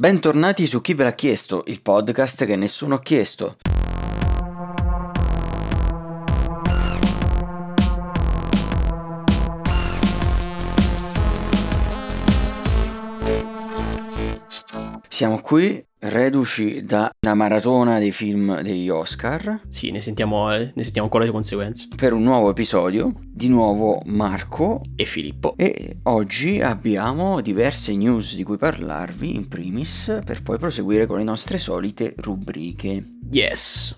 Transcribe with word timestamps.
Bentornati 0.00 0.64
su 0.64 0.80
Chi 0.80 0.94
ve 0.94 1.04
l'ha 1.04 1.12
chiesto, 1.12 1.62
il 1.66 1.82
podcast 1.82 2.46
che 2.46 2.56
nessuno 2.56 2.94
ha 2.94 3.02
chiesto. 3.02 3.56
Siamo 15.20 15.38
qui 15.40 15.84
reduci 15.98 16.82
da 16.82 17.10
una 17.26 17.34
maratona 17.34 17.98
dei 17.98 18.10
film 18.10 18.62
degli 18.62 18.88
Oscar 18.88 19.60
Sì, 19.68 19.90
ne 19.90 20.00
sentiamo, 20.00 20.50
eh, 20.54 20.72
ne 20.74 20.82
sentiamo 20.82 21.08
ancora 21.08 21.26
le 21.26 21.30
conseguenze. 21.30 21.88
per 21.94 22.14
un 22.14 22.22
nuovo 22.22 22.48
episodio. 22.48 23.12
Di 23.22 23.48
nuovo 23.48 24.00
Marco 24.06 24.80
E 24.96 25.04
Filippo. 25.04 25.56
e 25.58 25.98
oggi 26.04 26.62
abbiamo 26.62 27.42
diverse 27.42 27.94
news 27.94 28.34
di 28.34 28.42
cui 28.44 28.56
parlarvi 28.56 29.34
in 29.34 29.46
primis 29.46 30.22
per 30.24 30.40
poi 30.40 30.56
proseguire 30.56 31.04
con 31.04 31.18
le 31.18 31.24
nostre 31.24 31.58
solite 31.58 32.14
rubriche. 32.16 33.04
Yes. 33.30 33.94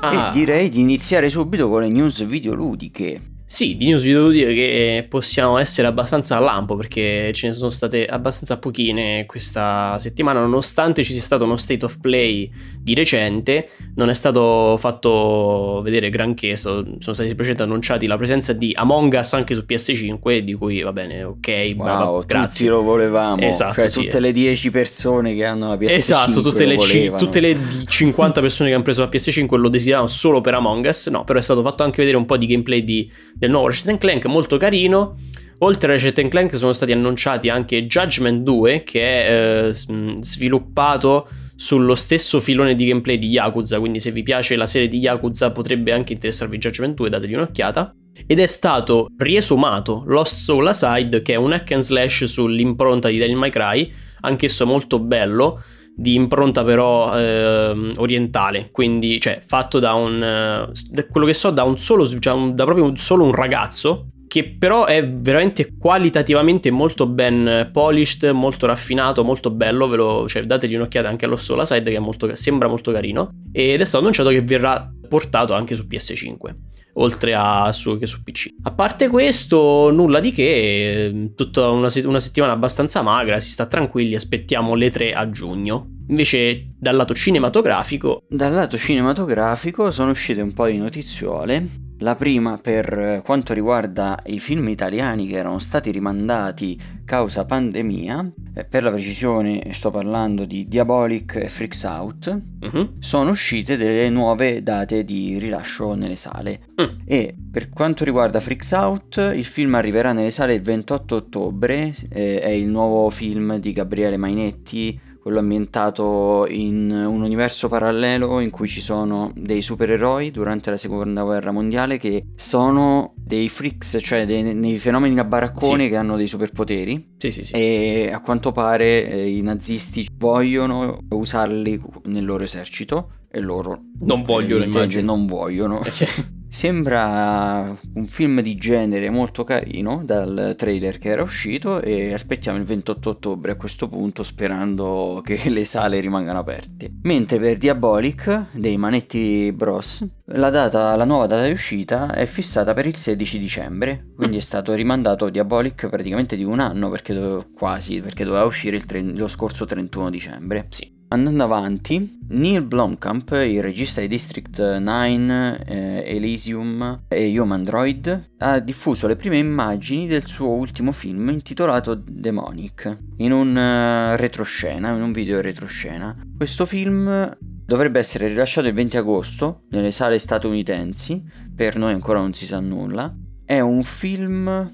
Ah, 0.00 0.26
E 0.26 0.32
direi 0.32 0.70
di 0.70 0.80
iniziare 0.80 1.28
subito 1.28 1.68
con 1.68 1.82
le 1.82 1.88
news 1.88 2.26
videoludiche. 2.26 3.22
Sì, 3.50 3.78
di 3.78 3.86
news 3.86 4.02
vi 4.02 4.12
devo 4.12 4.28
dire 4.28 4.52
che 4.52 5.06
possiamo 5.08 5.56
essere 5.56 5.88
abbastanza 5.88 6.36
a 6.36 6.38
lampo 6.40 6.76
perché 6.76 7.32
ce 7.32 7.46
ne 7.46 7.54
sono 7.54 7.70
state 7.70 8.04
abbastanza 8.04 8.58
pochine 8.58 9.24
questa 9.24 9.96
settimana, 9.98 10.40
nonostante 10.40 11.02
ci 11.02 11.14
sia 11.14 11.22
stato 11.22 11.44
uno 11.44 11.56
state 11.56 11.82
of 11.82 11.98
play 11.98 12.50
di 12.78 12.92
recente, 12.92 13.70
non 13.94 14.10
è 14.10 14.14
stato 14.14 14.76
fatto 14.78 15.80
vedere 15.82 16.10
granché, 16.10 16.56
stato- 16.56 16.84
sono 16.98 17.14
stati 17.14 17.28
semplicemente 17.28 17.62
annunciati 17.62 18.06
la 18.06 18.18
presenza 18.18 18.52
di 18.52 18.70
Among 18.76 19.14
Us 19.18 19.32
anche 19.32 19.54
su 19.54 19.64
PS5, 19.66 20.38
di 20.40 20.52
cui 20.52 20.82
va 20.82 20.92
bene, 20.92 21.22
ok, 21.24 21.72
Wow, 21.74 22.20
tutti 22.20 22.26
grazie. 22.34 22.68
lo 22.68 22.82
volevamo. 22.82 23.40
Esatto, 23.40 23.72
cioè 23.80 23.88
sì. 23.88 24.02
tutte 24.02 24.20
le 24.20 24.30
10 24.32 24.70
persone 24.70 25.34
che 25.34 25.46
hanno 25.46 25.68
la 25.68 25.76
PS5 25.76 25.88
Esatto, 25.90 26.42
tutte 26.42 26.66
le, 26.66 26.74
volevano. 26.74 27.16
tutte 27.18 27.40
le 27.40 27.54
di- 27.54 27.86
50 27.86 28.42
persone 28.42 28.68
che 28.68 28.74
hanno 28.74 28.84
preso 28.84 29.00
la 29.00 29.08
PS5 29.08 29.56
lo 29.56 29.70
desideravano 29.70 30.08
solo 30.10 30.42
per 30.42 30.52
Among 30.52 30.84
Us. 30.84 31.06
No, 31.06 31.24
però 31.24 31.38
è 31.38 31.42
stato 31.42 31.62
fatto 31.62 31.82
anche 31.82 31.96
vedere 31.98 32.18
un 32.18 32.26
po' 32.26 32.36
di 32.36 32.44
gameplay 32.46 32.84
di- 32.84 33.10
del 33.38 33.50
nuovo 33.50 33.68
Ratchet 33.68 33.98
Clank, 33.98 34.26
molto 34.26 34.56
carino. 34.56 35.16
Oltre 35.60 35.88
a 35.88 35.92
Ratchet 35.92 36.28
Clank 36.28 36.56
sono 36.56 36.72
stati 36.72 36.92
annunciati 36.92 37.48
anche 37.48 37.86
Judgment 37.86 38.42
2, 38.42 38.82
che 38.82 39.00
è 39.00 39.68
eh, 39.68 39.92
mh, 39.92 40.20
sviluppato 40.20 41.28
sullo 41.54 41.96
stesso 41.96 42.38
filone 42.38 42.74
di 42.74 42.86
gameplay 42.86 43.18
di 43.18 43.28
Yakuza, 43.28 43.80
quindi 43.80 43.98
se 43.98 44.12
vi 44.12 44.22
piace 44.22 44.54
la 44.54 44.66
serie 44.66 44.86
di 44.86 44.98
Yakuza 44.98 45.50
potrebbe 45.50 45.92
anche 45.92 46.12
interessarvi 46.12 46.58
Judgment 46.58 46.94
2, 46.94 47.08
dategli 47.08 47.34
un'occhiata. 47.34 47.92
Ed 48.26 48.40
è 48.40 48.46
stato 48.46 49.08
riesumato 49.16 50.02
Lost 50.06 50.34
Soul 50.34 50.66
Aside, 50.66 51.22
che 51.22 51.32
è 51.34 51.36
un 51.36 51.52
hack 51.52 51.72
and 51.72 51.82
slash 51.82 52.24
sull'impronta 52.24 53.08
di 53.08 53.18
Devil 53.18 53.36
May 53.36 53.50
Cry, 53.50 53.92
anch'esso 54.20 54.66
molto 54.66 54.98
bello, 54.98 55.62
di 56.00 56.14
impronta 56.14 56.62
però 56.62 57.12
ehm, 57.18 57.94
orientale, 57.96 58.68
quindi 58.70 59.20
cioè 59.20 59.40
fatto 59.44 59.80
da 59.80 59.94
un, 59.94 60.22
eh, 60.22 60.70
da 60.90 61.06
quello 61.06 61.26
che 61.26 61.34
so, 61.34 61.50
da 61.50 61.64
un 61.64 61.76
solo, 61.76 62.06
cioè 62.06 62.32
un- 62.32 62.54
da 62.54 62.62
proprio 62.62 62.84
un- 62.84 62.96
solo 62.96 63.24
un 63.24 63.32
ragazzo, 63.34 64.10
che 64.28 64.44
però 64.56 64.84
è 64.84 65.04
veramente 65.08 65.74
qualitativamente 65.76 66.70
molto 66.70 67.06
ben 67.06 67.68
polished, 67.72 68.30
molto 68.30 68.66
raffinato, 68.66 69.24
molto 69.24 69.50
bello, 69.50 69.88
ve 69.88 69.96
lo, 69.96 70.28
cioè 70.28 70.44
dategli 70.44 70.74
un'occhiata 70.76 71.08
anche 71.08 71.24
allo 71.24 71.36
Soul 71.36 71.60
Aside 71.60 71.90
che 71.90 71.98
molto, 71.98 72.32
sembra 72.36 72.68
molto 72.68 72.92
carino, 72.92 73.30
ed 73.50 73.80
è 73.80 73.84
stato 73.84 73.98
annunciato 73.98 74.28
che 74.28 74.42
verrà 74.42 74.88
portato 75.08 75.52
anche 75.52 75.74
su 75.74 75.84
PS5 75.84 76.54
oltre 76.98 77.34
a 77.34 77.70
su, 77.72 77.98
che 77.98 78.06
su 78.06 78.22
PC. 78.22 78.54
A 78.62 78.72
parte 78.72 79.08
questo, 79.08 79.90
nulla 79.90 80.20
di 80.20 80.32
che, 80.32 81.06
eh, 81.06 81.32
tutta 81.34 81.68
una, 81.68 81.88
una 82.04 82.20
settimana 82.20 82.52
abbastanza 82.52 83.02
magra, 83.02 83.38
si 83.38 83.50
sta 83.50 83.66
tranquilli, 83.66 84.14
aspettiamo 84.14 84.74
le 84.74 84.90
3 84.90 85.12
a 85.12 85.30
giugno. 85.30 85.96
Invece 86.08 86.72
dal 86.78 86.96
lato 86.96 87.14
cinematografico, 87.14 88.24
Dal 88.28 88.52
lato 88.52 88.78
cinematografico 88.78 89.90
sono 89.90 90.10
uscite 90.10 90.40
un 90.40 90.52
po' 90.52 90.66
di 90.66 90.78
notiziole. 90.78 91.87
La 92.00 92.14
prima 92.14 92.58
per 92.58 93.22
quanto 93.24 93.52
riguarda 93.52 94.20
i 94.26 94.38
film 94.38 94.68
italiani 94.68 95.26
che 95.26 95.36
erano 95.36 95.58
stati 95.58 95.90
rimandati 95.90 96.78
causa 97.04 97.44
pandemia, 97.44 98.32
eh, 98.54 98.64
per 98.64 98.84
la 98.84 98.90
precisione 98.90 99.72
sto 99.72 99.90
parlando 99.90 100.44
di 100.44 100.68
Diabolic 100.68 101.36
e 101.36 101.48
Freaks 101.48 101.82
Out, 101.82 102.38
mhm, 102.60 103.00
sono 103.00 103.30
uscite 103.30 103.76
delle 103.76 104.08
nuove 104.10 104.62
date 104.62 105.04
di 105.04 105.38
rilascio 105.38 105.94
nelle 105.94 106.14
sale. 106.14 106.60
Mm. 106.80 106.98
E 107.04 107.34
per 107.50 107.68
quanto 107.68 108.04
riguarda 108.04 108.38
Freaks 108.38 108.70
Out, 108.72 109.32
il 109.34 109.44
film 109.44 109.74
arriverà 109.74 110.12
nelle 110.12 110.30
sale 110.30 110.54
il 110.54 110.62
28 110.62 111.16
ottobre, 111.16 111.92
eh, 112.10 112.40
è 112.40 112.50
il 112.50 112.68
nuovo 112.68 113.10
film 113.10 113.56
di 113.56 113.72
Gabriele 113.72 114.16
Mainetti, 114.16 115.00
quello 115.28 115.40
ambientato 115.40 116.46
in 116.48 116.90
un 116.90 117.20
universo 117.20 117.68
parallelo 117.68 118.40
in 118.40 118.48
cui 118.48 118.66
ci 118.66 118.80
sono 118.80 119.30
dei 119.34 119.60
supereroi 119.60 120.30
durante 120.30 120.70
la 120.70 120.78
seconda 120.78 121.22
guerra 121.22 121.50
mondiale 121.50 121.98
che 121.98 122.24
sono 122.34 123.12
dei 123.14 123.50
freaks, 123.50 123.98
cioè 124.00 124.24
dei, 124.24 124.58
dei 124.58 124.78
fenomeni 124.78 125.14
da 125.14 125.24
baraccone 125.24 125.84
Sì. 125.84 125.88
che 125.90 125.96
hanno 125.96 126.16
dei 126.16 126.26
superpoteri. 126.26 127.16
sì 127.18 127.30
sì 127.30 127.44
sì, 127.44 127.52
E 127.52 128.10
a 128.10 128.20
quanto 128.20 128.52
pare 128.52 129.06
eh, 129.06 129.28
i 129.28 129.42
nazisti 129.42 130.08
vogliono 130.16 130.98
usarli 131.10 131.78
nel 132.04 132.24
loro 132.24 132.44
esercito 132.44 133.10
e 133.30 133.40
loro 133.40 133.78
Non 134.00 134.22
vogliono, 134.22 134.64
immagino. 134.64 135.14
non 135.14 135.26
vogliono. 135.26 135.82
Sembra 136.58 137.72
un 137.94 138.06
film 138.08 138.40
di 138.40 138.56
genere 138.56 139.10
molto 139.10 139.44
carino 139.44 140.02
dal 140.04 140.54
trailer 140.56 140.98
che 140.98 141.10
era 141.10 141.22
uscito 141.22 141.80
e 141.80 142.12
aspettiamo 142.12 142.58
il 142.58 142.64
28 142.64 143.10
ottobre 143.10 143.52
a 143.52 143.54
questo 143.54 143.86
punto 143.86 144.24
sperando 144.24 145.22
che 145.24 145.38
le 145.50 145.64
sale 145.64 146.00
rimangano 146.00 146.40
aperte. 146.40 146.94
Mentre 147.02 147.38
per 147.38 147.58
Diabolic 147.58 148.46
dei 148.50 148.76
Manetti 148.76 149.52
Bros 149.52 150.04
la, 150.24 150.50
data, 150.50 150.96
la 150.96 151.04
nuova 151.04 151.28
data 151.28 151.46
di 151.46 151.52
uscita 151.52 152.12
è 152.12 152.26
fissata 152.26 152.72
per 152.72 152.86
il 152.86 152.96
16 152.96 153.38
dicembre, 153.38 154.06
quindi 154.16 154.38
è 154.38 154.40
stato 154.40 154.74
rimandato 154.74 155.28
Diabolic 155.28 155.86
praticamente 155.88 156.34
di 156.34 156.42
un 156.42 156.58
anno 156.58 156.90
perché 156.90 157.46
quasi 157.54 158.00
perché 158.00 158.24
doveva 158.24 158.42
uscire 158.42 158.80
tre- 158.80 159.00
lo 159.00 159.28
scorso 159.28 159.64
31 159.64 160.10
dicembre. 160.10 160.66
sì. 160.70 160.97
Andando 161.10 161.42
avanti, 161.42 162.18
Neil 162.28 162.64
Blomkamp, 162.64 163.30
il 163.30 163.62
regista 163.62 164.02
di 164.02 164.08
District 164.08 164.60
9, 164.60 165.58
eh, 165.64 166.02
Elysium 166.04 167.04
e 167.08 167.40
Human 167.40 167.64
Droid, 167.64 168.32
ha 168.36 168.58
diffuso 168.58 169.06
le 169.06 169.16
prime 169.16 169.38
immagini 169.38 170.06
del 170.06 170.26
suo 170.26 170.50
ultimo 170.50 170.92
film 170.92 171.30
intitolato 171.30 171.94
Demonic, 171.94 172.94
in 173.16 173.32
un 173.32 173.56
eh, 173.56 174.18
retroscena, 174.18 174.90
in 174.90 175.00
un 175.00 175.12
video 175.12 175.40
retroscena. 175.40 176.14
Questo 176.36 176.66
film 176.66 177.34
dovrebbe 177.64 178.00
essere 178.00 178.28
rilasciato 178.28 178.68
il 178.68 178.74
20 178.74 178.98
agosto 178.98 179.62
nelle 179.70 179.92
sale 179.92 180.18
statunitensi, 180.18 181.24
per 181.54 181.78
noi 181.78 181.94
ancora 181.94 182.18
non 182.18 182.34
si 182.34 182.44
sa 182.44 182.60
nulla. 182.60 183.16
È 183.46 183.60
un 183.60 183.82
film 183.82 184.70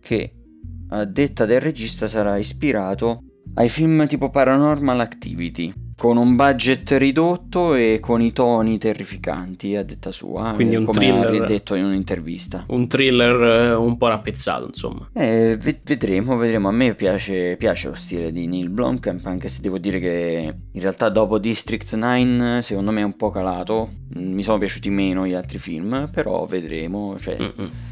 che, 0.00 0.32
a 0.90 1.04
detta 1.04 1.44
del 1.44 1.60
regista, 1.60 2.06
sarà 2.06 2.36
ispirato 2.36 3.24
ai 3.54 3.68
film 3.68 4.06
tipo 4.06 4.30
Paranormal 4.30 5.00
Activity, 5.00 5.72
con 5.96 6.16
un 6.16 6.34
budget 6.36 6.90
ridotto 6.92 7.74
e 7.74 7.98
con 8.00 8.20
i 8.22 8.32
toni 8.32 8.76
terrificanti, 8.78 9.76
a 9.76 9.84
detta 9.84 10.10
sua, 10.10 10.52
Quindi 10.54 10.74
eh, 10.74 10.78
un 10.78 10.84
come 10.84 11.10
ha 11.10 11.24
thriller. 11.24 11.46
detto 11.46 11.74
in 11.74 11.84
un'intervista. 11.84 12.64
Un 12.68 12.88
thriller 12.88 13.42
eh, 13.70 13.74
un 13.74 13.96
po' 13.96 14.08
rappezzato, 14.08 14.66
insomma. 14.66 15.08
Eh, 15.12 15.56
ve- 15.60 15.80
vedremo, 15.84 16.36
vedremo. 16.36 16.68
A 16.68 16.72
me 16.72 16.94
piace, 16.94 17.56
piace 17.56 17.88
lo 17.88 17.94
stile 17.94 18.32
di 18.32 18.46
Neil 18.48 18.70
Blomkamp, 18.70 19.24
anche 19.26 19.48
se 19.48 19.60
devo 19.60 19.78
dire 19.78 20.00
che 20.00 20.54
in 20.72 20.80
realtà 20.80 21.08
dopo 21.08 21.38
District 21.38 21.94
9 21.94 22.62
secondo 22.62 22.90
me 22.90 23.02
è 23.02 23.04
un 23.04 23.14
po' 23.16 23.30
calato. 23.30 23.90
Mm, 24.18 24.32
Mi 24.32 24.42
sono 24.42 24.58
piaciuti 24.58 24.88
meno 24.90 25.26
gli 25.26 25.34
altri 25.34 25.58
film, 25.58 26.08
però 26.12 26.46
vedremo. 26.46 27.16
Cioè, 27.20 27.36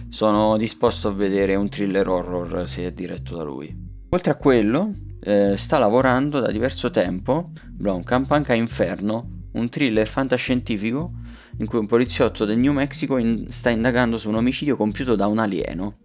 sono 0.09 0.56
disposto 0.56 1.09
a 1.09 1.12
vedere 1.12 1.54
un 1.54 1.69
thriller 1.69 2.09
horror 2.09 2.69
se 2.69 2.87
è 2.87 2.92
diretto 2.92 3.37
da 3.37 3.44
lui. 3.44 3.72
Oltre 4.09 4.32
a 4.32 4.34
quello, 4.34 4.91
eh, 5.20 5.56
sta 5.56 5.78
lavorando 5.78 6.41
da 6.41 6.50
diverso 6.50 6.91
tempo 6.91 7.50
Blomkamp 7.69 8.30
anche 8.30 8.53
a 8.53 8.56
Inferno, 8.56 9.48
un 9.53 9.68
thriller 9.68 10.06
fantascientifico 10.06 11.12
in 11.59 11.66
cui 11.66 11.78
un 11.78 11.86
poliziotto 11.86 12.45
del 12.45 12.59
New 12.59 12.72
Mexico 12.72 13.16
in- 13.18 13.47
sta 13.48 13.71
indagando 13.71 14.16
su 14.16 14.28
un 14.28 14.36
omicidio 14.36 14.77
compiuto 14.77 15.15
da 15.15 15.27
un 15.27 15.39
alieno. 15.39 15.97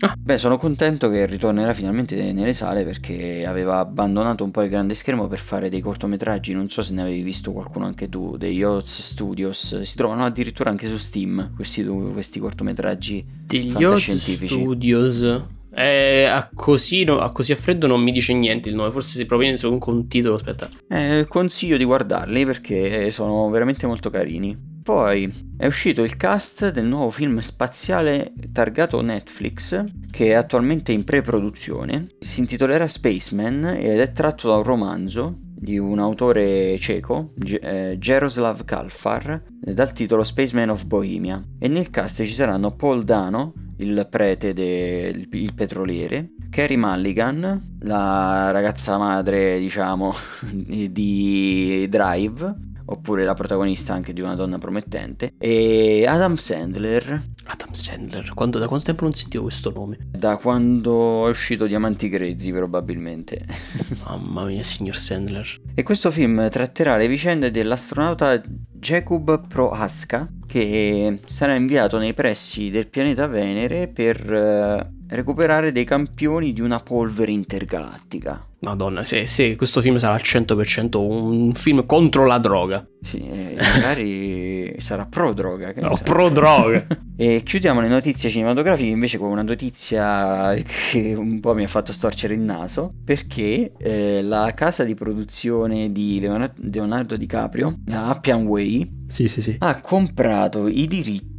Ah. 0.00 0.14
Beh, 0.18 0.36
sono 0.36 0.56
contento 0.56 1.08
che 1.08 1.24
ritornerà 1.24 1.72
finalmente 1.72 2.32
nelle 2.32 2.52
sale 2.52 2.84
perché 2.84 3.46
aveva 3.46 3.78
abbandonato 3.78 4.44
un 4.44 4.50
po' 4.50 4.62
il 4.62 4.68
grande 4.68 4.94
schermo 4.94 5.28
per 5.28 5.38
fare 5.38 5.70
dei 5.70 5.80
cortometraggi. 5.80 6.52
Non 6.52 6.68
so 6.68 6.82
se 6.82 6.92
ne 6.94 7.02
avevi 7.02 7.22
visto 7.22 7.52
qualcuno 7.52 7.86
anche 7.86 8.08
tu, 8.08 8.36
dei 8.36 8.54
Yots 8.54 9.00
Studios. 9.00 9.80
Si 9.82 9.96
trovano 9.96 10.24
addirittura 10.24 10.70
anche 10.70 10.88
su 10.88 10.98
Steam 10.98 11.52
questi, 11.54 11.84
questi 11.84 12.38
cortometraggi 12.38 13.24
Degli 13.46 13.66
Oz 13.66 13.72
fantascientifici. 13.72 14.60
Studios. 14.60 15.42
Eh, 15.76 16.24
a, 16.24 16.48
così, 16.54 17.04
no- 17.04 17.18
a 17.18 17.30
così 17.32 17.52
a 17.52 17.56
freddo 17.56 17.86
non 17.86 18.00
mi 18.00 18.12
dice 18.12 18.32
niente 18.32 18.68
il 18.68 18.74
nome, 18.74 18.90
forse 18.90 19.16
se 19.16 19.26
proviene 19.26 19.56
su 19.56 19.70
un, 19.72 20.08
titolo, 20.08 20.36
aspetta. 20.36 20.68
Eh, 20.88 21.26
consiglio 21.28 21.76
di 21.76 21.84
guardarli 21.84 22.44
perché 22.44 23.10
sono 23.10 23.48
veramente 23.50 23.86
molto 23.86 24.10
carini. 24.10 24.72
Poi 24.84 25.32
è 25.56 25.64
uscito 25.64 26.04
il 26.04 26.16
cast 26.16 26.70
del 26.70 26.84
nuovo 26.84 27.08
film 27.08 27.38
spaziale 27.38 28.34
targato 28.52 29.00
Netflix 29.00 29.82
che 30.10 30.26
è 30.26 30.32
attualmente 30.32 30.92
in 30.92 31.04
pre-produzione. 31.04 32.08
Si 32.20 32.40
intitolerà 32.40 32.86
Spaceman 32.86 33.64
ed 33.64 33.98
è 33.98 34.12
tratto 34.12 34.48
da 34.48 34.56
un 34.56 34.62
romanzo 34.62 35.38
di 35.64 35.78
un 35.78 35.98
autore 35.98 36.78
ceco, 36.78 37.32
G- 37.34 37.58
eh, 37.60 37.96
Jaroslav 37.98 38.64
Kalfar, 38.64 39.42
dal 39.58 39.92
titolo 39.92 40.22
Spaceman 40.22 40.68
of 40.68 40.84
Bohemia. 40.84 41.42
E 41.58 41.68
nel 41.68 41.90
cast 41.90 42.22
ci 42.22 42.32
saranno 42.32 42.76
Paul 42.76 43.02
Dano, 43.02 43.54
il 43.78 44.06
prete 44.08 44.52
del 44.52 45.26
il 45.32 45.54
petroliere, 45.54 46.34
Carrie 46.50 46.76
Mulligan, 46.76 47.76
la 47.80 48.50
ragazza 48.52 48.98
madre, 48.98 49.58
diciamo, 49.58 50.14
di 50.52 51.86
Drive, 51.88 52.54
oppure 52.86 53.24
la 53.24 53.34
protagonista 53.34 53.94
anche 53.94 54.12
di 54.12 54.20
una 54.20 54.34
donna 54.34 54.58
promettente, 54.58 55.34
e 55.38 56.04
Adam 56.06 56.36
Sandler. 56.36 57.22
Adam 57.44 57.72
Sandler, 57.72 58.32
quando, 58.34 58.58
da 58.58 58.66
quanto 58.66 58.86
tempo 58.86 59.04
non 59.04 59.12
sentivo 59.12 59.44
questo 59.44 59.72
nome? 59.74 59.98
Da 60.10 60.36
quando 60.36 61.26
è 61.26 61.30
uscito 61.30 61.66
Diamanti 61.66 62.08
Grezzi, 62.08 62.52
probabilmente. 62.52 63.44
Mamma 64.06 64.44
mia, 64.44 64.62
signor 64.62 64.96
Sandler. 64.96 65.60
E 65.74 65.82
questo 65.82 66.10
film 66.10 66.48
tratterà 66.48 66.96
le 66.96 67.08
vicende 67.08 67.50
dell'astronauta 67.50 68.40
Jakub 68.72 69.46
Prohaska, 69.46 70.28
che 70.46 71.18
sarà 71.26 71.54
inviato 71.54 71.98
nei 71.98 72.12
pressi 72.12 72.70
del 72.70 72.88
pianeta 72.88 73.26
Venere 73.26 73.88
per 73.88 74.32
eh, 74.32 74.92
recuperare 75.08 75.72
dei 75.72 75.84
campioni 75.84 76.52
di 76.52 76.60
una 76.60 76.80
polvere 76.80 77.32
intergalattica. 77.32 78.46
Madonna, 78.64 79.04
se, 79.04 79.26
se, 79.26 79.54
questo 79.56 79.80
film 79.80 79.96
sarà 79.96 80.14
al 80.14 80.22
100% 80.24 80.96
un 80.96 81.54
film 81.54 81.86
contro 81.86 82.26
la 82.26 82.38
droga. 82.38 82.86
Sì, 83.00 83.22
magari 83.54 84.74
sarà 84.80 85.06
pro 85.06 85.32
droga. 85.32 85.72
No, 85.76 85.96
pro 86.02 86.30
droga. 86.30 86.86
e 87.16 87.42
chiudiamo 87.44 87.80
le 87.80 87.88
notizie 87.88 88.30
cinematografiche 88.30 88.90
invece 88.90 89.18
con 89.18 89.30
una 89.30 89.42
notizia 89.42 90.54
che 90.90 91.14
un 91.14 91.38
po' 91.40 91.54
mi 91.54 91.64
ha 91.64 91.68
fatto 91.68 91.92
storcere 91.92 92.34
il 92.34 92.40
naso, 92.40 92.92
perché 93.04 93.72
eh, 93.78 94.22
la 94.22 94.52
casa 94.54 94.82
di 94.84 94.94
produzione 94.94 95.92
di 95.92 96.18
Leonardo 96.20 97.16
DiCaprio, 97.16 97.80
la 97.86 98.08
Appian 98.08 98.46
Way, 98.46 99.04
sì, 99.08 99.28
sì, 99.28 99.40
sì. 99.40 99.56
ha 99.58 99.80
comprato 99.80 100.66
i 100.66 100.86
diritti 100.86 101.33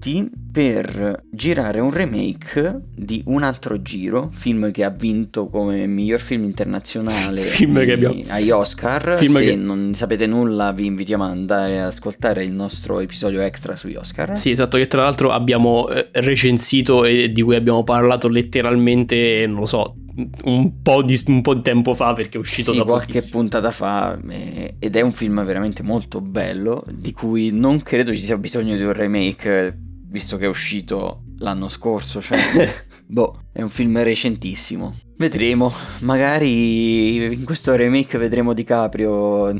per 0.52 1.24
girare 1.32 1.80
un 1.80 1.92
remake 1.92 2.82
di 2.94 3.24
Un 3.26 3.44
altro 3.44 3.82
giro, 3.82 4.30
film 4.32 4.72
che 4.72 4.84
ha 4.84 4.90
vinto 4.90 5.48
come 5.48 5.88
miglior 5.88 6.20
film 6.20 6.44
internazionale 6.44 7.42
film 7.44 7.84
che 7.84 7.92
abbiamo... 7.94 8.16
agli 8.28 8.52
Oscar. 8.52 9.18
Film 9.18 9.36
Se 9.36 9.46
che... 9.46 9.56
non 9.56 9.94
sapete 9.96 10.28
nulla 10.28 10.72
vi 10.74 10.86
invitiamo 10.86 11.24
ad 11.24 11.32
andare 11.32 11.80
ad 11.80 11.88
ascoltare 11.88 12.44
il 12.44 12.52
nostro 12.52 13.00
episodio 13.00 13.42
extra 13.42 13.76
sugli 13.76 13.96
Oscar. 13.96 14.38
Sì, 14.38 14.52
esatto, 14.52 14.78
che 14.78 14.88
tra 14.88 15.02
l'altro 15.02 15.32
abbiamo 15.32 15.90
eh, 15.90 16.10
recensito 16.12 17.04
e 17.04 17.32
di 17.32 17.42
cui 17.42 17.56
abbiamo 17.56 17.84
parlato 17.84 18.28
letteralmente, 18.28 19.46
non 19.48 19.60
lo 19.60 19.66
so, 19.66 19.96
un 20.44 20.82
po, 20.82 21.02
di, 21.02 21.20
un 21.28 21.42
po' 21.42 21.56
di 21.56 21.62
tempo 21.62 21.94
fa 21.94 22.14
perché 22.14 22.38
è 22.38 22.40
uscito 22.40 22.72
sì, 22.72 22.78
da 22.78 22.84
qualche 22.84 23.14
pochissimo. 23.14 23.40
puntata 23.40 23.72
fa 23.72 24.18
eh, 24.30 24.76
ed 24.80 24.96
è 24.96 25.02
un 25.02 25.12
film 25.12 25.44
veramente 25.44 25.84
molto 25.84 26.22
bello 26.22 26.84
di 26.90 27.12
cui 27.12 27.50
non 27.52 27.82
credo 27.82 28.14
ci 28.14 28.22
sia 28.22 28.38
bisogno 28.38 28.76
di 28.76 28.84
un 28.84 28.94
remake 28.94 29.84
visto 30.16 30.38
che 30.38 30.46
è 30.46 30.48
uscito 30.48 31.24
l'anno 31.40 31.68
scorso 31.68 32.22
cioè 32.22 32.40
boh 33.06 33.48
è 33.52 33.62
un 33.62 33.68
film 33.68 34.02
recentissimo 34.02 34.96
vedremo 35.18 35.70
magari 36.00 37.34
in 37.34 37.44
questo 37.44 37.76
remake 37.76 38.18
vedremo 38.18 38.54
DiCaprio 38.54 39.52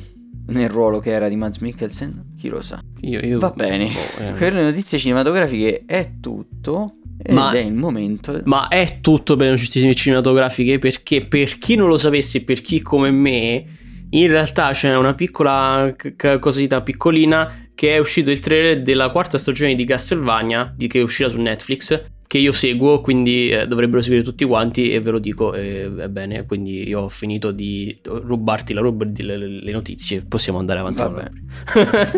nel 0.48 0.70
ruolo 0.70 1.00
che 1.00 1.10
era 1.10 1.28
di 1.28 1.36
Mads 1.36 1.58
Mikkelsen 1.58 2.36
chi 2.38 2.48
lo 2.48 2.62
sa 2.62 2.82
io, 3.02 3.20
io, 3.20 3.38
va 3.38 3.52
bene 3.54 3.86
boh, 3.88 4.24
eh. 4.24 4.32
per 4.32 4.54
le 4.54 4.64
notizie 4.64 4.98
cinematografiche 4.98 5.84
è 5.86 6.20
tutto 6.22 6.96
ed 7.18 7.34
ma, 7.34 7.52
è 7.52 7.60
il 7.60 7.74
momento. 7.74 8.42
Ma 8.44 8.68
è 8.68 9.00
tutto 9.00 9.38
per 9.38 9.46
le 9.46 9.52
notizie 9.54 9.96
cinematografiche 9.96 10.80
perché 10.80 11.26
per 11.26 11.58
chi 11.58 11.76
non 11.76 11.88
lo 11.88 11.98
sapesse, 11.98 12.44
per 12.44 12.62
chi 12.62 12.82
come 12.82 13.10
me, 13.10 13.64
in 14.10 14.28
realtà 14.28 14.72
c'è 14.72 14.96
una 14.98 15.16
piccola 15.16 15.96
c- 15.96 16.40
cosita 16.40 16.82
piccolina 16.82 17.65
che 17.76 17.96
è 17.96 17.98
uscito 18.00 18.32
il 18.32 18.40
trailer 18.40 18.82
della 18.82 19.10
quarta 19.10 19.38
stagione 19.38 19.76
di 19.76 19.86
Castlevania, 19.86 20.74
di 20.76 20.88
che 20.88 21.00
è 21.00 21.04
uscita 21.04 21.30
su 21.30 21.40
Netflix, 21.40 22.02
che 22.28 22.38
io 22.38 22.52
seguo, 22.52 23.02
quindi 23.02 23.50
eh, 23.50 23.68
dovrebbero 23.68 24.02
seguire 24.02 24.24
tutti 24.24 24.46
quanti 24.46 24.92
e 24.92 25.00
ve 25.00 25.12
lo 25.12 25.20
dico, 25.20 25.54
eh, 25.54 25.92
è 25.96 26.10
bene, 26.10 26.46
quindi 26.46 26.88
io 26.88 27.02
ho 27.02 27.10
finito 27.10 27.52
di 27.52 27.98
rubarti 28.04 28.74
la 28.74 28.82
roba 28.82 29.06
le, 29.06 29.38
le 29.38 29.72
notizie, 29.72 30.22
possiamo 30.22 30.60
andare 30.60 30.80
avanti. 30.80 31.04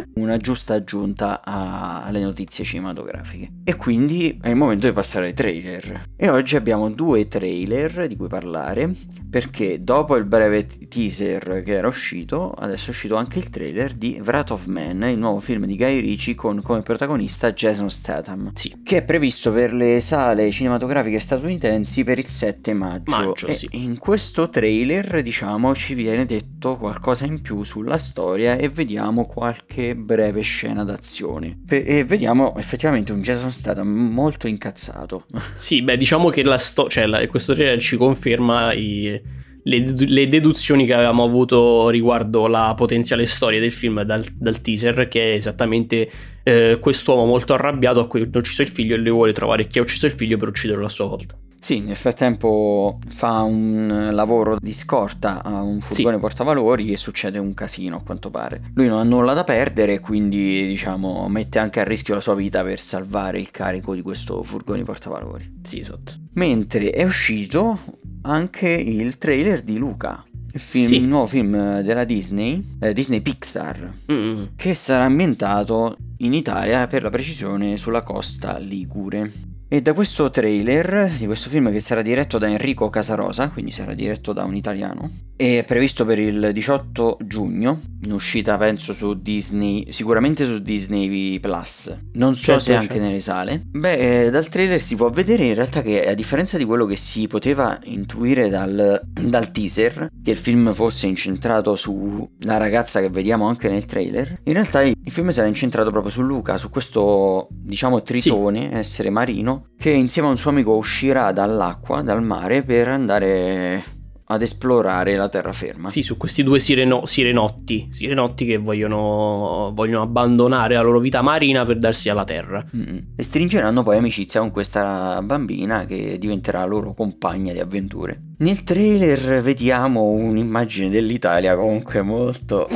Una 0.16 0.38
giusta 0.38 0.76
aggiunta 0.76 1.42
a, 1.44 2.04
alle 2.04 2.22
notizie 2.22 2.64
cinematografiche. 2.64 3.52
E 3.64 3.76
quindi 3.76 4.38
è 4.42 4.50
il 4.50 4.56
momento 4.56 4.88
di 4.88 4.94
passare 4.94 5.28
ai 5.28 5.34
trailer. 5.34 6.04
E 6.16 6.30
oggi 6.30 6.56
abbiamo 6.56 6.90
due 6.90 7.28
trailer 7.28 8.08
di 8.08 8.16
cui 8.16 8.28
parlare, 8.28 8.94
perché 9.30 9.84
dopo 9.84 10.16
il 10.16 10.24
breve 10.24 10.66
teaser 10.66 11.62
che 11.64 11.74
era 11.74 11.88
uscito, 11.88 12.52
adesso 12.52 12.88
è 12.88 12.90
uscito 12.90 13.16
anche 13.16 13.40
il 13.40 13.50
trailer 13.50 13.94
di 13.94 14.22
Wrath 14.24 14.52
of 14.52 14.66
Man, 14.68 15.04
il 15.04 15.18
nuovo 15.18 15.40
film 15.40 15.66
di 15.66 15.76
Guy 15.76 16.00
Ritchie 16.00 16.36
con 16.36 16.62
come 16.62 16.82
protagonista 16.82 17.52
Jason 17.52 17.90
Statham, 17.90 18.52
sì. 18.54 18.74
che 18.84 18.98
è 18.98 19.04
previsto 19.04 19.52
per 19.52 19.74
le 19.74 19.97
sale 20.02 20.52
cinematografiche 20.52 21.20
statunitensi 21.20 22.04
per 22.04 22.18
il 22.18 22.26
7 22.26 22.74
maggio. 22.74 23.12
maggio 23.12 23.48
e 23.48 23.54
sì. 23.54 23.68
in 23.72 23.98
questo 23.98 24.50
trailer, 24.50 25.22
diciamo, 25.22 25.74
ci 25.76 25.94
viene 25.94 26.26
detto 26.26 26.78
qualcosa 26.78 27.26
in 27.26 27.42
più 27.42 27.64
sulla 27.64 27.98
storia 27.98 28.56
e 28.56 28.70
vediamo 28.70 29.26
qualche 29.26 29.96
breve 29.96 30.42
scena 30.42 30.84
d'azione. 30.84 31.60
e 31.68 32.04
vediamo 32.04 32.56
effettivamente 32.58 33.12
un 33.12 33.22
Jason 33.22 33.52
Statham 33.52 33.88
molto 33.88 34.48
incazzato. 34.48 35.26
Sì, 35.58 35.82
beh, 35.82 35.98
diciamo 35.98 36.30
che 36.30 36.44
la 36.44 36.58
sto- 36.58 36.88
cioè, 36.88 37.06
la- 37.08 37.26
questo 37.28 37.54
trailer 37.54 37.82
ci 37.82 37.98
conferma 37.98 38.74
i 38.74 39.20
le, 39.68 39.94
le, 40.08 40.28
deduzioni 40.28 40.86
che 40.86 40.94
avevamo 40.94 41.24
avuto 41.24 41.90
riguardo 41.90 42.48
la 42.48 42.74
potenziale 42.76 43.26
storia 43.26 43.60
del 43.60 43.72
film 43.72 44.02
dal, 44.04 44.24
dal 44.34 44.62
teaser, 44.62 45.08
che 45.08 45.32
è 45.32 45.36
esattamente 45.36 46.10
eh, 46.44 46.78
quest'uomo 46.80 47.26
molto 47.26 47.54
arrabbiato 47.54 48.00
a 48.00 48.08
cui 48.08 48.22
ha 48.22 48.38
ucciso 48.38 48.62
il 48.62 48.70
figlio 48.70 48.96
e 48.96 49.00
lui 49.00 49.12
vuole 49.12 49.34
trovare 49.34 49.68
chi 49.68 49.80
ha 49.80 49.82
ucciso 49.82 50.06
il 50.06 50.14
figlio 50.14 50.38
per 50.38 50.48
ucciderlo 50.48 50.86
a 50.86 50.90
sua 50.90 51.06
volta. 51.06 51.38
Sì, 51.60 51.82
nel 51.82 51.96
frattempo 51.96 53.00
fa 53.08 53.42
un 53.42 54.10
lavoro 54.12 54.58
di 54.60 54.72
scorta 54.72 55.44
a 55.44 55.62
un 55.62 55.82
furgone 55.82 56.16
sì. 56.16 56.22
portavalori 56.22 56.92
e 56.94 56.98
succede 56.98 57.40
un 57.40 57.54
casino 57.54 57.98
a 57.98 58.02
quanto 58.02 58.30
pare. 58.30 58.62
Lui 58.76 58.88
non 58.88 59.00
ha 59.00 59.04
nulla 59.04 59.34
da 59.34 59.44
perdere, 59.44 60.00
quindi 60.00 60.66
diciamo 60.68 61.28
mette 61.28 61.60
anche 61.60 61.80
a 61.82 61.84
rischio 61.84 62.14
la 62.14 62.22
sua 62.22 62.36
vita 62.36 62.64
per 62.64 62.80
salvare 62.80 63.40
il 63.40 63.52
carico 63.52 63.94
di 63.96 64.02
questo 64.02 64.42
furgone 64.44 64.84
portavalori. 64.84 65.60
Sì, 65.64 65.80
esatto. 65.80 66.14
Mentre 66.34 66.92
è 66.92 67.04
uscito 67.04 67.80
anche 68.22 68.70
il 68.70 69.18
trailer 69.18 69.62
di 69.62 69.78
Luca. 69.78 70.24
Il, 70.54 70.60
film, 70.62 70.86
Sì. 70.88 70.96
il 70.96 71.08
nuovo 71.08 71.28
film 71.28 71.82
della 71.82 72.04
Disney, 72.06 72.78
eh, 72.80 72.94
Disney 72.94 73.22
Pixar, 73.22 73.94
Mm. 74.12 74.44
che 74.56 74.74
sarà 74.74 75.04
ambientato 75.04 75.98
in 76.20 76.34
Italia, 76.34 76.88
per 76.88 77.04
la 77.04 77.10
precisione 77.10 77.78
sulla 77.78 78.02
costa 78.02 78.58
Ligure. 78.58 79.32
E 79.70 79.82
da 79.82 79.92
questo 79.92 80.30
trailer 80.30 81.12
di 81.18 81.26
questo 81.26 81.50
film 81.50 81.70
che 81.72 81.82
sarà 81.82 82.02
diretto 82.02 82.38
da 82.38 82.48
Enrico 82.48 82.90
Casarosa, 82.90 83.50
quindi 83.50 83.72
sarà 83.72 83.94
diretto 83.94 84.32
da 84.32 84.46
un 84.46 84.56
italiano, 84.56 85.12
è 85.36 85.66
previsto 85.68 86.06
per 86.06 86.20
il 86.20 86.52
18 86.54 87.18
giugno, 87.26 87.82
in 88.04 88.14
uscita 88.14 88.58
penso 88.58 88.94
su 88.94 89.22
Disney, 89.22 89.92
sicuramente 89.92 90.46
su 90.46 90.60
Disney 90.60 91.40
Plus, 91.42 91.94
non 92.14 92.38
so 92.38 92.46
Certo, 92.46 92.64
se 92.64 92.76
anche 92.76 92.88
certo. 92.94 93.04
nelle 93.04 93.20
sale. 93.20 93.62
Beh, 93.70 94.26
eh, 94.26 94.30
dal 94.30 94.48
trailer 94.48 94.80
si 94.80 94.96
può 94.96 95.10
vedere 95.10 95.44
in 95.44 95.54
realtà 95.54 95.82
che 95.82 96.08
a 96.08 96.14
differenza 96.14 96.58
di 96.58 96.64
quello 96.64 96.86
che 96.86 96.96
si 96.96 97.28
poteva 97.28 97.78
intuire 97.84 98.48
dal, 98.48 99.02
dal 99.06 99.52
teaser, 99.52 100.08
che 100.24 100.32
il 100.32 100.38
film 100.38 100.72
fosse 100.72 101.08
incentrato 101.08 101.76
sulla 101.76 102.56
ragazza 102.58 103.02
che 103.02 103.10
vediamo 103.10 103.48
anche 103.48 103.68
nel 103.68 103.84
trailer, 103.84 104.40
in 104.44 104.54
realtà 104.54 104.82
il 104.82 104.96
film 105.08 105.30
sarà 105.32 105.48
incentrato 105.48 105.92
proprio 105.92 106.12
su 106.12 106.22
Luca, 106.22 106.58
su 106.58 106.70
questo 106.70 107.50
diciamo 107.52 108.02
tritone, 108.02 108.72
essere 108.74 109.10
marino, 109.10 109.57
che 109.78 109.90
insieme 109.90 110.28
a 110.28 110.32
un 110.32 110.38
suo 110.38 110.52
amico 110.52 110.76
uscirà 110.76 111.32
dall'acqua, 111.32 112.02
dal 112.02 112.24
mare, 112.24 112.64
per 112.64 112.88
andare 112.88 113.84
ad 114.30 114.42
esplorare 114.42 115.16
la 115.16 115.30
terraferma. 115.30 115.90
Sì, 115.90 116.02
su 116.02 116.18
questi 116.18 116.44
due 116.44 116.60
sireno- 116.60 117.06
sirenotti, 117.06 117.88
sirenotti 117.92 118.46
che 118.46 118.58
vogliono, 118.58 119.72
vogliono 119.74 120.04
abbandonare 120.04 120.76
la 120.76 120.82
loro 120.82 121.00
vita 121.00 121.22
marina 121.22 121.66
per 121.66 121.80
darsi 121.80 122.10
alla 122.10 122.26
terra. 122.26 122.66
Mm. 122.76 122.98
E 123.16 123.24
stringeranno 123.24 123.84
poi 123.84 123.98
amicizia 123.98 124.42
con 124.42 124.52
questa 124.52 125.22
bambina 125.24 125.86
che 125.86 126.18
diventerà 126.18 126.66
loro 126.66 126.94
compagna 126.94 127.54
di 127.54 127.60
avventure. 127.60 128.22
Nel 128.40 128.64
trailer 128.64 129.42
vediamo 129.42 130.04
un'immagine 130.04 130.90
dell'Italia 130.90 131.56
comunque 131.56 132.02
molto 132.02 132.68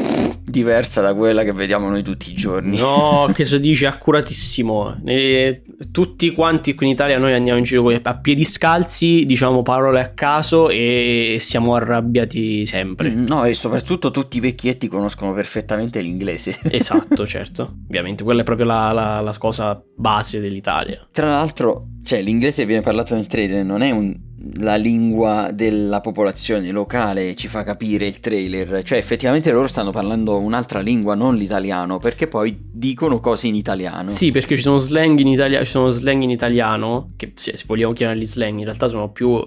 diversa 0.51 1.01
da 1.01 1.15
quella 1.15 1.43
che 1.43 1.51
vediamo 1.53 1.89
noi 1.89 2.03
tutti 2.03 2.29
i 2.29 2.34
giorni. 2.36 2.77
No, 2.77 3.27
che 3.34 3.46
si 3.46 3.60
dice 3.60 3.88
accuratissimo. 3.88 5.01
E 5.05 5.63
tutti 5.91 6.31
quanti 6.31 6.75
qui 6.75 6.86
in 6.86 6.91
Italia 6.91 7.17
noi 7.17 7.34
andiamo 7.34 7.58
in 7.58 7.63
giro 7.63 7.89
a 7.89 8.15
piedi 8.17 8.46
scalzi, 8.46 9.25
diciamo 9.25 9.63
parole 9.63 10.00
a 10.01 10.10
caso 10.10 10.70
e 10.70 11.38
siamo 11.39 11.74
arrabbiati 11.75 12.65
sempre. 12.65 13.10
Mm, 13.10 13.25
No, 13.25 13.46
e 13.46 13.53
soprattutto 13.53 14.12
tutti 14.12 14.38
i 14.38 14.39
vecchietti 14.41 14.88
conoscono 14.88 15.34
perfettamente 15.34 16.01
l'inglese. 16.01 16.55
Esatto, 16.72 17.25
certo. 17.25 17.77
Ovviamente 17.88 18.24
quella 18.24 18.41
è 18.41 18.43
proprio 18.43 18.65
la, 18.67 18.91
la- 18.91 19.20
la 19.22 19.36
cosa 19.38 19.81
base 19.96 20.39
dell'Italia. 20.39 21.08
Tra 21.12 21.27
l'altro, 21.27 21.88
cioè, 22.03 22.22
l'inglese 22.22 22.65
viene 22.65 22.81
parlato 22.81 23.15
nel 23.15 23.27
trailer 23.27 23.63
non 23.63 23.81
è 23.81 23.91
un 23.91 24.13
la 24.55 24.75
lingua 24.75 25.51
della 25.53 26.00
popolazione 26.01 26.71
locale 26.71 27.36
ci 27.36 27.48
fa 27.48 27.63
capire 27.63 28.07
il 28.07 28.19
trailer, 28.19 28.83
cioè 28.83 28.98
effettivamente 28.98 29.51
loro 29.51 29.67
stanno 29.67 29.91
parlando 29.91 30.39
un'altra 30.39 30.79
lingua, 30.79 31.15
non 31.15 31.36
l'italiano, 31.36 32.00
perché 32.00 32.27
poi 32.27 32.57
dicono 32.71 33.19
cose 33.19 33.48
in 33.48 33.55
italiano. 33.55 34.10
Sì, 34.10 34.31
perché 34.31 34.55
ci 34.55 34.62
sono 34.63 34.77
slang 34.77 35.19
in, 35.19 35.27
Italia- 35.27 35.63
sono 35.65 35.89
slang 35.89 36.24
in 36.24 36.29
italiano, 36.29 37.12
che 37.17 37.31
se 37.36 37.55
vogliamo 37.65 37.93
chiamarli 37.93 38.25
slang, 38.25 38.57
in 38.60 38.65
realtà 38.65 38.88
sono 38.88 39.12
più 39.12 39.39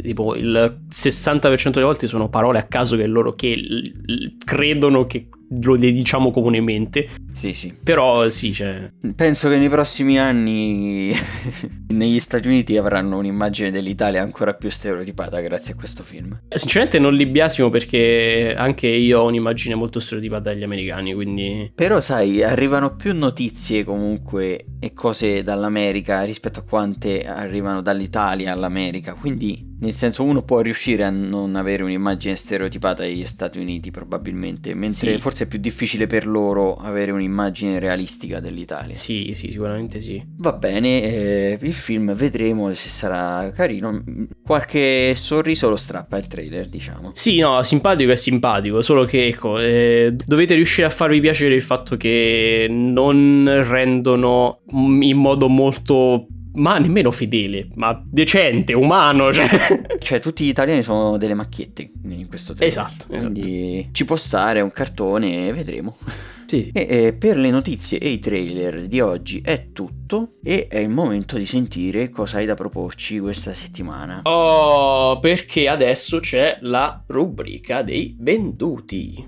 tipo 0.00 0.34
il 0.34 0.84
60% 0.90 1.70
delle 1.70 1.84
volte 1.84 2.06
sono 2.06 2.28
parole 2.30 2.58
a 2.58 2.62
caso 2.62 2.96
che 2.96 3.06
loro 3.06 3.34
che 3.34 3.54
l- 3.54 3.92
l- 4.06 4.36
credono 4.42 5.04
che 5.06 5.28
lo 5.60 5.76
diciamo 5.76 6.30
comunemente. 6.30 7.08
Sì, 7.32 7.52
sì. 7.52 7.74
Però 7.82 8.28
sì, 8.28 8.52
cioè... 8.52 8.90
Penso 9.14 9.48
che 9.48 9.56
nei 9.56 9.68
prossimi 9.68 10.18
anni 10.18 11.12
negli 11.88 12.18
Stati 12.18 12.48
Uniti 12.48 12.76
avranno 12.76 13.18
un'immagine 13.18 13.70
dell'Italia 13.70 14.22
ancora 14.22 14.54
più 14.54 14.70
stereotipata 14.70 15.40
grazie 15.40 15.74
a 15.74 15.76
questo 15.76 16.02
film. 16.02 16.38
Sinceramente 16.54 16.98
non 16.98 17.14
li 17.14 17.26
biasimo 17.26 17.70
perché 17.70 18.54
anche 18.56 18.86
io 18.86 19.20
ho 19.20 19.26
un'immagine 19.26 19.74
molto 19.74 20.00
stereotipata 20.00 20.52
degli 20.52 20.62
americani, 20.62 21.14
quindi... 21.14 21.72
Però 21.74 22.00
sai, 22.00 22.42
arrivano 22.42 22.96
più 22.96 23.14
notizie 23.14 23.84
comunque 23.84 24.66
e 24.78 24.92
cose 24.92 25.42
dall'America 25.42 26.22
rispetto 26.22 26.60
a 26.60 26.64
quante 26.64 27.24
arrivano 27.24 27.82
dall'Italia 27.82 28.52
all'America, 28.52 29.14
quindi 29.14 29.70
nel 29.82 29.92
senso 29.92 30.22
uno 30.22 30.42
può 30.42 30.60
riuscire 30.60 31.02
a 31.02 31.10
non 31.10 31.56
avere 31.56 31.82
un'immagine 31.82 32.36
stereotipata 32.36 33.02
degli 33.02 33.26
Stati 33.26 33.58
Uniti 33.58 33.90
probabilmente, 33.90 34.74
mentre 34.74 35.12
Sì. 35.12 35.18
forse 35.18 35.41
è 35.42 35.46
più 35.46 35.58
difficile 35.58 36.06
per 36.06 36.26
loro 36.26 36.74
avere 36.76 37.10
un'immagine 37.10 37.78
realistica 37.78 38.40
dell'Italia. 38.40 38.94
Sì, 38.94 39.32
sì, 39.34 39.50
sicuramente 39.50 40.00
sì. 40.00 40.22
Va 40.38 40.52
bene, 40.52 41.02
eh, 41.02 41.58
il 41.60 41.72
film 41.72 42.14
vedremo 42.14 42.72
se 42.74 42.88
sarà 42.88 43.50
carino. 43.52 44.02
Qualche 44.44 45.14
sorriso 45.14 45.68
lo 45.68 45.76
strappa 45.76 46.16
il 46.16 46.26
trailer, 46.26 46.68
diciamo. 46.68 47.10
Sì, 47.14 47.38
no, 47.38 47.62
simpatico 47.62 48.10
è 48.10 48.16
simpatico, 48.16 48.82
solo 48.82 49.04
che 49.04 49.26
ecco, 49.26 49.58
eh, 49.58 50.14
dovete 50.24 50.54
riuscire 50.54 50.86
a 50.86 50.90
farvi 50.90 51.20
piacere 51.20 51.54
il 51.54 51.62
fatto 51.62 51.96
che 51.96 52.66
non 52.68 53.62
rendono 53.68 54.60
in 54.70 55.16
modo 55.16 55.48
molto 55.48 56.26
ma 56.54 56.78
nemmeno 56.78 57.10
fedele, 57.10 57.68
ma 57.74 58.02
decente, 58.04 58.72
umano, 58.72 59.32
cioè. 59.32 59.50
Cioè, 60.02 60.18
tutti 60.18 60.44
gli 60.44 60.48
italiani 60.48 60.82
sono 60.82 61.16
delle 61.16 61.34
macchiette 61.34 61.92
in 62.04 62.26
questo 62.28 62.54
trailer. 62.54 62.76
Esatto, 62.76 63.06
Quindi 63.06 63.88
ci 63.92 64.04
può 64.04 64.16
stare 64.16 64.60
un 64.60 64.70
cartone, 64.70 65.52
vedremo. 65.52 65.96
Sì, 66.46 66.64
sì. 66.64 66.70
E 66.74 67.06
eh, 67.06 67.12
per 67.14 67.38
le 67.38 67.50
notizie 67.50 67.98
e 67.98 68.08
i 68.08 68.18
trailer 68.18 68.86
di 68.86 69.00
oggi 69.00 69.40
è 69.42 69.68
tutto 69.72 70.32
e 70.42 70.66
è 70.68 70.78
il 70.78 70.90
momento 70.90 71.38
di 71.38 71.46
sentire 71.46 72.10
cosa 72.10 72.38
hai 72.38 72.46
da 72.46 72.54
proporci 72.54 73.20
questa 73.20 73.54
settimana. 73.54 74.20
Oh, 74.24 75.18
perché 75.18 75.68
adesso 75.68 76.20
c'è 76.20 76.58
la 76.60 77.02
rubrica 77.06 77.82
dei 77.82 78.14
venduti. 78.18 79.24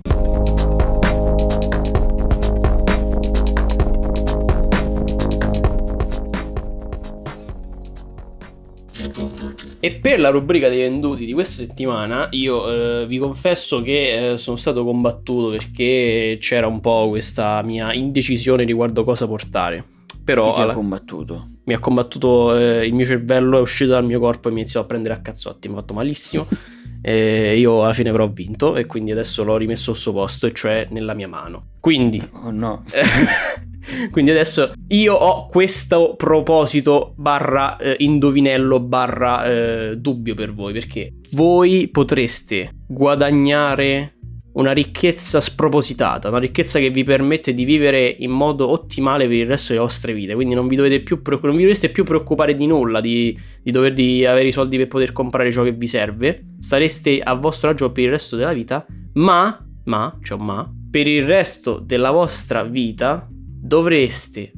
E 9.85 9.91
per 9.91 10.19
la 10.19 10.29
rubrica 10.29 10.67
dei 10.67 10.79
venduti 10.79 11.25
di 11.25 11.33
questa 11.33 11.63
settimana 11.63 12.27
io 12.31 13.01
eh, 13.01 13.05
vi 13.07 13.17
confesso 13.19 13.81
che 13.83 14.31
eh, 14.31 14.37
sono 14.37 14.55
stato 14.55 14.83
combattuto 14.83 15.49
perché 15.51 16.37
c'era 16.39 16.65
un 16.65 16.79
po' 16.79 17.07
questa 17.09 17.61
mia 17.61 17.93
indecisione 17.93 18.63
riguardo 18.63 19.03
cosa 19.03 19.27
portare. 19.27 19.83
Però 20.23 20.47
Chi 20.47 20.53
ti 20.55 20.59
ha 20.61 20.63
alla- 20.63 20.73
combattuto? 20.73 21.47
mi 21.65 21.73
ha 21.75 21.79
combattuto 21.79 22.57
eh, 22.57 22.85
il 22.87 22.93
mio 22.95 23.05
cervello, 23.05 23.57
è 23.59 23.61
uscito 23.61 23.91
dal 23.91 24.05
mio 24.05 24.19
corpo 24.19 24.47
e 24.47 24.51
mi 24.51 24.61
iniziò 24.61 24.81
a 24.81 24.85
prendere 24.85 25.13
a 25.13 25.19
cazzotti, 25.19 25.67
mi 25.67 25.75
ha 25.75 25.79
fatto 25.79 25.93
malissimo. 25.93 26.47
E 27.07 27.59
io 27.59 27.83
alla 27.83 27.93
fine 27.93 28.09
però 28.09 28.23
ho 28.23 28.29
vinto 28.29 28.75
e 28.75 28.87
quindi 28.87 29.11
adesso 29.11 29.43
l'ho 29.43 29.57
rimesso 29.57 29.91
al 29.91 29.97
suo 29.97 30.11
posto, 30.11 30.47
e 30.47 30.53
cioè 30.53 30.87
nella 30.89 31.13
mia 31.13 31.27
mano. 31.27 31.65
Quindi, 31.79 32.19
Oh 32.45 32.49
no. 32.49 32.83
quindi 34.11 34.31
adesso 34.31 34.73
io 34.89 35.13
ho 35.13 35.45
questo 35.47 36.15
proposito 36.15 37.13
barra 37.17 37.77
eh, 37.77 37.95
indovinello 37.99 38.79
barra 38.79 39.45
eh, 39.45 39.97
dubbio 39.97 40.35
per 40.35 40.53
voi, 40.53 40.73
perché 40.73 41.13
voi 41.31 41.87
potreste 41.89 42.71
guadagnare 42.87 44.15
una 44.55 44.71
ricchezza 44.71 45.41
spropositata, 45.41 46.29
una 46.29 46.39
ricchezza 46.39 46.79
che 46.79 46.89
vi 46.89 47.03
permette 47.03 47.53
di 47.53 47.65
vivere 47.65 48.07
in 48.19 48.31
modo 48.31 48.69
ottimale 48.69 49.27
per 49.27 49.35
il 49.35 49.47
resto 49.47 49.73
delle 49.73 49.83
vostre 49.83 50.13
vite. 50.13 50.33
Quindi 50.33 50.53
non 50.53 50.67
vi, 50.67 50.75
dovete 50.75 51.01
più 51.01 51.21
non 51.25 51.55
vi 51.55 51.61
dovreste 51.61 51.89
più 51.89 52.03
preoccupare 52.03 52.55
di 52.55 52.65
nulla, 52.65 53.01
di, 53.01 53.37
di 53.61 53.71
dover 53.71 53.93
di 53.93 54.25
avere 54.25 54.47
i 54.47 54.51
soldi 54.51 54.77
per 54.77 54.87
poter 54.87 55.11
comprare 55.11 55.51
ciò 55.51 55.63
che 55.63 55.73
vi 55.73 55.87
serve. 55.87 56.53
Stareste 56.59 57.19
a 57.19 57.33
vostro 57.33 57.69
agio 57.69 57.91
per 57.91 58.05
il 58.05 58.09
resto 58.11 58.37
della 58.37 58.53
vita, 58.53 58.85
ma, 59.15 59.65
ma, 59.85 60.17
cioè 60.23 60.37
ma, 60.37 60.69
per 60.89 61.07
il 61.07 61.25
resto 61.25 61.79
della 61.79 62.11
vostra 62.11 62.63
vita 62.63 63.27
dovreste 63.65 64.51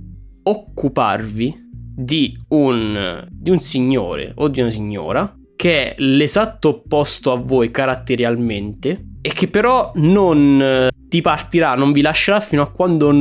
occuparvi 0.43 1.65
di 1.95 2.37
un, 2.49 3.25
di 3.31 3.49
un 3.49 3.59
signore 3.59 4.31
o 4.35 4.47
di 4.49 4.61
una 4.61 4.69
signora 4.69 5.33
che 5.55 5.95
è 5.95 5.95
l'esatto 6.01 6.69
opposto 6.69 7.31
a 7.31 7.35
voi 7.37 7.71
caratterialmente 7.71 9.05
e 9.21 9.31
che 9.33 9.47
però 9.47 9.91
non 9.95 10.61
eh, 10.61 10.89
ti 11.07 11.21
partirà, 11.21 11.73
non 11.75 11.91
vi 11.91 12.01
lascerà 12.01 12.39
fino 12.39 12.61
a 12.61 12.69
quando 12.69 13.11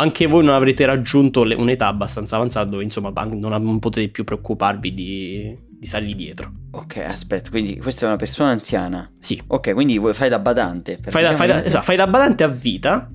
anche 0.00 0.26
voi 0.26 0.44
non 0.44 0.54
avrete 0.54 0.86
raggiunto 0.86 1.44
le- 1.44 1.54
un'età 1.56 1.88
abbastanza 1.88 2.36
avanzata 2.36 2.70
dove 2.70 2.84
insomma 2.84 3.10
non, 3.24 3.38
non 3.62 3.78
potete 3.80 4.08
più 4.08 4.24
preoccuparvi 4.24 4.94
di, 4.94 5.56
di 5.68 5.86
stargli 5.86 6.14
dietro. 6.14 6.52
Ok, 6.70 6.98
aspetta, 6.98 7.50
quindi 7.50 7.76
questa 7.78 8.04
è 8.06 8.08
una 8.08 8.16
persona 8.16 8.50
anziana. 8.50 9.10
Sì, 9.18 9.40
Ok, 9.48 9.74
quindi 9.74 10.00
fai 10.12 10.28
da 10.30 10.38
badante. 10.38 10.98
fai 11.02 11.22
da, 11.22 11.34
fai 11.34 11.48
da- 11.48 11.64
esatto, 11.64 11.84
fai 11.84 11.96
da 11.96 12.06
badante 12.06 12.44
a 12.44 12.48
vita 12.48 13.10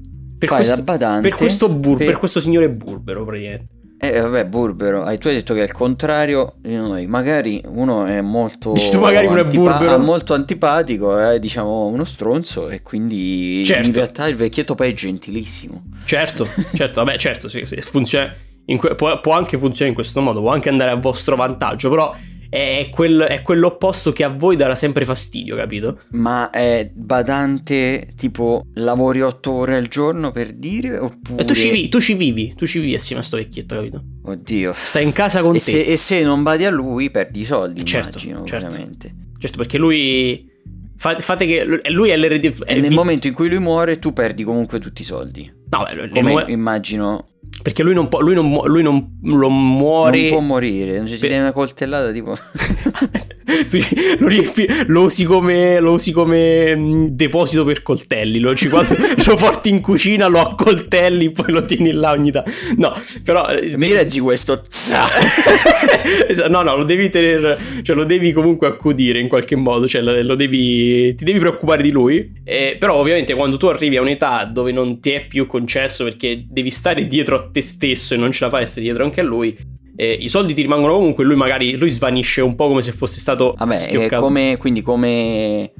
per, 0.46 0.58
Fai 0.58 0.58
questo, 0.66 0.76
da 0.76 0.82
badante 0.84 1.28
per, 1.30 1.38
questo 1.38 1.70
bur- 1.70 1.98
per- 1.98 2.08
per 2.08 2.18
questo 2.20 2.40
signore 2.40 2.70
burbero 2.70 3.26
praticamente. 3.26 3.68
Eh 4.04 4.20
vabbè, 4.20 4.46
burbero, 4.48 5.04
hai 5.04 5.18
tu 5.18 5.30
hai 5.30 5.36
detto 5.36 5.54
che 5.54 5.62
è 5.62 5.64
il 5.64 5.72
contrario 5.72 6.56
di 6.60 6.76
noi. 6.76 7.08
Magari 7.08 7.62
uno 7.68 8.06
è 8.06 8.20
molto 8.20 8.74
Dici 8.74 8.92
tu 8.92 9.00
magari 9.00 9.28
uno 9.28 9.40
è 9.40 9.46
burbero? 9.46 9.98
molto 9.98 10.34
antipatico, 10.34 11.18
è 11.18 11.40
diciamo 11.40 11.86
uno 11.86 12.04
stronzo 12.04 12.68
e 12.68 12.82
quindi 12.82 13.64
Certo. 13.64 13.88
in 13.88 13.94
realtà 13.94 14.28
il 14.28 14.36
vecchietto 14.36 14.76
poi 14.76 14.90
è 14.90 14.94
gentilissimo. 14.94 15.84
Certo, 16.04 16.46
certo, 16.76 17.04
vabbè, 17.04 17.18
certo, 17.18 17.48
sì, 17.48 17.62
sì, 17.64 17.78
funziona 17.80 18.34
in 18.66 18.78
que- 18.78 18.96
può, 18.96 19.20
può 19.22 19.32
anche 19.34 19.58
funzionare 19.58 19.90
in 19.90 19.96
questo 19.96 20.20
modo, 20.20 20.42
può 20.42 20.52
anche 20.52 20.68
andare 20.68 20.92
a 20.92 20.96
vostro 20.96 21.38
vantaggio, 21.38 21.90
però 21.90 22.14
è, 22.54 22.90
quel- 22.92 23.22
è 23.22 23.42
quell'opposto 23.42 24.12
che 24.12 24.24
a 24.24 24.30
voi 24.30 24.56
darà 24.56 24.76
sempre 24.76 25.06
fastidio, 25.06 25.56
capito? 25.56 26.02
Ma 26.12 26.52
è 26.52 26.92
badante 26.94 28.14
tipo 28.16 28.68
lavori 28.76 29.22
otto 29.22 29.52
ore 29.54 29.76
al 29.76 29.88
giorno 29.88 30.32
per 30.32 30.52
dire 30.52 31.00
oppure 31.00 31.42
E 31.42 31.46
tu 31.46 31.56
ci, 31.56 31.72
vivi, 31.72 31.90
tu 31.90 32.00
ci 32.00 32.14
vivi, 32.14 32.54
tu 32.56 32.68
ci 32.68 32.80
vivi 32.80 32.94
assieme 32.94 33.22
a 33.22 33.26
sto 33.26 33.38
vecchietto, 33.38 33.74
capito? 33.76 34.04
Oddio. 34.24 34.72
Stai 34.76 35.04
in 35.04 35.14
casa 35.14 35.42
con 35.42 35.56
E 35.56 35.60
te. 35.60 35.64
se, 35.72 35.82
e 35.82 35.98
se 35.98 36.22
non 36.24 36.44
badi 36.44 36.66
a 36.66 36.70
lui 36.70 37.10
perdi 37.10 37.40
i 37.40 37.44
soldi, 37.44 37.84
Certo, 37.84 38.20
immagino, 38.20 38.46
certo. 38.46 38.68
ovviamente. 38.68 39.16
Certo, 39.40 39.58
perché 39.58 39.78
lui... 39.80 40.48
fa- 40.96 41.20
fate 41.20 41.46
che... 41.48 41.82
Lui 41.90 42.10
è 42.10 42.18
l'eredità... 42.18 42.66
E 42.66 42.80
nel 42.80 42.92
momento 42.94 43.28
in 43.28 43.34
cui 43.34 43.50
lui 43.50 43.60
muore 43.60 43.98
tu 43.98 44.14
perdi 44.14 44.44
comunque 44.44 44.78
tutti 44.80 45.02
i 45.02 45.06
soldi. 45.06 45.52
No, 45.72 45.84
beh, 45.92 46.10
Come 46.10 46.32
lui- 46.34 46.52
immagino 46.52 47.26
perché 47.62 47.84
lui 47.84 47.94
non 47.94 48.08
può... 48.10 48.20
Lui 48.22 48.34
non, 48.36 48.50
mu- 48.50 48.66
lui 48.66 48.82
non, 48.82 49.18
non 49.22 49.76
muore... 49.76 50.20
non 50.22 50.30
può 50.30 50.40
morire, 50.40 50.98
non 50.98 51.08
ci 51.08 51.18
si 51.18 51.28
deve 51.28 51.40
una 51.40 51.52
coltellata 51.52 52.12
tipo 52.12 52.36
lo, 54.20 54.28
riempi- 54.28 54.68
lo 54.88 55.02
usi 55.04 55.24
come, 55.24 55.80
lo 55.80 55.94
usi 55.94 56.12
come 56.12 56.76
mm, 56.76 57.06
deposito 57.08 57.64
per 57.64 57.82
coltelli. 57.82 58.40
Lo, 58.40 58.56
ci- 58.56 58.70
quando 58.70 58.96
lo 59.26 59.36
porti 59.36 59.70
in 59.70 59.82
cucina, 59.82 60.28
lo 60.28 60.40
accoltelli, 60.40 61.32
poi 61.32 61.52
lo 61.52 61.66
tieni 61.66 61.92
là 61.92 62.12
ogni 62.12 62.32
tanto. 62.32 62.52
No, 62.78 62.94
però. 63.24 63.48
eh, 63.50 63.76
Mi 63.78 63.92
reggi 63.94 64.20
questo 64.20 64.62
no, 66.50 66.62
no, 66.62 66.76
lo 66.76 66.84
devi 66.84 67.10
tenere, 67.10 67.58
cioè 67.82 67.96
lo 67.96 68.04
devi 68.06 68.32
comunque 68.32 68.68
accudire 68.68 69.20
in 69.20 69.28
qualche 69.28 69.56
modo, 69.56 69.88
cioè 69.88 70.02
lo 70.02 70.36
devi, 70.36 71.14
ti 71.16 71.24
devi 71.24 71.40
preoccupare 71.40 71.82
di 71.84 71.92
lui. 71.92 72.32
Eh, 72.44 72.76
però 72.80 72.96
ovviamente 72.96 73.34
quando 73.34 73.58
tu 73.58 73.68
arrivi 73.68 73.98
a 73.98 74.02
un'età 74.02 74.46
dove 74.46 74.72
non 74.72 75.00
ti 75.00 75.12
è 75.12 75.26
più 75.26 75.46
concesso 75.46 76.04
perché 76.04 76.46
devi 76.48 76.70
stare 76.70 77.08
dietro 77.08 77.36
a 77.36 77.50
te 77.52 77.62
stesso 77.62 78.14
e 78.14 78.18
non 78.18 78.32
ce 78.32 78.44
la 78.46 78.50
fai 78.50 78.64
a 78.64 78.66
stare 78.66 78.82
dietro 78.86 79.04
anche 79.04 79.22
a 79.22 79.24
lui, 79.24 79.56
eh, 79.96 80.12
i 80.12 80.30
soldi 80.30 80.54
ti 80.54 80.62
rimangono 80.62 80.94
comunque, 80.96 81.24
lui 81.24 81.36
magari 81.36 81.78
lui 81.78 81.90
svanisce 81.90 82.42
un 82.42 82.56
po' 82.56 82.68
come 82.68 82.82
se 82.82 82.92
fosse 82.92 83.20
stato 83.20 83.54
Vabbè, 83.58 83.78
schioccato. 83.78 84.22
come, 84.22 84.58
quindi 84.58 84.82
come 84.82 85.72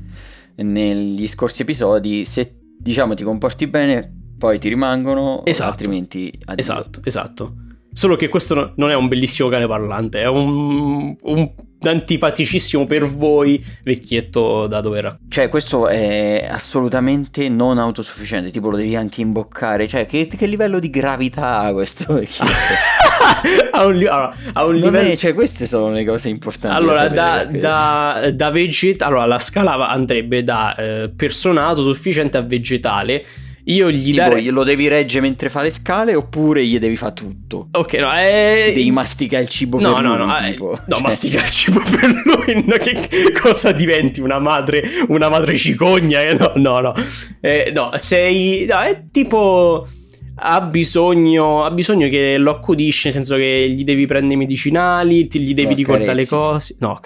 negli 0.56 1.28
scorsi 1.28 1.64
episodi, 1.64 2.26
se 2.26 2.56
diciamo 2.78 3.14
ti 3.14 3.24
comporti 3.24 3.68
bene, 3.68 4.12
poi 4.38 4.60
ti 4.60 4.70
rimangono, 4.70 5.44
Esatto. 5.46 5.70
altrimenti 5.72 6.32
addio. 6.46 6.62
Esatto, 6.62 7.02
esatto. 7.04 7.54
Solo 7.94 8.16
che 8.16 8.28
questo 8.28 8.56
no- 8.56 8.74
non 8.76 8.90
è 8.90 8.96
un 8.96 9.08
bellissimo 9.08 9.50
cane 9.50 9.68
parlante, 9.68 10.22
è 10.22 10.28
un, 10.28 11.16
un 11.22 11.52
antipaticissimo 11.90 12.86
per 12.86 13.06
voi 13.06 13.64
vecchietto 13.84 14.68
da 14.68 14.82
dove 14.82 14.98
era. 14.98 15.18
Cioè, 15.30 15.50
questo 15.50 15.88
è 15.88 16.46
assolutamente 16.50 17.50
non 17.50 17.78
autosufficiente, 17.78 18.52
tipo 18.52 18.70
lo 18.70 18.78
devi 18.78 18.96
anche 18.96 19.22
imboccare. 19.22 19.88
Cioè, 19.88 20.06
che, 20.06 20.28
che 20.28 20.46
livello 20.48 20.80
di 20.80 20.90
gravità 20.90 21.60
ha 21.60 21.74
questo 21.74 22.14
vecchietto? 22.16 22.52
ha 23.72 23.86
un, 23.86 23.94
allora, 23.94 24.34
ha 24.54 24.66
un 24.66 24.76
livello... 24.76 24.98
è- 24.98 25.16
cioè, 25.16 25.34
queste 25.34 25.66
sono 25.66 25.92
le 25.92 26.06
cose 26.06 26.30
importanti. 26.30 26.76
Allora, 26.78 27.08
da, 27.10 27.46
da, 27.46 28.32
da, 28.34 28.50
vegeta- 28.50 29.06
allora, 29.06 29.26
la 29.26 29.40
scala 29.40 29.88
andrebbe 29.90 30.44
da 30.44 30.76
eh, 30.76 31.12
personato 31.16 31.82
sufficiente 31.82 32.38
a 32.38 32.42
vegetale. 32.42 33.26
Io 33.66 33.90
gli 33.90 34.12
Tipo, 34.12 34.18
darei... 34.18 34.44
glielo 34.44 34.64
devi 34.64 34.88
reggere 34.90 35.22
mentre 35.22 35.48
fa 35.48 35.62
le 35.62 35.70
scale 35.70 36.16
oppure 36.16 36.66
gli 36.66 36.78
devi 36.80 36.98
fare 36.98 37.14
tutto? 37.14 37.70
Ok, 37.72 37.94
no, 37.94 38.14
eh... 38.14 38.72
Devi 38.76 38.92
masticare 38.92 39.44
il 39.44 39.50
cibo 39.50 39.80
No, 39.80 39.94
per 39.94 40.04
no, 40.04 40.18
lui, 40.18 40.26
no, 40.28 40.38
eh, 40.38 40.50
tipo. 40.52 40.70
no, 40.86 40.96
Cioè, 40.96 41.02
masticare 41.02 41.46
il 41.46 41.52
cibo 41.52 41.80
per 41.80 42.22
lui, 42.26 42.64
no, 42.68 42.76
che 42.76 43.10
cosa 43.42 43.72
diventi? 43.72 44.20
Una 44.20 44.40
madre, 44.40 44.84
una 45.08 45.30
madre 45.30 45.58
cicogna? 45.58 46.22
eh? 46.22 46.34
No, 46.34 46.52
no, 46.56 46.80
no, 46.82 46.94
Eh, 47.40 47.72
no, 47.74 47.92
sei, 47.96 48.66
no, 48.68 48.82
è 48.82 49.04
tipo, 49.12 49.88
ha 50.36 50.60
bisogno, 50.62 51.64
ha 51.64 51.72
bisogno 51.72 52.10
che 52.10 52.38
lo 52.38 52.52
accudisci, 52.52 53.04
nel 53.06 53.14
senso 53.16 53.38
che 53.38 53.70
gli 53.70 53.86
devi 53.86 54.06
prendere 54.06 54.34
i 54.34 54.38
medicinali, 54.38 55.28
ti, 55.28 55.40
gli 55.40 55.54
devi 55.54 55.70
Lo 55.70 55.76
ricordare 55.76 56.10
accarezzi. 56.12 56.34
le 56.34 56.40
cose, 56.40 56.76
no, 56.80 57.00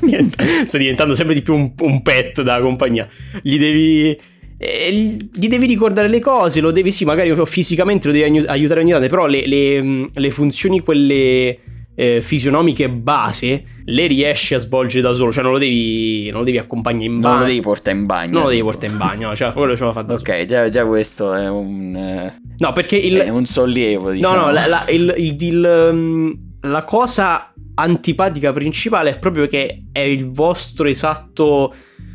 niente. 0.00 0.66
sta 0.66 0.76
diventando 0.78 1.14
sempre 1.14 1.34
di 1.34 1.42
più 1.42 1.54
un, 1.54 1.70
un 1.78 2.02
pet 2.02 2.42
da 2.42 2.58
compagnia, 2.60 3.06
gli 3.42 3.58
devi... 3.58 4.18
eh, 4.62 5.16
gli 5.32 5.48
devi 5.48 5.64
ricordare 5.66 6.06
le 6.08 6.20
cose, 6.20 6.60
lo 6.60 6.70
devi, 6.70 6.90
sì, 6.90 7.06
magari 7.06 7.34
fisicamente 7.46 8.06
lo 8.08 8.12
devi 8.12 8.24
aiu- 8.24 8.48
aiutare 8.48 8.80
ogni 8.80 8.90
tanto, 8.90 9.06
però 9.08 9.26
le, 9.26 9.46
le, 9.46 9.82
mh, 9.82 10.08
le 10.14 10.30
funzioni, 10.30 10.80
quelle 10.80 11.58
eh, 11.94 12.20
fisionomiche 12.20 12.90
base, 12.90 13.64
le 13.86 14.06
riesci 14.06 14.54
a 14.54 14.58
svolgere 14.58 15.02
da 15.02 15.12
solo, 15.14 15.32
cioè 15.32 15.42
non 15.42 15.52
lo 15.52 15.58
devi, 15.58 16.28
non 16.30 16.40
lo 16.40 16.44
devi 16.44 16.58
accompagnare 16.58 17.04
in 17.06 17.20
bagno. 17.20 17.28
Non 17.34 17.38
lo 17.42 17.46
devi 17.48 17.60
portare 17.60 17.96
in 17.96 18.06
bagno. 18.06 18.32
non 18.32 18.42
lo 18.42 18.48
devi 18.50 18.62
portare 18.62 18.92
in 18.92 18.98
bagno, 18.98 19.28
no, 19.28 19.36
cioè 19.36 19.52
quello 19.52 19.74
ce 19.76 19.84
l'ho 19.84 19.92
fatto. 19.92 20.12
Ok, 20.14 20.44
già, 20.44 20.68
già 20.68 20.84
questo 20.86 21.32
è 21.32 21.48
un, 21.48 21.96
eh, 21.96 22.40
No, 22.58 22.72
perché 22.74 22.96
il... 22.96 23.16
è 23.16 23.28
un 23.30 23.46
sollievo, 23.46 24.10
diciamo. 24.10 24.34
No, 24.36 24.40
no, 24.46 24.52
la, 24.52 24.66
la- 24.66 24.84
il- 24.90 25.14
il- 25.16 25.36
il, 25.42 25.88
um, 25.92 26.38
la 26.62 26.84
cosa 26.84 27.52
antipatica 27.74 28.52
principale 28.52 29.10
è 29.10 29.18
proprio 29.18 29.46
che 29.46 29.84
è 29.90 30.00
il 30.00 30.30
vostro 30.30 30.86
esatto 30.86 31.72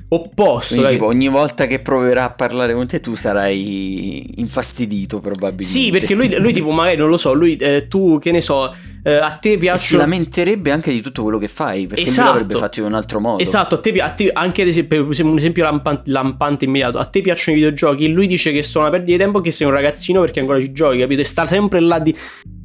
opposto. 0.09 0.75
Quindi, 0.75 0.93
tipo, 0.93 1.05
ogni 1.05 1.27
volta 1.27 1.65
che 1.65 1.79
proverà 1.79 2.25
a 2.25 2.29
parlare 2.31 2.73
con 2.73 2.85
te, 2.87 2.99
tu 2.99 3.15
sarai 3.15 4.39
infastidito, 4.39 5.19
probabilmente. 5.19 5.65
Sì, 5.65 5.91
perché 5.91 6.13
lui, 6.13 6.33
lui 6.39 6.53
tipo 6.53 6.69
magari 6.71 6.97
non 6.97 7.09
lo 7.09 7.17
so, 7.17 7.33
lui 7.33 7.55
eh, 7.55 7.87
tu 7.87 8.19
che 8.19 8.31
ne 8.31 8.41
so, 8.41 8.73
eh, 9.03 9.13
a 9.15 9.31
te 9.31 9.53
E 9.53 9.77
si 9.77 9.95
lamenterebbe 9.95 10.71
anche 10.71 10.91
di 10.91 11.01
tutto 11.01 11.23
quello 11.23 11.37
che 11.37 11.47
fai, 11.47 11.87
perché 11.87 12.03
Esatto. 12.03 12.21
lui 12.21 12.39
l'avrebbe 12.39 12.59
fatto 12.59 12.79
in 12.79 12.85
un 12.85 12.93
altro 12.93 13.19
modo. 13.19 13.41
Esatto, 13.41 13.75
a 13.75 13.79
te, 13.79 14.01
a 14.01 14.09
te- 14.11 14.29
anche 14.31 14.61
ad 14.61 14.67
esempio, 14.67 15.03
un 15.03 15.37
esempio 15.37 15.63
lampante, 15.63 16.09
lampante 16.11 16.65
immediato, 16.65 16.97
a 16.99 17.05
te 17.05 17.21
piacciono 17.21 17.57
i 17.57 17.59
videogiochi, 17.61 18.07
lui 18.07 18.27
dice 18.27 18.51
che 18.51 18.63
sono 18.63 18.85
una 18.85 18.93
perdita 18.93 19.17
di 19.17 19.23
tempo 19.23 19.41
che 19.41 19.51
sei 19.51 19.67
un 19.67 19.73
ragazzino 19.73 20.21
perché 20.21 20.39
ancora 20.39 20.59
ci 20.59 20.71
giochi, 20.71 20.99
capito? 20.99 21.21
E 21.21 21.25
sta 21.25 21.45
sempre 21.47 21.79
là 21.79 21.99
di... 21.99 22.15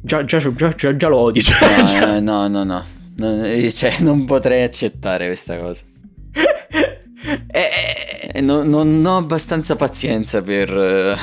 Già, 0.03 0.25
già, 0.25 0.39
già, 0.39 0.73
già, 0.75 0.95
già 0.95 1.07
lo 1.07 1.17
odi. 1.17 1.41
Cioè, 1.45 2.19
no, 2.19 2.47
no, 2.47 2.63
no. 2.63 2.83
No, 3.17 3.43
eh, 3.45 3.71
Cioè, 3.71 3.97
non 3.99 4.25
potrei 4.25 4.63
accettare 4.63 5.27
questa 5.27 5.57
cosa. 5.57 5.83
Eh, 7.47 8.29
Eh, 8.33 8.41
no- 8.41 8.63
non 8.63 9.05
ho 9.05 9.17
abbastanza 9.17 9.75
pazienza 9.75 10.41
per, 10.41 10.69
eh, 10.69 11.15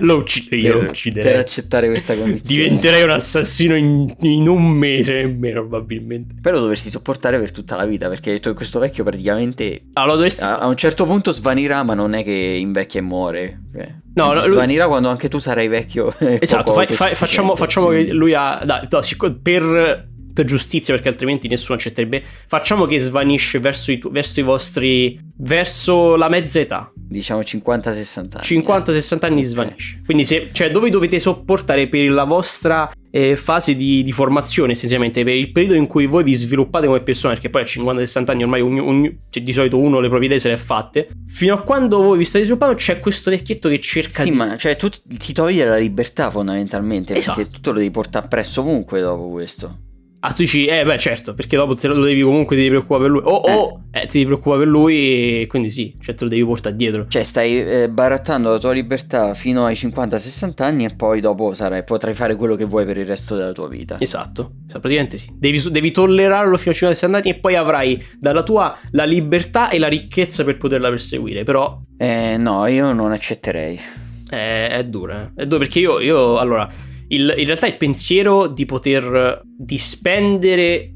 lo 0.00 0.16
uccido 0.16 0.56
io, 0.56 0.72
lo 0.74 0.78
per, 0.80 0.88
ucciderei. 0.88 1.30
per 1.30 1.40
accettare 1.40 1.88
questa 1.88 2.16
condizione. 2.16 2.62
Diventerei 2.62 3.02
un 3.02 3.10
assassino 3.10 3.76
in, 3.76 4.14
in 4.20 4.48
un 4.48 4.66
mese 4.70 5.14
nemmeno, 5.14 5.60
probabilmente. 5.60 6.34
Però 6.40 6.54
lo 6.56 6.62
dovresti 6.62 6.88
sopportare 6.88 7.38
per 7.38 7.52
tutta 7.52 7.76
la 7.76 7.84
vita, 7.84 8.08
perché 8.08 8.40
tu- 8.40 8.54
questo 8.54 8.78
vecchio 8.78 9.04
praticamente 9.04 9.82
Allora, 9.94 10.14
dovresti... 10.14 10.42
a, 10.44 10.58
a 10.58 10.66
un 10.66 10.76
certo 10.76 11.04
punto 11.04 11.32
svanirà, 11.32 11.82
ma 11.82 11.92
non 11.94 12.14
è 12.14 12.24
che 12.24 12.30
invecchia 12.32 13.00
e 13.00 13.02
muore. 13.02 13.60
Eh, 13.74 13.98
No, 14.12 14.32
no, 14.32 14.40
lui- 14.40 14.48
svanirà 14.48 14.88
quando 14.88 15.08
anche 15.08 15.28
tu 15.28 15.38
sarai 15.38 15.68
vecchio. 15.68 16.12
e 16.18 16.38
Esatto, 16.40 16.72
fai- 16.72 16.86
fai- 16.88 17.14
facciamo, 17.14 17.54
facciamo 17.54 17.88
che 17.88 18.12
lui 18.12 18.34
ha... 18.34 18.60
Dai, 18.64 18.88
no, 18.90 19.38
per, 19.40 20.08
per 20.32 20.44
giustizia, 20.44 20.94
perché 20.94 21.08
altrimenti 21.08 21.48
nessuno 21.48 21.76
accetterebbe, 21.76 22.22
facciamo 22.46 22.86
che 22.86 22.98
svanisce 22.98 23.58
verso 23.58 23.92
i, 23.92 23.98
tu- 23.98 24.10
verso 24.10 24.40
i 24.40 24.42
vostri... 24.42 25.18
verso 25.36 26.16
la 26.16 26.28
mezza 26.28 26.58
età. 26.58 26.92
Diciamo 26.94 27.40
50-60 27.40 28.18
anni. 28.18 28.62
50-60 28.64 29.18
anni 29.26 29.40
Ok. 29.40 29.46
svanisce. 29.46 30.00
Quindi 30.04 30.24
se, 30.24 30.50
cioè, 30.52 30.70
dove 30.70 30.90
dovete 30.90 31.18
sopportare 31.18 31.88
per 31.88 32.08
la 32.10 32.22
vostra 32.22 32.88
eh, 33.10 33.34
fase 33.34 33.74
di, 33.76 34.04
di 34.04 34.12
formazione, 34.12 34.72
essenzialmente, 34.72 35.24
per 35.24 35.34
il 35.34 35.50
periodo 35.50 35.74
in 35.74 35.88
cui 35.88 36.06
voi 36.06 36.22
vi 36.22 36.34
sviluppate 36.34 36.86
come 36.86 37.00
persona, 37.02 37.32
perché 37.34 37.50
poi 37.50 37.62
a 37.62 37.64
50-60 37.64 38.30
anni 38.30 38.42
ormai 38.44 38.60
ogni- 38.60 38.78
ogni- 38.78 39.18
cioè, 39.30 39.42
di 39.42 39.52
solito 39.52 39.78
uno 39.78 39.98
le 39.98 40.06
proprie 40.06 40.28
idee 40.28 40.38
se 40.38 40.46
le 40.48 40.54
ha 40.54 40.58
fatte, 40.58 41.08
fino 41.26 41.54
a 41.54 41.62
quando 41.62 42.00
voi 42.00 42.18
vi 42.18 42.24
state 42.24 42.44
sviluppando 42.44 42.76
c'è 42.76 43.00
questo 43.00 43.30
vecchietto 43.30 43.68
che 43.68 43.80
cerca 43.80 44.22
Sì, 44.22 44.30
di... 44.30 44.36
ma 44.36 44.56
cioè 44.56 44.76
tu 44.76 44.88
ti- 44.88 45.00
ti 45.18 45.32
togli 45.32 45.60
la 45.60 45.76
libertà 45.78 46.30
fondamentalmente, 46.30 47.16
Esatto. 47.16 47.38
perché 47.38 47.50
tutto 47.52 47.72
lo 47.72 47.78
devi 47.78 47.90
portare 47.90 48.24
appresso 48.26 48.60
ovunque 48.60 49.00
dopo 49.00 49.28
questo. 49.30 49.78
Ah, 50.22 50.32
tu 50.32 50.42
dici, 50.42 50.66
eh 50.66 50.84
beh 50.84 50.98
certo, 50.98 51.32
perché 51.32 51.56
dopo 51.56 51.72
te 51.74 51.88
lo 51.88 52.04
devi 52.04 52.20
comunque 52.20 52.54
ti 52.54 52.60
devi 52.62 52.74
preoccupare 52.74 53.02
per 53.04 53.10
lui. 53.10 53.22
O 53.24 53.34
o, 53.36 53.80
eh, 53.90 54.00
ti 54.06 54.18
devi 54.18 54.26
preoccupare 54.26 54.58
per 54.60 54.68
lui 54.68 55.46
quindi 55.48 55.70
sì, 55.70 55.96
cioè 55.98 56.14
te 56.14 56.24
lo 56.24 56.30
devi 56.30 56.44
portare 56.44 56.76
dietro. 56.76 57.06
Cioè 57.08 57.22
stai 57.22 57.58
eh, 57.58 57.88
barattando 57.88 58.50
la 58.50 58.58
tua 58.58 58.72
libertà 58.72 59.32
fino 59.32 59.64
ai 59.64 59.74
50-60 59.74 60.62
anni 60.62 60.84
e 60.84 60.90
poi 60.94 61.20
dopo 61.22 61.54
sarai- 61.54 61.84
potrai 61.84 62.12
fare 62.12 62.36
quello 62.36 62.54
che 62.54 62.66
vuoi 62.66 62.84
per 62.84 62.98
il 62.98 63.06
resto 63.06 63.34
della 63.34 63.52
tua 63.52 63.66
vita. 63.68 63.96
Esatto, 63.98 64.52
Esatto, 64.66 64.80
praticamente 64.80 65.16
sì. 65.16 65.30
Devi, 65.34 65.58
devi 65.70 65.90
tollerarlo 65.90 66.58
fino 66.58 66.72
a 66.72 66.74
50 66.74 67.06
anni 67.16 67.30
e 67.30 67.38
poi 67.40 67.54
avrai 67.56 68.04
dalla 68.18 68.42
tua 68.42 68.76
la 68.90 69.04
libertà 69.04 69.70
e 69.70 69.78
la 69.78 69.88
ricchezza 69.88 70.44
per 70.44 70.58
poterla 70.58 70.90
perseguire. 70.90 71.44
Però 71.44 71.80
Eh 71.96 72.36
no, 72.38 72.66
io 72.66 72.92
non 72.92 73.12
accetterei. 73.12 73.80
è, 74.28 74.68
è 74.70 74.84
dura. 74.84 75.32
eh. 75.34 75.42
È 75.42 75.46
dura 75.46 75.60
perché 75.60 75.78
io, 75.78 75.98
io 75.98 76.36
allora, 76.36 76.68
il- 77.12 77.34
in 77.36 77.46
realtà 77.46 77.66
il 77.66 77.76
pensiero 77.76 78.46
di 78.48 78.64
poter 78.66 79.40
di 79.44 79.78
spendere 79.78 80.94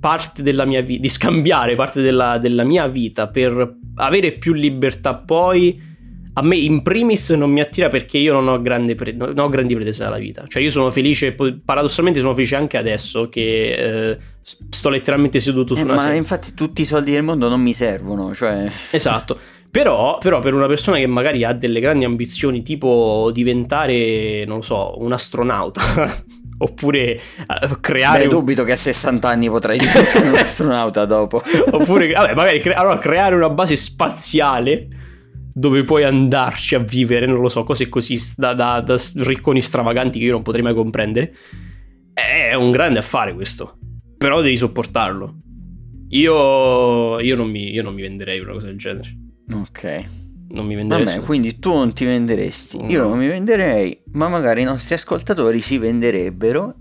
parte 0.00 0.42
della 0.42 0.64
mia 0.64 0.80
vita, 0.82 1.00
di 1.00 1.08
scambiare 1.08 1.74
parte 1.74 2.00
della, 2.02 2.38
della 2.38 2.64
mia 2.64 2.86
vita 2.86 3.28
per 3.28 3.76
avere 3.96 4.32
più 4.32 4.52
libertà 4.52 5.14
poi, 5.16 5.94
a 6.34 6.42
me 6.42 6.56
in 6.56 6.82
primis 6.82 7.30
non 7.30 7.50
mi 7.50 7.60
attira 7.60 7.88
perché 7.88 8.18
io 8.18 8.34
non 8.34 8.46
ho, 8.48 8.60
grande 8.60 8.94
pre- 8.94 9.12
non 9.12 9.32
ho 9.38 9.48
grandi 9.48 9.74
pretese 9.74 10.04
dalla 10.04 10.18
vita. 10.18 10.44
Cioè 10.46 10.62
io 10.62 10.70
sono 10.70 10.90
felice, 10.90 11.34
paradossalmente 11.64 12.20
sono 12.20 12.34
felice 12.34 12.56
anche 12.56 12.76
adesso 12.76 13.28
che 13.30 13.72
eh, 14.12 14.18
sto 14.42 14.90
letteralmente 14.90 15.40
seduto 15.40 15.74
su 15.74 15.80
Eh, 15.80 15.84
una 15.84 15.94
ma 15.94 16.00
sedia. 16.00 16.18
infatti 16.18 16.52
tutti 16.54 16.82
i 16.82 16.84
soldi 16.84 17.10
del 17.12 17.22
mondo 17.22 17.48
non 17.48 17.60
mi 17.62 17.72
servono, 17.72 18.34
cioè... 18.34 18.70
Esatto. 18.92 19.38
Però, 19.76 20.16
però 20.16 20.40
per 20.40 20.54
una 20.54 20.66
persona 20.66 20.96
che 20.96 21.06
magari 21.06 21.44
ha 21.44 21.52
delle 21.52 21.80
grandi 21.80 22.06
ambizioni, 22.06 22.62
tipo 22.62 23.28
diventare, 23.30 24.46
non 24.46 24.56
lo 24.56 24.62
so, 24.62 24.94
un 25.02 25.12
astronauta, 25.12 25.82
oppure 26.56 27.12
eh, 27.12 27.20
creare... 27.78 28.22
Beh, 28.22 28.28
dubito 28.28 28.64
che 28.64 28.72
a 28.72 28.76
60 28.76 29.28
anni 29.28 29.50
potrai 29.50 29.76
diventare 29.76 30.28
un 30.28 30.34
astronauta 30.34 31.04
dopo. 31.04 31.42
oppure, 31.72 32.10
vabbè, 32.10 32.34
magari 32.34 32.60
cre- 32.60 32.72
allora, 32.72 32.96
creare 32.96 33.34
una 33.34 33.50
base 33.50 33.76
spaziale 33.76 34.88
dove 35.52 35.82
puoi 35.82 36.04
andarci 36.04 36.74
a 36.74 36.78
vivere, 36.78 37.26
non 37.26 37.42
lo 37.42 37.50
so, 37.50 37.62
cose 37.64 37.90
così 37.90 38.18
da, 38.34 38.54
da- 38.54 38.80
da 38.80 38.96
ricconi 39.16 39.60
stravaganti 39.60 40.18
che 40.18 40.24
io 40.24 40.32
non 40.32 40.42
potrei 40.42 40.62
mai 40.62 40.72
comprendere. 40.72 41.34
È 42.14 42.54
un 42.54 42.70
grande 42.70 42.98
affare 42.98 43.34
questo. 43.34 43.76
Però 44.16 44.40
devi 44.40 44.56
sopportarlo. 44.56 45.34
Io, 46.12 47.20
io, 47.20 47.36
non, 47.36 47.50
mi, 47.50 47.70
io 47.74 47.82
non 47.82 47.92
mi 47.92 48.00
venderei 48.00 48.40
una 48.40 48.52
cosa 48.52 48.68
del 48.68 48.78
genere. 48.78 49.24
Ok. 49.52 50.04
Non 50.48 50.64
mi 50.66 50.74
venderei. 50.76 51.04
Vabbè, 51.04 51.20
quindi 51.20 51.58
tu 51.58 51.72
non 51.74 51.92
ti 51.92 52.04
venderesti, 52.04 52.84
io 52.86 53.02
No. 53.02 53.08
non 53.08 53.18
mi 53.18 53.26
venderei, 53.26 54.00
ma 54.12 54.28
magari 54.28 54.62
i 54.62 54.64
nostri 54.64 54.94
ascoltatori 54.94 55.60
si 55.60 55.76
venderebbero 55.78 56.74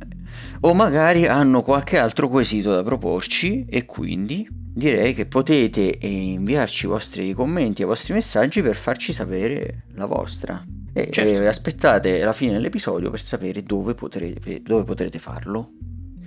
o 0.61 0.73
magari 0.73 1.25
hanno 1.25 1.61
qualche 1.63 1.97
altro 1.97 2.29
quesito 2.29 2.71
da 2.73 2.83
proporci 2.83 3.65
e 3.67 3.85
quindi 3.85 4.47
direi 4.49 5.13
che 5.15 5.25
potete 5.25 5.97
eh, 5.97 6.07
inviarci 6.07 6.85
i 6.85 6.89
vostri 6.89 7.33
commenti 7.33 7.81
e 7.81 7.85
i 7.85 7.87
vostri 7.87 8.13
messaggi 8.13 8.61
per 8.61 8.75
farci 8.75 9.13
sapere 9.13 9.85
la 9.95 10.05
vostra. 10.05 10.63
E 10.93 11.09
Certo. 11.11 11.41
eh, 11.41 11.47
aspettate 11.47 12.23
la 12.23 12.33
fine 12.33 12.53
dell'episodio 12.53 13.09
per 13.09 13.19
sapere 13.19 13.63
dove 13.63 13.95
potrete, 13.95 14.61
dove 14.61 14.83
potrete 14.83 15.17
farlo. 15.19 15.71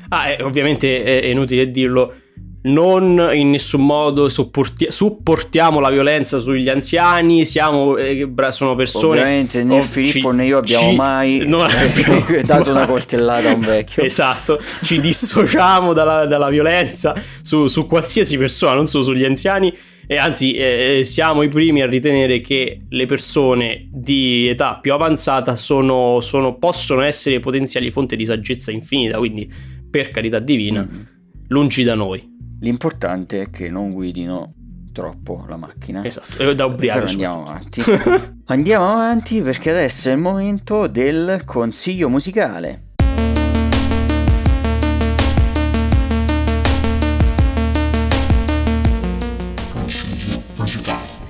Ah, 0.08 0.30
eh, 0.30 0.42
ovviamente 0.42 1.02
è 1.20 1.26
inutile 1.26 1.70
dirlo. 1.70 2.12
Non 2.60 3.30
in 3.34 3.50
nessun 3.50 3.86
modo 3.86 4.28
sopporti- 4.28 4.88
supportiamo 4.90 5.78
la 5.78 5.90
violenza 5.90 6.38
sugli 6.40 6.68
anziani. 6.68 7.44
Siamo, 7.44 7.96
eh, 7.96 8.28
sono 8.48 8.74
persone. 8.74 9.20
Ovviamente 9.20 9.62
né 9.62 9.76
Oh, 9.78 9.80
Filippo 9.82 10.30
ci- 10.30 10.36
né 10.36 10.46
io 10.46 10.58
abbiamo 10.58 10.90
ci- 10.90 10.96
mai 10.96 11.44
non 11.46 11.60
abbiamo 11.70 12.24
dato 12.44 12.70
una 12.70 12.80
mai- 12.80 12.88
coltellata 12.88 13.50
a 13.50 13.54
un 13.54 13.60
vecchio. 13.60 14.02
Esatto, 14.02 14.60
ci 14.82 15.00
dissociamo 15.00 15.92
dalla, 15.92 16.26
dalla 16.26 16.48
violenza 16.50 17.14
su, 17.42 17.68
su 17.68 17.86
qualsiasi 17.86 18.36
persona, 18.36 18.74
non 18.74 18.88
solo 18.88 19.04
sugli 19.04 19.24
anziani. 19.24 19.72
E 20.10 20.16
anzi, 20.16 20.54
eh, 20.54 21.02
siamo 21.04 21.42
i 21.42 21.48
primi 21.48 21.82
a 21.82 21.86
ritenere 21.86 22.40
che 22.40 22.78
le 22.88 23.06
persone 23.06 23.88
di 23.92 24.48
età 24.48 24.78
più 24.80 24.92
avanzata 24.94 25.54
sono, 25.54 26.20
sono- 26.20 26.56
possono 26.56 27.02
essere 27.02 27.40
potenziali 27.40 27.90
fonti 27.90 28.16
di 28.16 28.24
saggezza 28.24 28.70
infinita. 28.72 29.18
Quindi, 29.18 29.48
per 29.90 30.08
carità 30.08 30.38
divina, 30.38 30.80
Mm. 30.82 31.00
lungi 31.48 31.82
da 31.82 31.94
noi. 31.94 32.36
L'importante 32.60 33.42
è 33.42 33.50
che 33.50 33.70
non 33.70 33.92
guidino 33.92 34.52
troppo 34.92 35.44
la 35.48 35.56
macchina. 35.56 36.04
Esatto, 36.04 36.42
e 36.42 36.54
da 36.56 36.64
ubriaco. 36.64 37.06
Andiamo 37.06 37.46
avanti. 37.46 37.82
andiamo 38.46 38.92
avanti 38.92 39.40
perché 39.42 39.70
adesso 39.70 40.08
è 40.08 40.12
il 40.12 40.18
momento 40.18 40.88
del 40.88 41.42
consiglio 41.44 42.08
musicale. 42.08 42.86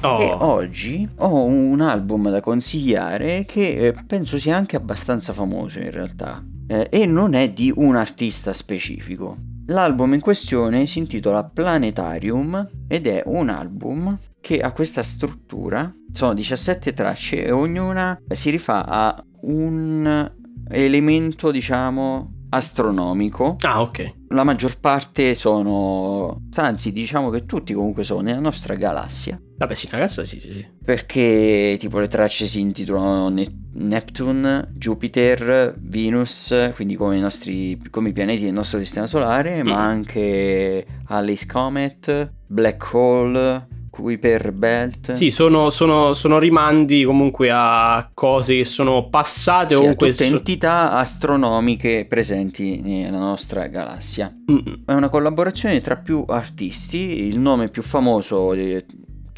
Oh. 0.01 0.23
E 0.23 0.31
oggi 0.39 1.09
ho 1.17 1.45
un 1.45 1.81
album 1.81 2.31
da 2.31 2.41
consigliare 2.41 3.45
che 3.45 3.89
eh, 3.89 3.95
penso 4.07 4.39
sia 4.39 4.57
anche 4.57 4.77
abbastanza 4.77 5.33
famoso 5.33 5.81
in 5.81 5.91
realtà. 5.91 6.43
Eh, 6.69 6.87
e 6.91 7.05
non 7.05 7.35
è 7.35 7.51
di 7.51 7.73
un 7.75 7.97
artista 7.97 8.53
specifico. 8.53 9.48
L'album 9.71 10.15
in 10.15 10.21
questione 10.21 10.87
si 10.87 10.99
intitola 10.99 11.45
Planetarium 11.45 12.87
ed 12.89 13.07
è 13.07 13.23
un 13.27 13.51
album 13.51 14.19
che 14.41 14.61
ha 14.61 14.73
questa 14.73 15.03
struttura, 15.03 15.93
sono 16.11 16.33
17 16.33 16.95
tracce 16.95 17.45
e 17.45 17.51
ognuna 17.51 18.19
si 18.29 18.49
rifà 18.49 18.87
a 18.87 19.23
un 19.43 20.33
elemento, 20.71 21.51
diciamo, 21.51 22.47
astronomico. 22.49 23.57
Ah, 23.61 23.83
ok. 23.83 24.15
La 24.29 24.43
maggior 24.43 24.81
parte 24.81 25.35
sono, 25.35 26.47
anzi 26.57 26.91
diciamo 26.91 27.29
che 27.29 27.45
tutti 27.45 27.75
comunque 27.75 28.05
sono 28.05 28.23
nella 28.23 28.41
nostra 28.41 28.75
galassia. 28.75 29.39
Vabbè, 29.59 29.75
sì, 29.75 29.89
una 29.93 29.99
sì, 30.25 30.39
sì, 30.39 30.53
sì. 30.53 30.67
Perché 30.85 31.77
tipo 31.81 31.99
le 31.99 32.07
tracce 32.07 32.47
si 32.47 32.61
intitolano 32.61 33.29
Ne- 33.29 33.53
Neptune, 33.73 34.69
Jupiter, 34.75 35.75
Venus, 35.79 36.55
quindi 36.75 36.95
come 36.95 37.17
i, 37.17 37.21
nostri, 37.21 37.77
come 37.91 38.11
i 38.11 38.13
pianeti 38.13 38.45
del 38.45 38.53
nostro 38.53 38.79
sistema 38.79 39.07
solare, 39.09 39.63
ma 39.65 39.75
Mm. 39.87 39.89
anche 39.91 40.87
Alice 41.09 41.47
Comet, 41.47 42.33
Black 42.47 42.93
Hole, 42.95 43.67
Kuiper 43.91 44.53
Belt. 44.53 45.11
Sì, 45.13 45.31
sono, 45.31 45.71
sono- 45.71 46.13
sono 46.13 46.39
rimandi 46.39 47.03
comunque 47.05 47.51
a 47.53 48.09
cose 48.15 48.57
che 48.59 48.65
sono 48.65 49.09
passate 49.09 49.75
Sì, 49.75 49.81
o 49.81 50.11
so- 50.13 50.23
entità 50.25 50.93
astronomiche 50.93 52.07
presenti 52.09 52.81
nella 52.81 53.19
nostra 53.19 53.67
galassia. 53.67 54.33
Mm, 54.53 54.59
È 54.87 54.93
una 54.93 55.09
collaborazione 55.09 55.81
tra 55.81 55.97
più 55.97 56.25
artisti, 56.29 57.25
il 57.27 57.41
nome 57.41 57.69
più 57.71 57.83
famoso 57.83 58.53
eh, 58.55 58.85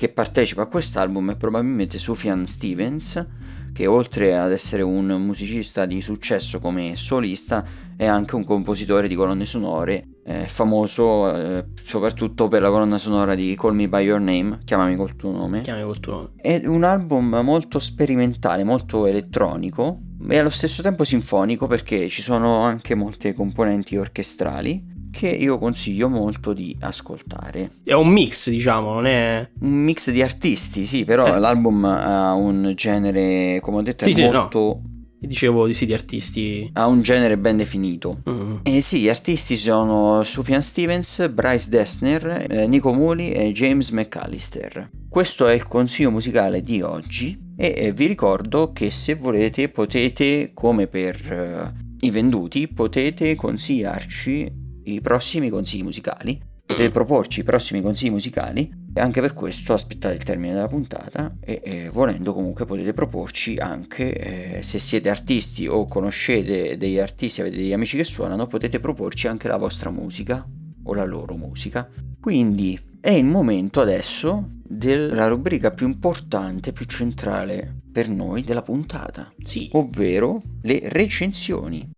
che 0.01 0.09
partecipa 0.09 0.63
a 0.63 0.67
quest'album 0.67 1.33
è 1.33 1.37
probabilmente 1.37 1.99
Sufjan 1.99 2.47
Stevens, 2.47 3.23
che 3.71 3.87
oltre 3.87 4.35
ad 4.35 4.51
essere 4.51 4.81
un 4.81 5.05
musicista 5.05 5.85
di 5.85 6.01
successo 6.01 6.59
come 6.59 6.97
solista 6.97 7.63
è 7.99 8.07
anche 8.07 8.35
un 8.35 8.43
compositore 8.43 9.09
di 9.09 9.15
colonne 9.15 9.45
sonore, 9.45 10.21
eh, 10.25 10.47
famoso 10.47 11.31
eh, 11.37 11.67
soprattutto 11.85 12.49
per 12.49 12.63
la 12.63 12.71
colonna 12.71 12.97
sonora 12.97 13.35
di 13.35 13.55
Call 13.61 13.75
Me 13.75 13.91
By 13.91 14.05
Your 14.05 14.21
Name, 14.21 14.61
chiamami 14.65 14.97
col 14.97 15.17
tuo 15.17 15.33
nome. 15.33 15.61
Chiami 15.61 15.83
col 15.83 16.01
tuo 16.01 16.13
nome. 16.13 16.31
È 16.37 16.63
un 16.65 16.83
album 16.83 17.39
molto 17.45 17.79
sperimentale, 17.79 18.65
molto 18.65 19.05
elettronico 19.05 19.99
e 20.27 20.39
allo 20.39 20.49
stesso 20.49 20.81
tempo 20.81 21.05
sinfonico 21.05 21.67
perché 21.67 22.09
ci 22.09 22.23
sono 22.23 22.63
anche 22.63 22.95
molte 22.95 23.35
componenti 23.35 23.99
orchestrali 23.99 24.90
che 25.11 25.29
io 25.29 25.59
consiglio 25.59 26.09
molto 26.09 26.53
di 26.53 26.77
ascoltare. 26.81 27.73
È 27.85 27.93
un 27.93 28.09
mix, 28.09 28.49
diciamo, 28.51 28.95
non 28.95 29.07
è... 29.07 29.49
Un 29.61 29.71
mix 29.85 30.11
di 30.11 30.23
artisti, 30.23 30.85
sì, 30.85 31.05
però 31.05 31.27
Eh. 31.27 31.39
l'album 31.39 31.85
ha 31.85 32.33
un 32.35 32.73
genere, 32.75 33.61
come 33.61 33.79
ho 33.79 33.83
detto, 33.83 34.05
Sì, 34.05 34.11
è 34.11 34.15
sì, 34.15 34.23
no. 34.23 34.33
molto... 34.33 34.83
Dicevo 35.23 35.67
di 35.67 35.75
sì, 35.75 35.85
di 35.85 35.93
artisti... 35.93 36.71
ha 36.73 36.87
un 36.87 37.03
genere 37.03 37.37
ben 37.37 37.59
definito. 37.59 38.23
Mm. 38.31 38.57
E 38.63 38.81
sì, 38.81 39.01
gli 39.01 39.09
artisti 39.11 39.55
sono 39.55 40.23
Sufjan 40.23 40.63
Stevens, 40.63 41.29
Bryce 41.29 41.69
Dessner, 41.69 42.47
eh, 42.49 42.67
Nico 42.67 42.95
Muli 42.95 43.31
e 43.33 43.53
James 43.53 43.91
McAllister. 43.91 44.89
Questo 45.11 45.47
è 45.47 45.53
il 45.53 45.67
consiglio 45.67 46.11
musicale 46.11 46.63
di 46.63 46.81
oggi 46.81 47.39
e 47.55 47.75
eh, 47.77 47.93
vi 47.93 48.07
ricordo 48.07 48.73
che 48.73 48.91
se 48.91 49.15
volete 49.15 49.69
potete, 49.69 50.53
come 50.55 50.87
per 50.87 51.17
eh, 51.31 52.07
i 52.07 52.11
venduti, 52.11 52.67
potete 52.69 53.35
consigliarci 53.35 54.60
i 54.95 55.01
prossimi 55.01 55.49
consigli 55.49 55.83
musicali, 55.83 56.41
potete 56.67 56.89
Mm. 56.89 56.93
proporci 56.93 57.41
i 57.41 57.43
prossimi 57.45 57.81
consigli 57.83 58.11
musicali 58.11 58.71
e 58.95 59.01
anche 59.01 59.21
per 59.21 59.33
questo 59.33 59.73
aspettate 59.73 60.15
il 60.15 60.23
termine 60.23 60.55
della 60.55 60.69
puntata 60.69 61.37
e 61.41 61.61
eh, 61.65 61.89
volendo 61.91 62.33
comunque 62.33 62.65
potete 62.65 62.93
proporci 62.93 63.57
anche 63.57 64.59
eh, 64.59 64.63
se 64.63 64.79
siete 64.79 65.11
artisti 65.11 65.67
o 65.67 65.87
conoscete 65.87 66.77
degli 66.77 66.99
artisti, 66.99 67.41
avete 67.41 67.57
degli 67.57 67.73
amici 67.73 67.97
che 67.97 68.05
suonano, 68.05 68.47
potete 68.47 68.79
proporci 68.79 69.27
anche 69.27 69.49
la 69.49 69.57
vostra 69.57 69.91
musica 69.91 70.47
o 70.85 70.95
la 70.95 71.05
loro 71.05 71.37
musica. 71.37 71.89
Quindi 72.21 72.79
è 73.01 73.11
il 73.11 73.25
momento 73.25 73.81
adesso 73.81 74.49
della 74.63 75.27
rubrica 75.27 75.73
più 75.73 75.87
importante, 75.89 76.73
più 76.73 76.85
centrale 76.85 77.79
per 77.91 78.09
noi 78.09 78.45
della 78.45 78.63
puntata, 78.63 79.33
Sì. 79.43 79.69
ovvero 79.73 80.41
le 80.63 80.81
recensioni. 80.85 81.91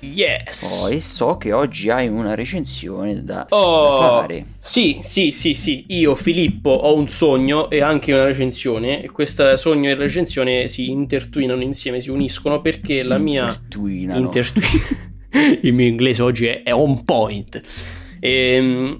Yes. 0.00 0.82
Oh, 0.82 0.90
e 0.90 1.00
so 1.00 1.36
che 1.36 1.52
oggi 1.52 1.88
hai 1.88 2.08
una 2.08 2.34
recensione 2.34 3.22
da, 3.22 3.46
Oh, 3.50 3.98
da 4.00 4.06
fare. 4.20 4.44
Sì, 4.58 4.98
sì, 5.00 5.30
sì, 5.30 5.54
sì. 5.54 5.84
Io, 5.90 6.16
Filippo, 6.16 6.70
ho 6.70 6.96
un 6.96 7.08
sogno 7.08 7.70
e 7.70 7.80
anche 7.82 8.12
una 8.12 8.24
recensione. 8.24 9.02
E 9.02 9.10
questo 9.10 9.56
sogno 9.56 9.90
e 9.90 9.94
recensione 9.94 10.66
si 10.66 10.90
intertwinano 10.90 11.62
insieme, 11.62 12.00
si 12.00 12.10
uniscono 12.10 12.60
perché 12.60 13.04
la 13.04 13.18
mia. 13.18 13.44
Intertwinano. 13.44 14.18
Intertwin- 14.20 15.10
Il 15.62 15.72
mio 15.72 15.86
inglese 15.86 16.20
oggi 16.22 16.46
è, 16.46 16.62
è 16.64 16.72
on 16.74 17.04
point. 17.04 17.62
Ehm, 18.18 18.98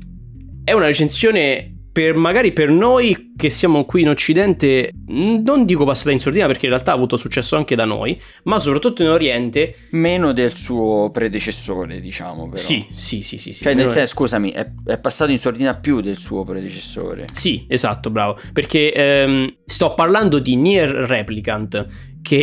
è 0.64 0.72
una 0.72 0.86
recensione 0.86 1.81
per 1.92 2.14
magari 2.14 2.52
per 2.52 2.70
noi 2.70 3.32
che 3.36 3.50
siamo 3.50 3.84
qui 3.84 4.00
in 4.00 4.08
Occidente, 4.08 4.92
non 5.06 5.66
dico 5.66 5.84
passata 5.84 6.10
in 6.10 6.20
sordina 6.20 6.46
perché 6.46 6.64
in 6.64 6.72
realtà 6.72 6.92
ha 6.92 6.94
avuto 6.94 7.18
successo 7.18 7.54
anche 7.54 7.74
da 7.74 7.84
noi, 7.84 8.18
ma 8.44 8.58
soprattutto 8.58 9.02
in 9.02 9.08
Oriente. 9.08 9.74
Meno 9.90 10.32
del 10.32 10.54
suo 10.54 11.10
predecessore, 11.10 12.00
diciamo, 12.00 12.48
però. 12.48 12.56
Sì, 12.56 12.86
sì, 12.92 13.22
sì, 13.22 13.36
sì. 13.36 13.52
sì. 13.52 13.62
Cioè, 13.62 13.74
nel 13.74 13.90
senso, 13.90 14.14
scusami, 14.14 14.52
è, 14.52 14.70
è 14.86 14.98
passato 14.98 15.30
in 15.30 15.38
sordina 15.38 15.74
più 15.74 16.00
del 16.00 16.16
suo 16.16 16.44
predecessore. 16.44 17.26
Sì, 17.32 17.66
esatto, 17.68 18.08
bravo. 18.08 18.38
Perché 18.54 18.92
ehm, 18.92 19.54
sto 19.66 19.92
parlando 19.92 20.38
di 20.38 20.56
Nier 20.56 20.88
Replicant, 20.88 21.86
che 22.22 22.36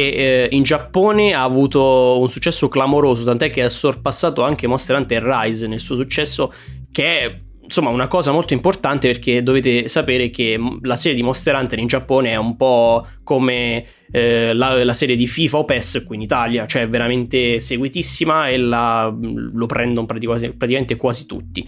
eh, 0.44 0.48
in 0.52 0.62
Giappone 0.62 1.34
ha 1.34 1.42
avuto 1.42 2.20
un 2.20 2.30
successo 2.30 2.68
clamoroso, 2.68 3.24
tant'è 3.24 3.50
che 3.50 3.64
ha 3.64 3.70
sorpassato 3.70 4.44
anche 4.44 4.68
Monster 4.68 4.96
Hunter 4.98 5.24
Rise 5.24 5.66
nel 5.66 5.80
suo 5.80 5.96
successo, 5.96 6.54
che 6.92 7.20
è 7.20 7.40
insomma 7.70 7.90
una 7.90 8.08
cosa 8.08 8.32
molto 8.32 8.54
importante 8.54 9.08
perché 9.08 9.44
dovete 9.44 9.88
sapere 9.88 10.32
che 10.32 10.60
la 10.82 10.96
serie 10.96 11.16
di 11.16 11.22
Monster 11.22 11.54
Hunter 11.54 11.78
in 11.78 11.86
Giappone 11.86 12.32
è 12.32 12.36
un 12.36 12.56
po' 12.56 13.06
come 13.24 13.86
eh, 14.12 14.54
la, 14.56 14.84
la 14.84 14.94
serie 14.94 15.16
di 15.16 15.28
FIFA 15.28 15.58
o 15.60 15.66
PES 15.66 16.04
qui 16.08 16.16
in 16.16 16.24
Italia, 16.24 16.66
cioè 16.66 16.82
è 16.82 16.90
veramente 16.90 17.60
seguitissima 17.60 18.50
e 18.50 18.58
la- 18.58 19.16
lo 19.22 19.66
prendono 19.68 20.08
praticamente, 20.08 20.54
praticamente 20.54 20.96
quasi 20.96 21.28
tutti. 21.28 21.68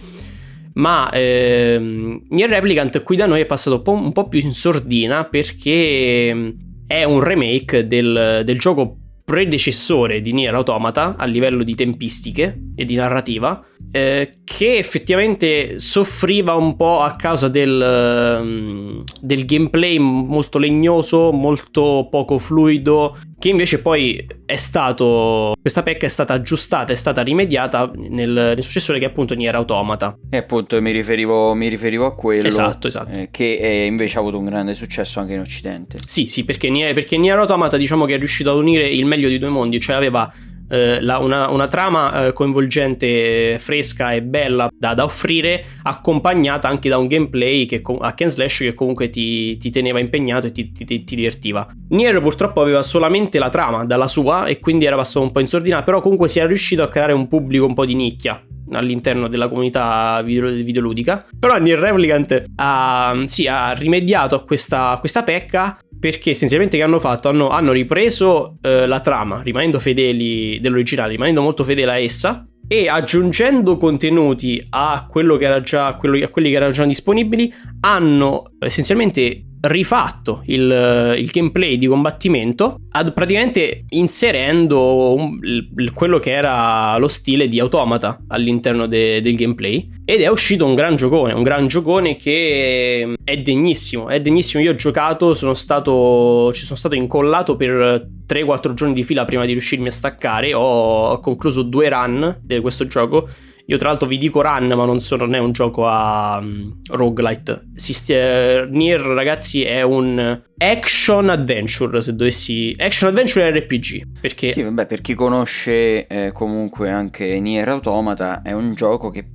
Ma 0.74 1.08
ehm, 1.12 2.24
Nier 2.30 2.48
Replicant 2.48 3.02
qui 3.04 3.14
da 3.14 3.26
noi 3.26 3.40
è 3.40 3.46
passato 3.46 3.76
un 3.76 3.82
po', 3.82 3.92
un 3.92 4.12
po' 4.12 4.26
più 4.26 4.40
in 4.40 4.52
sordina 4.52 5.24
perché 5.26 6.28
ehm, 6.28 6.56
è 6.88 7.04
un 7.04 7.20
remake 7.20 7.86
del, 7.86 8.42
del 8.44 8.58
gioco 8.58 9.01
predecessore 9.24 10.20
di 10.20 10.32
Nier 10.32 10.54
Automata 10.54 11.16
a 11.16 11.24
livello 11.26 11.62
di 11.62 11.74
tempistiche 11.74 12.70
e 12.74 12.84
di 12.84 12.94
narrativa 12.94 13.64
eh, 13.94 14.38
che 14.42 14.78
effettivamente 14.78 15.78
soffriva 15.78 16.54
un 16.54 16.76
po' 16.76 17.00
a 17.00 17.14
causa 17.14 17.48
del, 17.48 17.80
ehm, 17.80 19.04
del 19.20 19.44
gameplay 19.44 19.98
molto 19.98 20.58
legnoso, 20.58 21.30
molto 21.30 22.08
poco 22.10 22.38
fluido, 22.38 23.18
che 23.42 23.48
invece 23.48 23.80
poi 23.80 24.24
è 24.46 24.54
stato 24.54 25.56
questa 25.60 25.82
pecca 25.82 26.06
è 26.06 26.08
stata 26.08 26.32
aggiustata, 26.32 26.92
è 26.92 26.94
stata 26.94 27.22
rimediata 27.22 27.90
nel, 27.92 28.30
nel 28.30 28.62
successore 28.62 29.00
che 29.00 29.06
è 29.06 29.08
appunto 29.08 29.34
Nier 29.34 29.56
Automata. 29.56 30.16
E 30.30 30.36
appunto 30.36 30.80
mi 30.80 30.92
riferivo, 30.92 31.52
mi 31.52 31.66
riferivo 31.66 32.06
a 32.06 32.14
quello. 32.14 32.46
Esatto, 32.46 32.86
esatto. 32.86 33.10
eh, 33.10 33.30
che 33.32 33.54
eh, 33.54 33.86
invece 33.86 34.18
ha 34.18 34.20
avuto 34.20 34.38
un 34.38 34.44
grande 34.44 34.76
successo 34.76 35.18
anche 35.18 35.32
in 35.32 35.40
Occidente. 35.40 35.98
Sì, 36.04 36.28
sì, 36.28 36.44
perché 36.44 36.70
Nier, 36.70 36.94
perché 36.94 37.18
Nier 37.18 37.36
Automata 37.36 37.76
diciamo 37.76 38.04
che 38.04 38.14
è 38.14 38.18
riuscito 38.18 38.52
ad 38.52 38.58
unire 38.58 38.88
il 38.88 39.06
meglio 39.06 39.28
di 39.28 39.38
due 39.38 39.48
mondi, 39.48 39.80
cioè 39.80 39.96
aveva 39.96 40.32
eh, 40.72 41.02
la- 41.02 41.18
una, 41.18 41.50
una 41.50 41.66
trama 41.66 42.28
eh, 42.28 42.32
coinvolgente, 42.32 43.58
fresca 43.58 44.12
e 44.14 44.22
bella 44.22 44.70
da, 44.74 44.94
da 44.94 45.04
offrire, 45.04 45.64
accompagnata 45.82 46.66
anche 46.66 46.88
da 46.88 46.96
un 46.96 47.06
gameplay 47.08 47.66
che, 47.66 47.82
hack 47.84 48.20
and 48.22 48.30
slash 48.30 48.58
che 48.58 48.72
comunque 48.74 49.10
ti, 49.10 49.58
ti 49.58 49.70
teneva 49.70 49.98
impegnato 49.98 50.46
e 50.46 50.52
ti, 50.52 50.72
ti- 50.72 50.84
ti- 50.86 51.04
ti 51.04 51.14
divertiva. 51.14 51.68
Nier 51.90 52.20
purtroppo 52.22 52.62
aveva 52.62 52.82
solamente 52.82 53.38
la 53.38 53.50
trama 53.50 53.84
dalla 53.84 54.08
sua 54.08 54.46
e 54.46 54.58
quindi 54.58 54.86
era 54.86 54.96
passato 54.96 55.24
un 55.24 55.30
po' 55.32 55.40
in 55.40 55.46
sordina, 55.46 55.82
però 55.82 56.00
comunque 56.00 56.28
si 56.28 56.38
è 56.38 56.46
riuscito 56.46 56.82
a 56.82 56.88
creare 56.88 57.12
un 57.12 57.28
pubblico 57.28 57.66
un 57.66 57.74
po' 57.74 57.84
di 57.84 57.94
nicchia 57.94 58.42
all'interno 58.74 59.28
della 59.28 59.48
comunità 59.48 60.22
video- 60.22 60.48
videoludica. 60.48 61.26
Però 61.38 61.54
Nier 61.58 61.78
Replicant 61.78 62.44
ha, 62.56 63.22
sì, 63.26 63.46
ha 63.46 63.72
rimediato 63.72 64.34
a 64.34 64.42
questa, 64.42 64.88
a 64.90 64.98
questa 64.98 65.22
pecca 65.22 65.76
perché 66.02 66.30
essenzialmente 66.30 66.76
che 66.76 66.82
hanno 66.82 66.98
fatto? 66.98 67.28
Hanno, 67.28 67.50
hanno 67.50 67.70
ripreso 67.70 68.56
eh, 68.60 68.88
la 68.88 68.98
trama, 68.98 69.40
rimanendo 69.40 69.78
fedeli 69.78 70.58
dell'originale, 70.60 71.12
rimanendo 71.12 71.42
molto 71.42 71.62
fedeli 71.62 71.88
a 71.88 71.96
essa, 71.96 72.44
e 72.66 72.88
aggiungendo 72.88 73.76
contenuti 73.76 74.60
a, 74.70 75.06
quello 75.08 75.36
che 75.36 75.44
era 75.44 75.60
già, 75.60 75.94
quello, 75.94 76.24
a 76.24 76.26
quelli 76.26 76.50
che 76.50 76.56
erano 76.56 76.72
già 76.72 76.84
disponibili, 76.84 77.54
hanno 77.82 78.54
essenzialmente 78.58 79.44
rifatto 79.62 80.42
il, 80.46 81.14
il, 81.18 81.30
gameplay 81.30 81.76
di 81.76 81.86
combattimento 81.86 82.80
ad, 82.90 83.12
praticamente 83.12 83.84
inserendo 83.90 85.14
un, 85.14 85.38
il, 85.42 85.92
quello 85.92 86.18
che 86.18 86.32
era 86.32 86.96
lo 86.98 87.06
stile 87.08 87.46
di 87.48 87.60
automata 87.60 88.20
all'interno 88.28 88.86
de, 88.86 89.20
del 89.20 89.36
gameplay. 89.36 90.00
Ed 90.04 90.20
è 90.20 90.28
uscito 90.28 90.66
un 90.66 90.74
gran 90.74 90.96
giocone 90.96 91.32
un 91.32 91.44
gran 91.44 91.68
giocone 91.68 92.16
che 92.16 93.14
è 93.22 93.36
degnissimo 93.38 94.08
è 94.08 94.20
degnissimo. 94.20 94.62
Io 94.62 94.72
ho 94.72 94.74
giocato 94.74 95.34
sono 95.34 95.54
stato 95.54 96.50
ci 96.52 96.64
sono 96.64 96.78
stato 96.78 96.96
incollato 96.96 97.54
per 97.56 98.08
3-4 98.26 98.74
giorni 98.74 98.94
di 98.94 99.04
fila 99.04 99.24
prima 99.24 99.44
di 99.44 99.52
riuscirmi 99.52 99.86
a 99.86 99.92
staccare. 99.92 100.54
Ho, 100.54 101.10
ho 101.10 101.20
concluso 101.20 101.62
due 101.62 101.88
run 101.88 102.40
di 102.42 102.58
questo 102.60 102.86
gioco 102.86 103.28
io 103.66 103.76
tra 103.76 103.88
l'altro 103.88 104.08
vi 104.08 104.18
dico 104.18 104.42
run, 104.42 104.66
ma 104.66 104.84
non, 104.84 105.00
so, 105.00 105.16
non 105.16 105.34
è 105.34 105.38
un 105.38 105.52
gioco 105.52 105.86
a 105.86 106.38
um, 106.40 106.80
roguelite. 106.90 107.68
Stia, 107.74 108.64
Nier, 108.66 109.00
ragazzi, 109.00 109.62
è 109.62 109.82
un 109.82 110.40
action 110.56 111.30
adventure, 111.30 112.00
se 112.00 112.14
dovessi... 112.14 112.74
Action 112.76 113.10
adventure 113.10 113.50
RPG, 113.50 114.20
perché... 114.20 114.48
Sì, 114.48 114.62
vabbè, 114.62 114.86
per 114.86 115.00
chi 115.00 115.14
conosce 115.14 116.06
eh, 116.06 116.32
comunque 116.32 116.90
anche 116.90 117.38
Nier 117.40 117.68
Automata, 117.68 118.42
è 118.42 118.52
un 118.52 118.74
gioco 118.74 119.10
che 119.10 119.26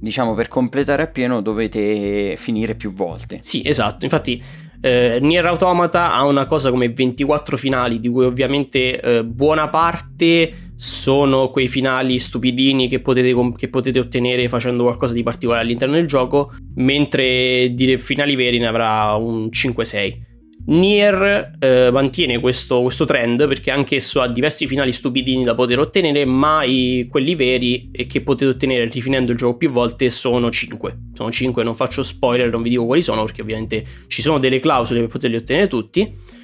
diciamo 0.00 0.34
per 0.34 0.46
completare 0.46 1.02
appieno 1.02 1.40
dovete 1.40 2.34
finire 2.36 2.74
più 2.74 2.92
volte. 2.92 3.38
Sì, 3.42 3.62
esatto. 3.64 4.04
Infatti 4.04 4.42
eh, 4.80 5.18
Nier 5.20 5.44
Automata 5.46 6.14
ha 6.14 6.24
una 6.24 6.46
cosa 6.46 6.70
come 6.70 6.88
24 6.88 7.56
finali, 7.56 8.00
di 8.00 8.08
cui 8.08 8.24
ovviamente 8.24 9.00
eh, 9.00 9.24
buona 9.24 9.68
parte 9.68 10.67
sono 10.80 11.48
quei 11.48 11.66
finali 11.66 12.20
stupidini 12.20 12.86
che 12.86 13.00
potete, 13.00 13.34
che 13.56 13.68
potete, 13.68 13.98
ottenere 13.98 14.48
facendo 14.48 14.84
qualcosa 14.84 15.12
di 15.12 15.24
particolare 15.24 15.64
all'interno 15.64 15.96
del 15.96 16.06
gioco, 16.06 16.52
mentre 16.76 17.74
di 17.74 17.98
finali 17.98 18.36
veri 18.36 18.58
ne 18.58 18.68
avrà 18.68 19.14
un 19.14 19.46
5-6. 19.46 20.26
Nier 20.66 21.56
eh, 21.58 21.90
mantiene 21.90 22.38
questo, 22.38 22.82
questo, 22.82 23.06
trend 23.06 23.48
perché 23.48 23.72
anch'esso 23.72 24.20
ha 24.20 24.28
diversi 24.28 24.68
finali 24.68 24.92
stupidini 24.92 25.42
da 25.42 25.54
poter 25.54 25.80
ottenere, 25.80 26.24
ma 26.26 26.62
i, 26.62 27.08
quelli 27.10 27.34
veri 27.34 27.88
e 27.90 28.06
che 28.06 28.20
potete 28.20 28.50
ottenere 28.50 28.84
rifinendo 28.84 29.32
il 29.32 29.38
gioco 29.38 29.56
più 29.56 29.70
volte 29.70 30.10
sono 30.10 30.48
5. 30.48 30.98
Sono 31.14 31.32
5, 31.32 31.64
non 31.64 31.74
faccio 31.74 32.04
spoiler, 32.04 32.50
non 32.50 32.62
vi 32.62 32.70
dico 32.70 32.86
quali 32.86 33.02
sono 33.02 33.24
perché 33.24 33.42
ovviamente 33.42 33.84
ci 34.06 34.22
sono 34.22 34.38
delle 34.38 34.60
clausole 34.60 35.00
per 35.00 35.08
poterli 35.08 35.36
ottenere 35.36 35.66
tutti. 35.66 36.36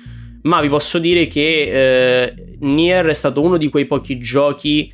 Ma 0.44 0.60
vi 0.60 0.68
posso 0.68 0.98
dire 0.98 1.26
che 1.26 2.22
eh, 2.24 2.56
Nier 2.60 3.06
è 3.06 3.14
stato 3.14 3.40
uno 3.40 3.56
di 3.56 3.68
quei 3.68 3.86
pochi 3.86 4.18
giochi 4.18 4.92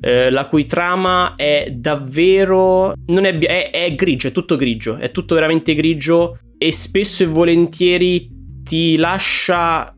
eh, 0.00 0.30
la 0.30 0.46
cui 0.46 0.64
trama 0.64 1.34
è 1.36 1.72
davvero... 1.74 2.92
Non 3.06 3.24
è, 3.24 3.38
è, 3.38 3.70
è 3.70 3.94
grigio, 3.94 4.28
è 4.28 4.32
tutto 4.32 4.56
grigio, 4.56 4.96
è 4.96 5.10
tutto 5.10 5.34
veramente 5.34 5.74
grigio 5.74 6.38
e 6.58 6.72
spesso 6.72 7.22
e 7.22 7.26
volentieri 7.26 8.28
ti 8.62 8.96
lascia 8.96 9.93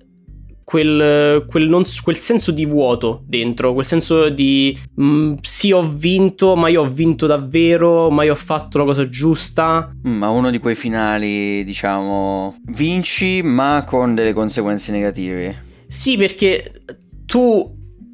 quel, 0.67 1.45
quel, 1.47 1.69
non, 1.69 1.85
quel, 2.03 2.17
senso 2.17 2.51
di 2.51 2.67
vuoto 2.67 3.23
dentro, 3.25 3.73
quel 3.73 3.87
senso 3.87 4.29
di 4.31 4.77
mh, 4.97 5.05
mm, 5.05 5.35
sì 5.41 5.71
ho 5.71 5.87
vinto, 5.87 6.57
ma 6.57 6.67
io 6.67 6.83
ho 6.83 6.91
vinto 6.91 7.27
davvero, 7.27 8.11
ma 8.11 8.25
io 8.25 8.33
ho 8.33 8.37
fatto 8.37 8.79
la 8.79 8.85
cosa 8.85 9.09
giusta. 9.09 9.95
Mm, 10.09 10.17
ma 10.17 10.29
uno 10.29 10.51
di 10.51 10.59
quei 10.59 10.75
finali, 10.75 11.63
diciamo, 11.63 12.57
vinci 12.73 13.43
ma 13.45 13.85
con 13.87 14.17
delle 14.17 14.33
conseguenze 14.33 14.91
negative. 14.91 15.85
Sì, 15.87 16.17
perché 16.17 16.83
tu 17.27 17.73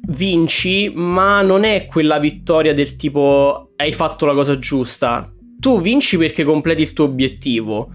vinci, 0.09 0.91
ma 0.93 1.41
non 1.41 1.63
è 1.63 1.85
quella 1.85 2.19
vittoria 2.19 2.71
del 2.71 2.95
tipo 2.97 3.71
hai 3.77 3.93
fatto 3.93 4.27
la 4.27 4.35
cosa 4.35 4.59
giusta. 4.59 5.27
Tu 5.57 5.81
vinci 5.81 6.19
perché 6.19 6.43
completi 6.43 6.83
il 6.83 6.93
tuo 6.93 7.05
obiettivo, 7.05 7.89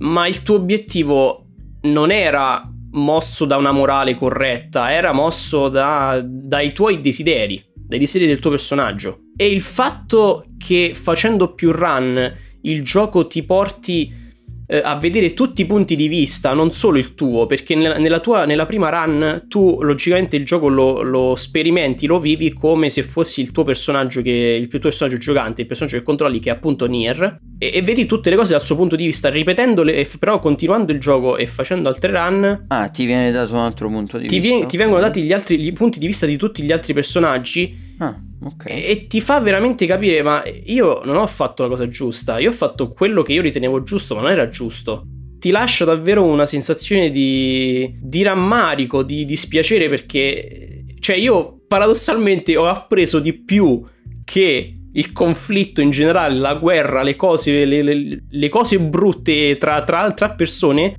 ma 0.00 0.26
il 0.26 0.42
tuo 0.42 0.56
obiettivo 0.56 1.46
non 1.84 2.10
era 2.10 2.68
mosso 2.94 3.44
da 3.44 3.56
una 3.56 3.72
morale 3.72 4.14
corretta, 4.14 4.92
era 4.92 5.12
mosso 5.12 5.68
da, 5.68 6.20
dai 6.24 6.72
tuoi 6.72 7.00
desideri, 7.00 7.62
dai 7.74 7.98
desideri 7.98 8.30
del 8.30 8.40
tuo 8.40 8.50
personaggio. 8.50 9.20
E 9.36 9.46
il 9.48 9.60
fatto 9.60 10.46
che 10.58 10.92
facendo 10.94 11.54
più 11.54 11.72
run 11.72 12.32
il 12.62 12.82
gioco 12.82 13.26
ti 13.26 13.42
porti 13.42 14.23
eh, 14.66 14.80
a 14.82 14.96
vedere 14.96 15.34
tutti 15.34 15.62
i 15.62 15.66
punti 15.66 15.96
di 15.96 16.08
vista, 16.08 16.52
non 16.52 16.72
solo 16.72 16.98
il 16.98 17.14
tuo, 17.14 17.46
perché 17.46 17.74
nella, 17.74 17.98
nella, 17.98 18.20
tua, 18.20 18.44
nella 18.44 18.66
prima 18.66 18.88
run 18.88 19.44
tu 19.48 19.78
logicamente 19.82 20.36
il 20.36 20.44
gioco 20.44 20.68
lo, 20.68 21.02
lo, 21.02 21.34
sperimenti, 21.36 22.06
lo 22.06 22.18
vivi 22.18 22.52
come 22.52 22.90
se 22.90 23.02
fossi 23.02 23.40
il 23.40 23.50
tuo 23.50 23.64
personaggio, 23.64 24.22
che, 24.22 24.30
il 24.30 24.68
tuo 24.68 24.78
personaggio 24.78 25.18
giocante, 25.18 25.62
il 25.62 25.66
personaggio 25.66 25.98
che 25.98 26.02
controlli, 26.02 26.40
che 26.40 26.50
è 26.50 26.52
appunto 26.52 26.86
Nier, 26.86 27.38
e, 27.58 27.70
e 27.74 27.82
vedi 27.82 28.06
tutte 28.06 28.30
le 28.30 28.36
cose 28.36 28.52
dal 28.52 28.62
suo 28.62 28.76
punto 28.76 28.96
di 28.96 29.04
vista, 29.04 29.28
ripetendole, 29.28 30.06
però 30.18 30.38
continuando 30.38 30.92
il 30.92 31.00
gioco 31.00 31.36
e 31.36 31.46
facendo 31.46 31.88
altre 31.88 32.12
run. 32.12 32.64
Ah, 32.68 32.88
ti 32.88 33.04
viene 33.04 33.30
dato 33.30 33.54
un 33.54 33.60
altro 33.60 33.88
punto 33.88 34.18
di 34.18 34.26
ti 34.26 34.38
vista. 34.38 34.52
Viene, 34.54 34.66
ti 34.66 34.76
vengono 34.76 35.00
dati 35.00 35.22
gli 35.22 35.32
altri 35.32 35.58
gli 35.58 35.72
punti 35.72 35.98
di 35.98 36.06
vista 36.06 36.26
di 36.26 36.36
tutti 36.36 36.62
gli 36.62 36.72
altri 36.72 36.92
personaggi. 36.92 37.92
Ah. 37.98 38.16
Okay. 38.44 38.82
E, 38.82 38.90
e, 38.90 39.06
ti 39.06 39.20
fa 39.20 39.40
veramente 39.40 39.86
capire, 39.86 40.22
ma 40.22 40.42
io 40.64 41.00
non 41.04 41.16
ho 41.16 41.26
fatto 41.26 41.62
la 41.62 41.68
cosa 41.68 41.88
giusta, 41.88 42.38
io 42.38 42.50
ho 42.50 42.52
fatto 42.52 42.88
quello 42.88 43.22
che 43.22 43.32
io 43.32 43.40
ritenevo 43.40 43.82
giusto, 43.82 44.14
ma 44.14 44.20
non 44.20 44.30
era 44.30 44.48
giusto. 44.48 45.06
Ti 45.38 45.50
lascia 45.50 45.84
davvero 45.84 46.24
una 46.24 46.46
sensazione 46.46 47.10
di, 47.10 47.90
di 48.00 48.22
rammarico, 48.22 49.02
di 49.02 49.24
dispiacere 49.24 49.88
perché, 49.88 50.84
cioè 51.00 51.16
io 51.16 51.60
paradossalmente 51.66 52.56
ho 52.56 52.66
appreso 52.66 53.18
di 53.18 53.32
più 53.32 53.82
che 54.24 54.74
il 54.92 55.12
conflitto 55.12 55.80
in 55.80 55.90
generale, 55.90 56.36
la 56.36 56.54
guerra, 56.54 57.02
le 57.02 57.16
cose, 57.16 57.64
le, 57.64 57.82
le, 57.82 58.24
le 58.28 58.48
cose 58.48 58.78
brutte 58.78 59.56
tra, 59.56 59.82
tra, 59.82 60.12
tra 60.12 60.30
persone 60.30 60.94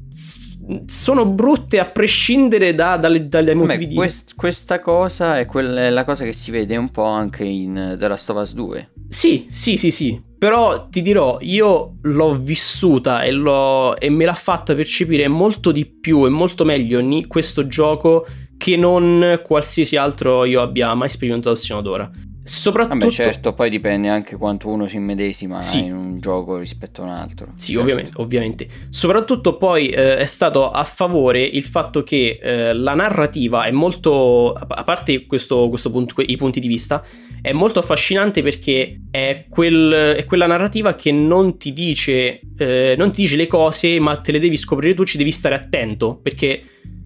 sono 0.86 1.26
brutte 1.26 1.80
a 1.80 1.86
prescindere 1.86 2.74
da, 2.74 2.98
dalle, 2.98 3.26
dalle 3.26 3.54
motivi 3.54 3.88
Beh, 3.88 3.94
quest, 3.94 4.36
questa 4.36 4.80
cosa 4.80 5.38
è, 5.40 5.46
quella, 5.46 5.82
è 5.82 5.90
la 5.90 6.04
cosa 6.04 6.24
che 6.24 6.34
si 6.34 6.52
vede 6.52 6.76
un 6.76 6.90
po' 6.90 7.04
anche 7.04 7.44
in 7.44 7.96
The 7.98 8.08
Last 8.08 8.30
of 8.30 8.38
Us 8.38 8.54
2. 8.54 8.90
Sì, 9.08 9.46
sì, 9.48 9.78
sì, 9.78 9.92
sì. 9.92 10.22
Però 10.38 10.88
ti 10.90 11.02
dirò, 11.02 11.38
io 11.42 11.96
l'ho 12.02 12.38
vissuta 12.38 13.24
e, 13.24 13.32
l'ho, 13.32 13.98
e 13.98 14.10
me 14.10 14.26
l'ha 14.26 14.34
fatta 14.34 14.76
percepire 14.76 15.28
molto 15.28 15.72
di 15.72 15.86
più 15.86 16.26
e 16.26 16.30
molto 16.30 16.66
meglio 16.66 17.00
in 17.00 17.28
questo 17.28 17.68
gioco 17.68 18.26
che 18.58 18.78
non 18.78 19.42
qualsiasi 19.44 19.96
altro 19.96 20.46
io 20.46 20.62
abbia 20.62 20.94
mai 20.94 21.10
sperimentato 21.10 21.56
sino 21.56 21.80
ad 21.80 21.88
ora. 21.88 22.12
Soprattutto... 22.48 23.00
Vabbè, 23.00 23.12
certo, 23.12 23.54
poi 23.54 23.72
dipende 23.72 24.08
anche 24.08 24.36
quanto 24.36 24.70
uno 24.70 24.88
si 24.88 24.98
immedesima 24.98 25.62
sì. 25.62 25.86
in 25.86 25.96
un 25.96 26.20
gioco 26.20 26.60
rispetto 26.60 27.02
a 27.02 27.06
un 27.06 27.10
altro. 27.10 27.54
Sì, 27.56 27.72
certo. 27.72 27.82
ovviamente, 27.82 28.12
ovviamente, 28.18 28.68
Soprattutto 28.90 29.58
poi 29.58 29.88
eh, 29.88 30.18
è 30.18 30.26
stato 30.28 30.70
a 30.70 30.84
favore 30.84 31.42
il 31.42 31.64
fatto 31.64 32.04
che 32.04 32.40
eh, 32.40 32.74
la 32.74 32.94
narrativa 32.94 33.64
è 33.64 33.72
molto, 33.72 34.54
a 34.54 34.84
parte 34.84 35.26
questo, 35.26 35.70
questo 35.70 35.90
punto, 35.90 36.22
i 36.24 36.38
punti 36.38 36.60
di 36.60 36.68
vista, 36.68 37.04
è 37.42 37.52
molto 37.52 37.80
affascinante 37.80 38.44
perché 38.44 39.02
è, 39.10 39.46
quel, 39.50 40.16
è 40.16 40.24
quella 40.26 40.46
narrativa 40.46 40.94
che 40.94 41.12
non 41.12 41.58
ti, 41.58 41.74
dice, 41.74 42.42
eh, 42.60 42.94
non 42.96 43.12
ti 43.12 43.22
dice 43.22 43.38
le 43.38 43.48
cose, 43.48 44.00
ma 44.00 44.18
te 44.18 44.32
le 44.32 44.40
devi 44.40 44.58
scoprire 44.58 44.94
tu, 44.94 45.04
ci 45.04 45.18
devi 45.18 45.32
stare 45.32 45.56
attento, 45.56 46.20
perché 46.22 46.62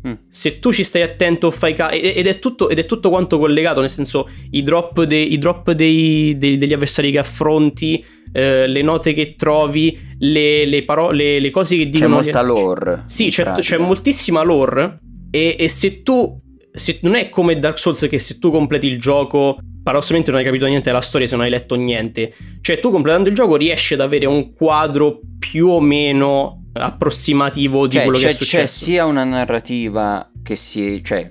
Mm. 0.07 0.13
Se 0.29 0.59
tu 0.59 0.71
ci 0.71 0.83
stai 0.83 1.01
attento, 1.01 1.51
fai 1.51 1.73
caso. 1.73 1.93
Ed, 1.93 2.25
è 2.25 2.39
tutto, 2.39 2.69
ed 2.69 2.79
è 2.79 2.85
tutto 2.85 3.09
quanto 3.09 3.37
collegato, 3.37 3.81
nel 3.81 3.89
senso, 3.89 4.29
i 4.51 4.63
drop, 4.63 5.03
de, 5.03 5.17
i 5.17 5.37
drop 5.37 5.71
dei, 5.71 6.37
dei, 6.37 6.57
degli 6.57 6.73
avversari 6.73 7.11
che 7.11 7.19
affronti, 7.19 8.03
eh, 8.31 8.67
le 8.67 8.81
note 8.81 9.13
che 9.13 9.35
trovi, 9.35 9.97
le, 10.19 10.65
le, 10.65 10.83
parole, 10.83 11.39
le 11.39 11.49
cose 11.49 11.75
che 11.75 11.89
dicono. 11.89 12.17
C'è 12.17 12.23
molta 12.23 12.41
lore. 12.41 13.03
Sì, 13.07 13.29
c'è, 13.29 13.51
c'è, 13.53 13.77
moltissima 13.77 14.41
lore. 14.41 14.99
E, 15.31 15.55
e 15.59 15.67
se 15.67 16.01
tu. 16.01 16.39
Se, 16.71 16.99
non 17.01 17.15
è 17.15 17.29
come 17.29 17.59
Dark 17.59 17.79
Souls 17.79 18.07
che 18.09 18.19
se 18.19 18.37
tu 18.37 18.51
completi 18.51 18.87
il 18.87 18.99
gioco 18.99 19.57
paradossalmente 19.81 20.29
non 20.29 20.39
hai 20.39 20.45
capito 20.45 20.67
niente 20.67 20.89
della 20.89 21.01
storia 21.01 21.25
se 21.25 21.35
non 21.35 21.45
hai 21.45 21.49
letto 21.49 21.75
niente. 21.75 22.33
Cioè, 22.61 22.79
tu 22.79 22.91
completando 22.91 23.27
il 23.29 23.35
gioco 23.35 23.55
riesci 23.55 23.95
ad 23.95 24.01
avere 24.01 24.27
un 24.27 24.53
quadro 24.53 25.19
più 25.39 25.67
o 25.67 25.79
meno 25.81 26.58
approssimativo 26.73 27.87
di 27.87 27.95
cioè, 27.95 28.03
quello 28.03 28.19
che 28.19 28.29
è 28.29 28.33
successo. 28.33 28.57
C'è 28.57 28.67
sia 28.85 29.05
una 29.05 29.23
narrativa 29.23 30.29
che 30.43 30.55
si... 30.55 31.03
cioè 31.03 31.29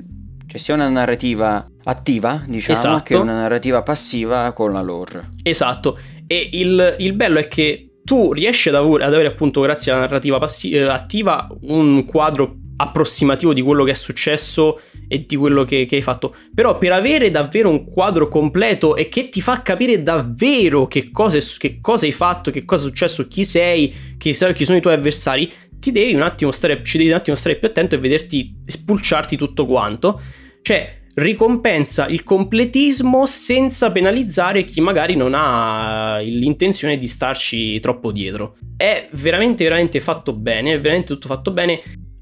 c'è 0.49 0.57
sia 0.57 0.73
una 0.73 0.89
narrativa 0.89 1.63
attiva, 1.85 2.43
diciamo, 2.47 2.79
esatto. 2.79 3.03
che 3.03 3.17
una 3.17 3.35
narrativa 3.35 3.83
passiva 3.83 4.51
con 4.53 4.73
la 4.73 4.81
lore. 4.81 5.29
Esatto. 5.43 5.99
E 6.27 6.49
il, 6.53 6.97
il 7.01 7.13
bello 7.13 7.39
è 7.39 7.49
che 7.49 7.89
tu 8.03 8.33
riesci 8.33 8.71
ad, 8.71 8.77
av- 8.77 8.95
ad, 8.95 9.13
avere 9.13 9.29
appunto 9.29 9.61
grazie 9.61 9.93
alla 9.93 10.01
narrativa 10.01 10.39
passi- 10.39 10.71
eh, 10.71 10.85
attiva 10.85 11.47
un 11.65 12.07
quadro 12.07 12.57
approssimativo 12.81 13.53
di 13.53 13.61
quello 13.61 13.85
che 13.85 13.91
è 13.91 13.95
successo 13.95 14.81
e 15.09 15.25
di 15.27 15.37
quello 15.37 15.65
che, 15.65 15.85
che, 15.85 15.97
hai 15.97 16.03
fatto. 16.03 16.35
Però 16.55 16.79
per 16.79 16.93
avere 16.93 17.31
davvero 17.31 17.71
un 17.71 17.85
quadro 17.85 18.29
completo 18.29 18.95
e 18.97 19.09
che 19.09 19.29
ti 19.29 19.41
fa 19.41 19.63
capire 19.63 20.03
davvero 20.03 20.87
che 20.87 21.11
cosa, 21.11 21.39
che 21.59 21.81
cosa 21.81 22.07
hai 22.07 22.13
fatto, 22.13 22.51
che 22.51 22.65
cosa 22.65 22.87
è 22.87 22.89
successo, 22.89 23.27
chi 23.27 23.45
sei, 23.45 23.93
chi, 24.17 24.33
chi 24.33 24.65
sono 24.65 24.79
i 24.79 24.81
tuoi 24.81 24.95
avversari, 24.95 25.53
ti 25.81 25.93
devi 25.93 26.15
un 26.15 26.23
attimo 26.23 26.53
stare, 26.53 26.83
ci 26.83 26.99
devi 26.99 27.11
un 27.11 27.17
attimo 27.17 27.37
stare 27.37 27.57
più 27.57 27.69
attento 27.69 27.95
e 27.95 27.99
vederti 27.99 28.55
spulciarti 28.65 29.37
tutto 29.37 29.67
quanto. 29.67 30.21
Cioè, 30.63 30.97
ricompensa 31.15 32.07
il 32.07 32.23
completismo 32.23 33.27
senza 33.27 33.91
penalizzare 33.91 34.65
chi 34.65 34.81
magari 34.81 35.17
non 35.17 35.33
ha 35.35 36.19
l'intenzione 36.19 36.97
di 36.97 37.09
starci 37.09 37.81
troppo 37.81 38.13
dietro. 38.13 38.57
È 38.77 39.09
veramente, 39.13 39.65
veramente 39.65 39.99
fatto 39.99 40.33
bene, 40.33 40.75
è 40.75 40.81
veramente 40.81 41.15
tutto 41.15 41.27
fatto 41.27 41.51
bene. 41.51 41.81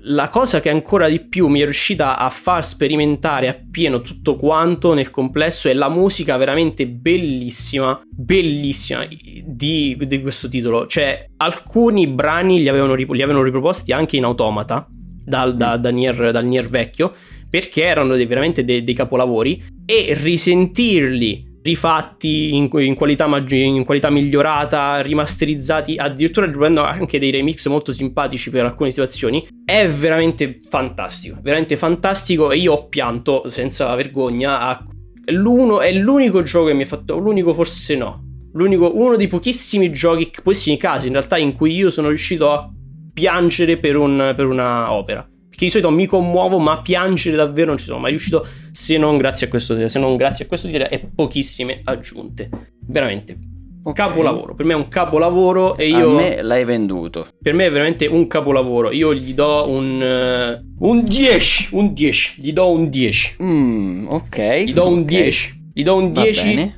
La 0.09 0.29
cosa 0.29 0.61
che 0.61 0.71
ancora 0.71 1.09
di 1.09 1.19
più 1.19 1.49
mi 1.49 1.59
è 1.59 1.65
riuscita 1.65 2.17
a 2.17 2.31
far 2.31 2.65
sperimentare 2.65 3.49
appieno 3.49 4.03
tutto 4.03 4.37
quanto 4.37 4.95
nel 4.95 5.11
complesso 5.11 5.69
è 5.69 5.75
la 5.75 5.89
musica 5.89 6.37
veramente 6.37 6.87
bellissima, 6.87 8.01
bellissima 8.09 9.05
di, 9.45 9.99
di 9.99 10.21
questo 10.23 10.49
titolo. 10.49 10.87
Cioè, 10.87 11.31
alcuni 11.39 12.07
brani 12.07 12.61
li 12.61 12.69
avevano, 12.69 12.95
li 12.95 13.05
avevano 13.05 13.43
riproposti 13.43 13.91
anche 13.91 14.17
in 14.17 14.23
automata 14.23 14.87
dal, 15.25 15.57
da, 15.57 15.77
da 15.77 15.91
Nier, 15.91 16.31
dal 16.31 16.47
Nier 16.47 16.69
vecchio 16.69 17.13
perché 17.51 17.83
erano 17.83 18.15
dei, 18.15 18.27
veramente 18.27 18.65
dei, 18.65 18.85
dei, 18.85 18.95
capolavori 18.95 19.61
e 19.85 20.15
risentirli 20.15 21.56
rifatti 21.67 22.55
in, 22.55 22.69
in, 22.73 22.95
qualità 22.95 23.27
maggi- 23.27 23.65
in, 23.65 23.85
qualità 23.85 24.09
migliorata, 24.09 25.01
rimasterizzati, 25.01 25.97
addirittura 25.97 26.47
riprendo 26.47 26.83
anche 26.83 27.19
dei 27.19 27.31
remix 27.31 27.67
molto 27.67 27.93
simpatici 27.93 28.51
per 28.51 28.65
alcune 28.65 28.91
situazioni, 28.91 29.47
è 29.65 29.89
veramente 29.89 30.61
fantastico, 30.69 31.39
veramente 31.43 31.77
fantastico 31.77 32.51
e 32.51 32.59
io 32.59 32.73
ho 32.73 32.89
pianto 32.89 33.49
senza 33.49 33.95
vergogna 33.95 34.61
a... 34.61 34.87
L'uno 35.29 35.81
è 35.81 35.93
l'unico 35.93 36.43
gioco 36.43 36.69
che 36.69 36.75
mi 36.75 36.85
ha 36.85 36.87
fatto, 36.87 37.19
l'unico 37.19 37.53
forse 37.53 37.97
no, 37.97 38.23
l'unico, 38.53 38.97
uno 38.97 39.17
dei 39.17 39.27
pochissimi 39.27 39.91
giochi, 39.91 40.31
pochissimi 40.43 40.77
casi 40.77 41.09
in 41.09 41.15
realtà 41.15 41.37
in 41.37 41.53
cui 41.53 41.75
io 41.75 41.91
sono 41.91 42.09
riuscito 42.09 42.51
a 42.51 42.71
piangere 43.13 43.77
per, 43.77 43.97
un, 43.97 44.35
per 44.37 44.47
una 44.47 44.93
opera 44.93 45.29
che 45.57 45.65
di 45.65 45.71
solito 45.71 45.91
mi 45.91 46.07
commuovo, 46.07 46.59
ma 46.59 46.83
piangere 46.83 47.37
davvero 47.37 47.69
non 47.69 47.79
ci 47.79 47.87
sono 47.87 47.99
mai 47.99 48.11
riuscito 48.11 48.47
se 48.71 48.99
non 48.99 49.17
grazie 49.17 49.47
a 49.47 49.51
questo, 49.51 49.89
se 49.89 49.99
non 49.99 50.17
grazie 50.17 50.45
a 50.45 50.49
questo 50.49 50.69
e 50.69 51.11
pochissime 51.15 51.81
aggiunte. 51.83 52.49
Veramente. 52.87 53.39
Okay. 53.83 54.09
Capolavoro, 54.09 54.55
per 54.55 54.67
me 54.67 54.73
è 54.73 54.77
un 54.77 54.89
capolavoro 54.89 55.77
e 55.77 55.89
io... 55.89 56.11
A 56.11 56.15
me 56.15 56.43
l'hai 56.43 56.65
venduto. 56.65 57.29
Per 57.41 57.55
me 57.55 57.67
è 57.67 57.71
veramente 57.71 58.07
un 58.07 58.27
capolavoro, 58.27 58.91
io 58.91 59.15
gli 59.15 59.33
do 59.33 59.69
un... 59.69 60.61
Uh, 60.79 60.89
un 60.89 61.05
10, 61.05 61.69
un 61.71 61.93
10, 61.95 62.43
gli 62.43 62.53
do 62.53 62.69
un 62.71 62.91
10. 62.91 63.37
Mm, 63.43 64.07
ok. 64.09 64.63
Gli 64.67 64.73
do 64.75 64.89
un 64.89 64.99
okay. 64.99 65.23
10, 65.23 65.71
gli 65.73 65.83
do 65.85 65.95
un 65.95 66.13
10 66.13 66.75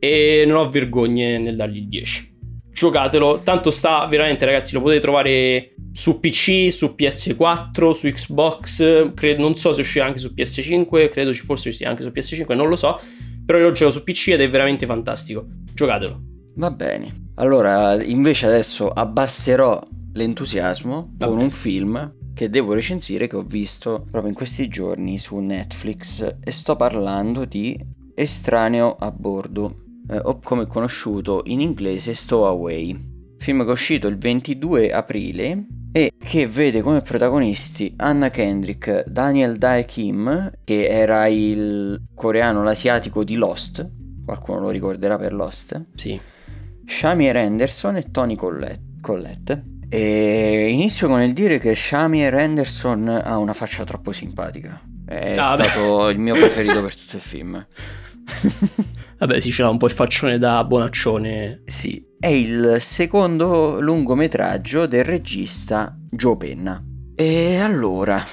e 0.00 0.44
non 0.46 0.56
ho 0.56 0.68
vergogne 0.68 1.38
nel 1.38 1.54
dargli 1.56 1.76
il 1.76 1.88
10 1.88 2.29
giocatelo. 2.80 3.40
Tanto 3.44 3.70
sta 3.70 4.06
veramente, 4.06 4.46
ragazzi, 4.46 4.72
lo 4.72 4.80
potete 4.80 5.00
trovare 5.00 5.74
su 5.92 6.18
PC, 6.18 6.72
su 6.72 6.94
PS4, 6.98 7.90
su 7.90 8.08
Xbox. 8.08 9.12
Credo, 9.12 9.42
non 9.42 9.54
so 9.56 9.72
se 9.72 9.82
uscirà 9.82 10.06
anche 10.06 10.18
su 10.18 10.32
PS5. 10.34 11.10
Credo 11.10 11.32
ci 11.34 11.42
forse 11.42 11.72
sia 11.72 11.90
anche 11.90 12.02
su 12.02 12.08
PS5, 12.08 12.54
non 12.54 12.68
lo 12.68 12.76
so. 12.76 12.98
Però 13.44 13.58
io 13.58 13.66
lo 13.66 13.72
gioco 13.72 13.92
su 13.92 14.02
PC 14.02 14.28
ed 14.28 14.40
è 14.40 14.48
veramente 14.48 14.86
fantastico. 14.86 15.44
Giocatelo. 15.74 16.20
Va 16.54 16.70
bene. 16.70 17.28
Allora, 17.34 18.02
invece 18.02 18.46
adesso 18.46 18.88
abbasserò 18.88 19.78
l'entusiasmo 20.14 21.12
Va 21.16 21.26
con 21.26 21.34
bene. 21.36 21.44
un 21.48 21.50
film 21.50 22.14
che 22.34 22.48
devo 22.48 22.72
recensire 22.72 23.26
che 23.26 23.36
ho 23.36 23.42
visto 23.42 24.06
proprio 24.10 24.28
in 24.30 24.34
questi 24.34 24.68
giorni 24.68 25.18
su 25.18 25.36
Netflix 25.36 26.36
e 26.42 26.50
sto 26.50 26.76
parlando 26.76 27.44
di 27.44 27.78
Estraneo 28.14 28.96
a 28.98 29.10
bordo 29.10 29.89
eh, 30.10 30.20
o 30.22 30.40
come 30.42 30.66
conosciuto 30.66 31.42
in 31.46 31.60
inglese 31.60 32.14
Stowaway. 32.14 33.08
Film 33.38 33.62
che 33.62 33.68
è 33.68 33.72
uscito 33.72 34.08
il 34.08 34.18
22 34.18 34.92
aprile 34.92 35.66
e 35.92 36.12
che 36.18 36.46
vede 36.46 36.82
come 36.82 37.00
protagonisti 37.00 37.94
Anna 37.96 38.30
Kendrick, 38.30 39.08
Daniel 39.08 39.56
Dae 39.56 39.84
Kim, 39.84 40.50
che 40.64 40.86
era 40.86 41.26
il 41.26 42.02
coreano, 42.14 42.62
l'asiatico 42.62 43.24
di 43.24 43.36
Lost, 43.36 43.88
qualcuno 44.24 44.60
lo 44.60 44.70
ricorderà 44.70 45.16
per 45.16 45.32
Lost. 45.32 45.82
Sì. 45.94 46.20
Shamir 46.84 47.36
Anderson 47.36 47.96
e 47.96 48.10
Tony 48.10 48.36
Collette. 48.36 49.64
E 49.88 50.68
inizio 50.70 51.08
con 51.08 51.22
il 51.22 51.32
dire 51.32 51.58
che 51.58 51.74
Shamir 51.74 52.34
Anderson 52.34 53.08
ha 53.08 53.38
una 53.38 53.54
faccia 53.54 53.84
troppo 53.84 54.12
simpatica. 54.12 54.80
È 55.06 55.36
ah, 55.36 55.42
stato 55.42 56.04
beh. 56.04 56.12
il 56.12 56.18
mio 56.20 56.34
preferito 56.34 56.80
per 56.82 56.94
tutto 56.94 57.16
il 57.16 57.22
film. 57.22 57.66
Vabbè, 59.20 59.38
sì, 59.38 59.50
ce 59.50 59.62
l'ha 59.62 59.68
un 59.68 59.76
po' 59.76 59.84
il 59.84 59.92
faccione 59.92 60.38
da 60.38 60.64
bonaccione. 60.64 61.60
Sì, 61.66 62.02
è 62.18 62.28
il 62.28 62.76
secondo 62.80 63.78
lungometraggio 63.78 64.86
del 64.86 65.04
regista 65.04 65.94
Joe 66.08 66.38
Penna. 66.38 66.82
E 67.14 67.58
allora, 67.58 68.24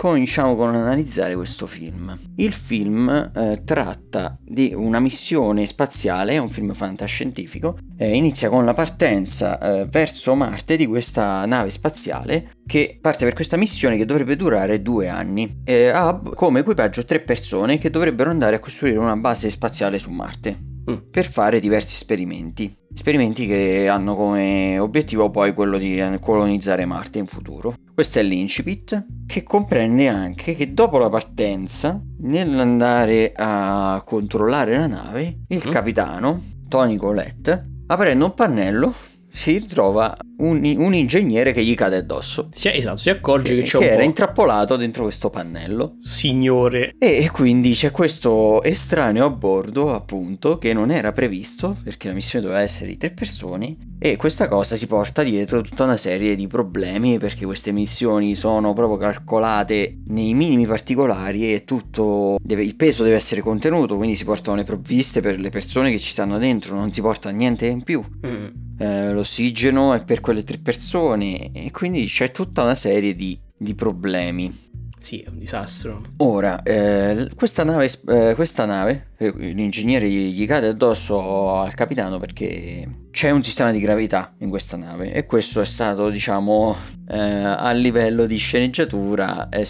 cominciamo 0.00 0.56
con 0.56 0.74
analizzare 0.74 1.34
questo 1.34 1.66
film. 1.66 2.18
Il 2.36 2.54
film 2.54 3.10
eh, 3.36 3.60
tratta 3.66 4.34
di 4.42 4.72
una 4.74 4.98
missione 4.98 5.66
spaziale, 5.66 6.32
è 6.32 6.38
un 6.38 6.48
film 6.48 6.72
fantascientifico, 6.72 7.76
eh, 7.98 8.16
inizia 8.16 8.48
con 8.48 8.64
la 8.64 8.72
partenza 8.72 9.58
eh, 9.58 9.84
verso 9.84 10.34
Marte 10.34 10.76
di 10.76 10.86
questa 10.86 11.44
nave 11.44 11.68
spaziale 11.68 12.52
che 12.64 12.98
parte 12.98 13.26
per 13.26 13.34
questa 13.34 13.58
missione 13.58 13.98
che 13.98 14.06
dovrebbe 14.06 14.36
durare 14.36 14.80
due 14.80 15.08
anni. 15.08 15.64
ha 15.92 16.18
come 16.34 16.60
equipaggio 16.60 17.04
tre 17.04 17.20
persone 17.20 17.76
che 17.76 17.90
dovrebbero 17.90 18.30
andare 18.30 18.56
a 18.56 18.58
costruire 18.58 18.96
una 18.96 19.16
base 19.16 19.50
spaziale 19.50 19.98
su 19.98 20.10
Marte. 20.10 20.69
Per 21.10 21.26
fare 21.26 21.60
diversi 21.60 21.96
esperimenti. 21.96 22.74
Esperimenti 22.92 23.46
che 23.46 23.88
hanno 23.88 24.16
come 24.16 24.78
obiettivo 24.78 25.30
poi 25.30 25.52
quello 25.54 25.78
di 25.78 25.98
eh, 25.98 26.18
colonizzare 26.20 26.84
Marte 26.84 27.18
in 27.18 27.26
futuro. 27.26 27.74
Questo 27.94 28.18
è 28.18 28.22
l'incipit, 28.22 29.06
che 29.26 29.42
comprende 29.42 30.08
anche 30.08 30.54
che 30.54 30.74
dopo 30.74 30.98
la 30.98 31.08
partenza, 31.08 32.02
nell'andare 32.20 33.32
a 33.36 34.02
controllare 34.04 34.76
la 34.76 34.86
nave, 34.86 35.40
il 35.48 35.62
mm. 35.66 35.70
capitano, 35.70 36.42
Tony 36.68 36.96
Colette, 36.96 37.68
aprendo 37.86 38.24
un 38.24 38.34
pannello, 38.34 38.92
si 39.32 39.58
ritrova 39.58 40.16
un, 40.38 40.62
un, 40.76 40.94
ingegnere 40.94 41.52
che 41.52 41.64
gli 41.64 41.74
cade 41.74 41.96
addosso. 41.96 42.48
Sì, 42.52 42.68
esatto, 42.68 42.96
si 42.96 43.10
accorge 43.10 43.54
che, 43.54 43.60
che 43.60 43.66
c'è 43.66 43.78
che 43.78 43.84
un 43.84 43.90
era 43.90 44.02
intrappolato 44.02 44.76
dentro 44.76 45.04
questo 45.04 45.30
pannello. 45.30 45.96
Signore. 46.00 46.94
E, 46.98 47.24
e 47.24 47.30
quindi 47.30 47.72
c'è 47.72 47.90
questo 47.90 48.62
estraneo 48.62 49.26
a 49.26 49.30
bordo, 49.30 49.94
appunto, 49.94 50.58
che 50.58 50.72
non 50.72 50.90
era 50.90 51.12
previsto 51.12 51.76
perché 51.82 52.08
la 52.08 52.14
missione 52.14 52.44
doveva 52.44 52.62
essere 52.62 52.90
di 52.90 52.96
tre 52.96 53.10
persone 53.10 53.76
e 54.02 54.16
questa 54.16 54.48
cosa 54.48 54.76
si 54.76 54.86
porta 54.86 55.22
dietro 55.22 55.60
tutta 55.60 55.84
una 55.84 55.98
serie 55.98 56.34
di 56.34 56.46
problemi 56.46 57.18
perché 57.18 57.44
queste 57.44 57.70
missioni 57.70 58.34
sono 58.34 58.72
proprio 58.72 58.96
calcolate 58.96 59.98
nei 60.06 60.32
minimi 60.32 60.64
particolari 60.64 61.52
e 61.52 61.64
tutto 61.64 62.38
deve, 62.42 62.64
il 62.64 62.76
peso 62.76 63.02
deve 63.02 63.16
essere 63.16 63.42
contenuto, 63.42 63.96
quindi 63.96 64.16
si 64.16 64.24
portano 64.24 64.56
le 64.56 64.64
provviste 64.64 65.20
per 65.20 65.38
le 65.38 65.50
persone 65.50 65.90
che 65.90 65.98
ci 65.98 66.12
stanno 66.12 66.38
dentro, 66.38 66.76
non 66.76 66.90
si 66.90 67.02
porta 67.02 67.28
niente 67.28 67.66
in 67.66 67.82
più. 67.82 68.02
Mm. 68.26 68.46
Eh, 68.78 69.12
l'ossigeno 69.12 69.92
è 69.92 70.02
per 70.02 70.20
quelle 70.20 70.44
tre 70.44 70.56
persone 70.56 71.52
e 71.52 71.70
quindi 71.70 72.06
c'è 72.06 72.32
tutta 72.32 72.62
una 72.62 72.74
serie 72.74 73.14
di, 73.14 73.38
di 73.54 73.74
problemi. 73.74 74.69
Sì, 75.00 75.20
è 75.20 75.28
un 75.30 75.38
disastro. 75.38 76.02
Ora, 76.18 76.62
eh, 76.62 77.30
questa 77.34 77.64
nave, 77.64 77.90
eh, 78.08 78.34
questa 78.34 78.66
nave 78.66 79.12
eh, 79.16 79.32
l'ingegnere 79.34 80.08
gli, 80.08 80.46
cade 80.46 80.68
addosso 80.68 81.54
al 81.56 81.72
capitano 81.72 82.18
perché 82.18 82.86
c'è 83.10 83.30
un 83.30 83.42
sistema 83.42 83.72
di 83.72 83.80
gravità 83.80 84.34
in 84.40 84.50
questa 84.50 84.76
nave 84.76 85.12
e 85.14 85.24
questo 85.24 85.62
è 85.62 85.64
stato, 85.64 86.10
diciamo, 86.10 86.76
eh, 87.08 87.18
a 87.18 87.72
livello 87.72 88.26
di 88.26 88.36
sceneggiatura 88.36 89.48
è 89.48 89.62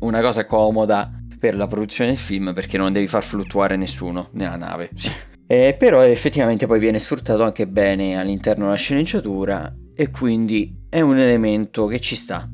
una 0.00 0.20
cosa 0.20 0.46
comoda 0.46 1.10
per 1.38 1.56
la 1.56 1.66
produzione 1.66 2.10
del 2.10 2.18
film 2.18 2.54
perché 2.54 2.78
non 2.78 2.92
devi 2.92 3.08
far 3.08 3.24
fluttuare 3.24 3.76
nessuno 3.76 4.28
nella 4.32 4.56
nave. 4.56 4.90
Sì. 4.94 5.10
Eh, 5.48 5.74
però 5.76 6.02
effettivamente 6.02 6.66
poi 6.66 6.78
viene 6.78 7.00
sfruttato 7.00 7.42
anche 7.42 7.66
bene 7.66 8.18
all'interno 8.18 8.66
della 8.66 8.76
sceneggiatura 8.76 9.74
e 9.94 10.10
quindi 10.10 10.84
è 10.88 11.00
un 11.00 11.18
elemento 11.18 11.86
che 11.86 11.98
ci 11.98 12.14
sta 12.14 12.48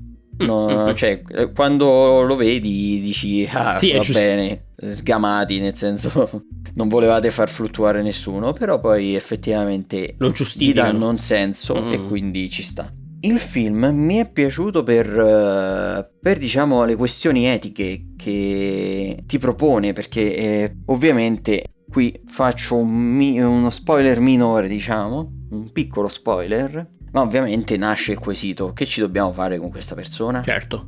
No, 0.46 0.94
cioè, 0.94 1.22
quando 1.55 2.22
lo 2.22 2.37
vedi 2.37 3.00
dici, 3.00 3.48
ah, 3.52 3.78
sì, 3.78 3.92
va 3.92 4.02
bene, 4.12 4.66
sgamati, 4.76 5.61
nel 5.61 5.74
senso 5.74 6.44
non 6.74 6.88
volevate 6.88 7.31
far 7.31 7.48
fluttuare 7.48 8.02
nessuno, 8.02 8.52
però 8.52 8.81
poi 8.81 9.14
effettivamente 9.14 10.14
lo 10.18 10.33
gli 10.55 10.72
danno 10.72 11.09
un 11.09 11.18
senso 11.18 11.81
mm. 11.81 11.92
e 11.92 12.02
quindi 12.02 12.50
ci 12.50 12.62
sta. 12.62 12.90
Il 13.24 13.38
film 13.38 13.88
mi 13.92 14.16
è 14.16 14.28
piaciuto 14.28 14.83
per, 14.83 16.11
per, 16.20 16.38
diciamo, 16.38 16.84
le 16.84 16.97
questioni 16.97 17.47
etiche 17.47 18.07
che 18.16 19.22
ti 19.26 19.38
propone, 19.38 19.93
perché 19.93 20.36
eh, 20.36 20.76
ovviamente 20.86 21.62
qui 21.88 22.20
faccio 22.26 22.76
un 22.76 22.88
mi- 22.88 23.38
uno 23.38 23.70
spoiler 23.70 24.18
minore, 24.18 24.66
diciamo, 24.66 25.30
un 25.51 25.70
piccolo 25.70 26.09
spoiler, 26.09 26.84
ma 27.13 27.21
ovviamente 27.21 27.77
nasce 27.77 28.13
il 28.13 28.19
quesito, 28.19 28.73
che 28.73 28.87
ci 28.87 29.01
dobbiamo 29.01 29.33
fare 29.33 29.59
con 29.59 29.71
questa 29.71 29.95
persona? 29.95 30.43
Certo. 30.43 30.87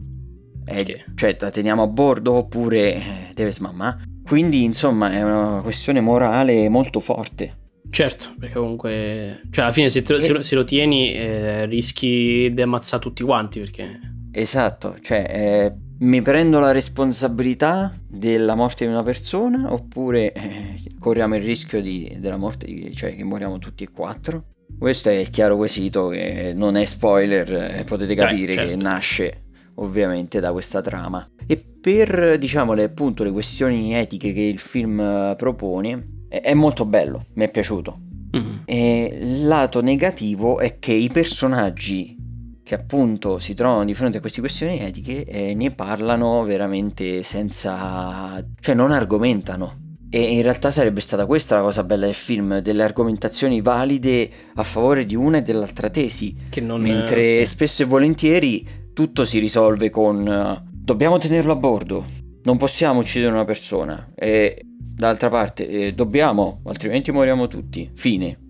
Eh, 0.66 0.80
okay. 0.80 1.04
Cioè, 1.14 1.36
la 1.38 1.50
teniamo 1.50 1.82
a 1.82 1.86
bordo 1.86 2.32
oppure 2.32 2.94
eh, 2.94 3.02
deve 3.34 3.52
smammare? 3.52 4.02
Quindi, 4.24 4.64
insomma, 4.64 5.12
è 5.12 5.22
una 5.22 5.60
questione 5.62 6.00
morale 6.00 6.68
molto 6.70 6.98
forte. 6.98 7.62
Certo, 7.90 8.34
perché 8.38 8.58
comunque, 8.58 9.42
cioè 9.50 9.64
alla 9.64 9.72
fine 9.72 9.88
se, 9.88 10.02
te, 10.02 10.14
e... 10.14 10.20
se, 10.20 10.32
lo, 10.32 10.42
se 10.42 10.54
lo, 10.56 10.64
tieni 10.64 11.14
eh, 11.14 11.66
rischi 11.66 12.50
di 12.52 12.62
ammazzare 12.62 13.00
tutti 13.00 13.22
quanti 13.22 13.60
perché... 13.60 14.00
Esatto, 14.32 14.96
cioè 15.00 15.26
eh, 15.30 15.72
mi 15.98 16.20
prendo 16.20 16.58
la 16.58 16.72
responsabilità 16.72 17.96
della 18.08 18.56
morte 18.56 18.84
di 18.84 18.90
una 18.90 19.04
persona 19.04 19.72
oppure 19.72 20.32
eh, 20.32 20.80
corriamo 20.98 21.36
il 21.36 21.42
rischio 21.42 21.80
di, 21.80 22.16
della 22.18 22.36
morte 22.36 22.66
di, 22.66 22.92
cioè 22.96 23.14
che 23.14 23.22
moriamo 23.22 23.58
tutti 23.58 23.84
e 23.84 23.90
quattro? 23.90 24.53
Questo 24.78 25.08
è 25.08 25.12
il 25.12 25.30
chiaro 25.30 25.56
quesito 25.56 26.08
che 26.08 26.52
non 26.54 26.76
è 26.76 26.84
spoiler, 26.84 27.52
eh, 27.52 27.84
potete 27.84 28.14
capire 28.14 28.54
Beh, 28.54 28.60
certo. 28.60 28.68
che 28.70 28.76
nasce 28.76 29.42
ovviamente 29.76 30.40
da 30.40 30.52
questa 30.52 30.80
trama. 30.80 31.26
E 31.46 31.56
per 31.56 32.38
diciamo 32.38 32.72
le, 32.72 32.84
appunto 32.84 33.24
le 33.24 33.30
questioni 33.30 33.94
etiche 33.94 34.32
che 34.32 34.42
il 34.42 34.58
film 34.58 35.00
eh, 35.00 35.34
propone 35.36 36.26
è, 36.28 36.40
è 36.40 36.54
molto 36.54 36.84
bello, 36.84 37.26
mi 37.34 37.44
è 37.44 37.50
piaciuto. 37.50 37.98
Mm-hmm. 38.36 38.56
E 38.64 39.18
il 39.20 39.46
lato 39.46 39.80
negativo 39.80 40.58
è 40.58 40.78
che 40.78 40.92
i 40.92 41.08
personaggi 41.10 42.22
che 42.64 42.74
appunto 42.74 43.38
si 43.38 43.54
trovano 43.54 43.84
di 43.84 43.94
fronte 43.94 44.16
a 44.16 44.20
queste 44.20 44.40
questioni 44.40 44.80
etiche 44.80 45.24
eh, 45.24 45.54
ne 45.54 45.70
parlano 45.70 46.42
veramente 46.44 47.22
senza... 47.22 48.42
cioè 48.58 48.74
non 48.74 48.90
argomentano. 48.90 49.82
E 50.14 50.34
in 50.34 50.42
realtà 50.42 50.70
sarebbe 50.70 51.00
stata 51.00 51.26
questa 51.26 51.56
la 51.56 51.62
cosa 51.62 51.82
bella 51.82 52.06
del 52.06 52.14
film, 52.14 52.60
delle 52.60 52.84
argomentazioni 52.84 53.60
valide 53.60 54.30
a 54.54 54.62
favore 54.62 55.06
di 55.06 55.16
una 55.16 55.38
e 55.38 55.42
dell'altra 55.42 55.90
tesi. 55.90 56.36
Mentre 56.78 57.40
eh, 57.40 57.44
spesso 57.44 57.82
e 57.82 57.86
volentieri 57.86 58.64
tutto 58.92 59.24
si 59.24 59.40
risolve 59.40 59.90
con 59.90 60.24
uh, 60.24 60.70
dobbiamo 60.70 61.18
tenerlo 61.18 61.50
a 61.50 61.56
bordo, 61.56 62.04
non 62.44 62.56
possiamo 62.56 63.00
uccidere 63.00 63.32
una 63.32 63.44
persona 63.44 64.12
e 64.14 64.64
d'altra 64.64 65.30
parte 65.30 65.66
eh, 65.66 65.94
dobbiamo, 65.94 66.60
altrimenti 66.66 67.10
moriamo 67.10 67.48
tutti. 67.48 67.90
Fine. 67.92 68.43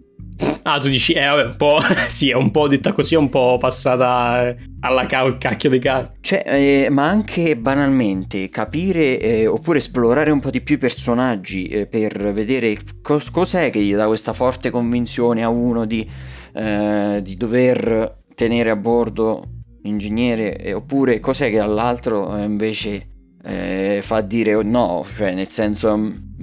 Ah, 0.62 0.78
tu 0.78 0.88
dici, 0.88 1.12
eh, 1.12 1.26
vabbè, 1.26 1.44
un 1.44 1.56
po'. 1.56 1.78
sì, 2.08 2.30
è 2.30 2.34
un 2.34 2.50
po' 2.50 2.68
detta 2.68 2.92
così, 2.92 3.14
è 3.14 3.18
un 3.18 3.28
po' 3.28 3.56
passata 3.58 4.48
eh, 4.48 4.56
alla 4.80 5.06
ca- 5.06 5.36
cacchio 5.38 5.70
di 5.70 5.78
cane. 5.78 6.14
Cioè, 6.20 6.42
eh, 6.46 6.88
ma 6.90 7.06
anche 7.06 7.56
banalmente 7.56 8.48
capire 8.48 9.18
eh, 9.20 9.46
oppure 9.46 9.78
esplorare 9.78 10.30
un 10.30 10.40
po' 10.40 10.50
di 10.50 10.60
più 10.60 10.76
i 10.76 10.78
personaggi 10.78 11.66
eh, 11.66 11.86
per 11.86 12.32
vedere 12.32 12.76
cos- 13.02 13.30
cos'è 13.30 13.70
che 13.70 13.80
gli 13.80 13.94
dà 13.94 14.06
questa 14.06 14.32
forte 14.32 14.70
convinzione 14.70 15.42
a 15.42 15.48
uno 15.48 15.84
di, 15.84 16.08
eh, 16.54 17.20
di 17.22 17.36
dover 17.36 18.22
tenere 18.34 18.70
a 18.70 18.76
bordo 18.76 19.44
l'ingegnere, 19.82 20.72
oppure 20.72 21.20
cos'è 21.20 21.50
che 21.50 21.58
all'altro 21.58 22.36
invece 22.38 23.08
eh, 23.44 24.00
fa 24.02 24.22
dire 24.22 24.62
no, 24.62 25.04
cioè 25.14 25.34
nel 25.34 25.48
senso 25.48 25.94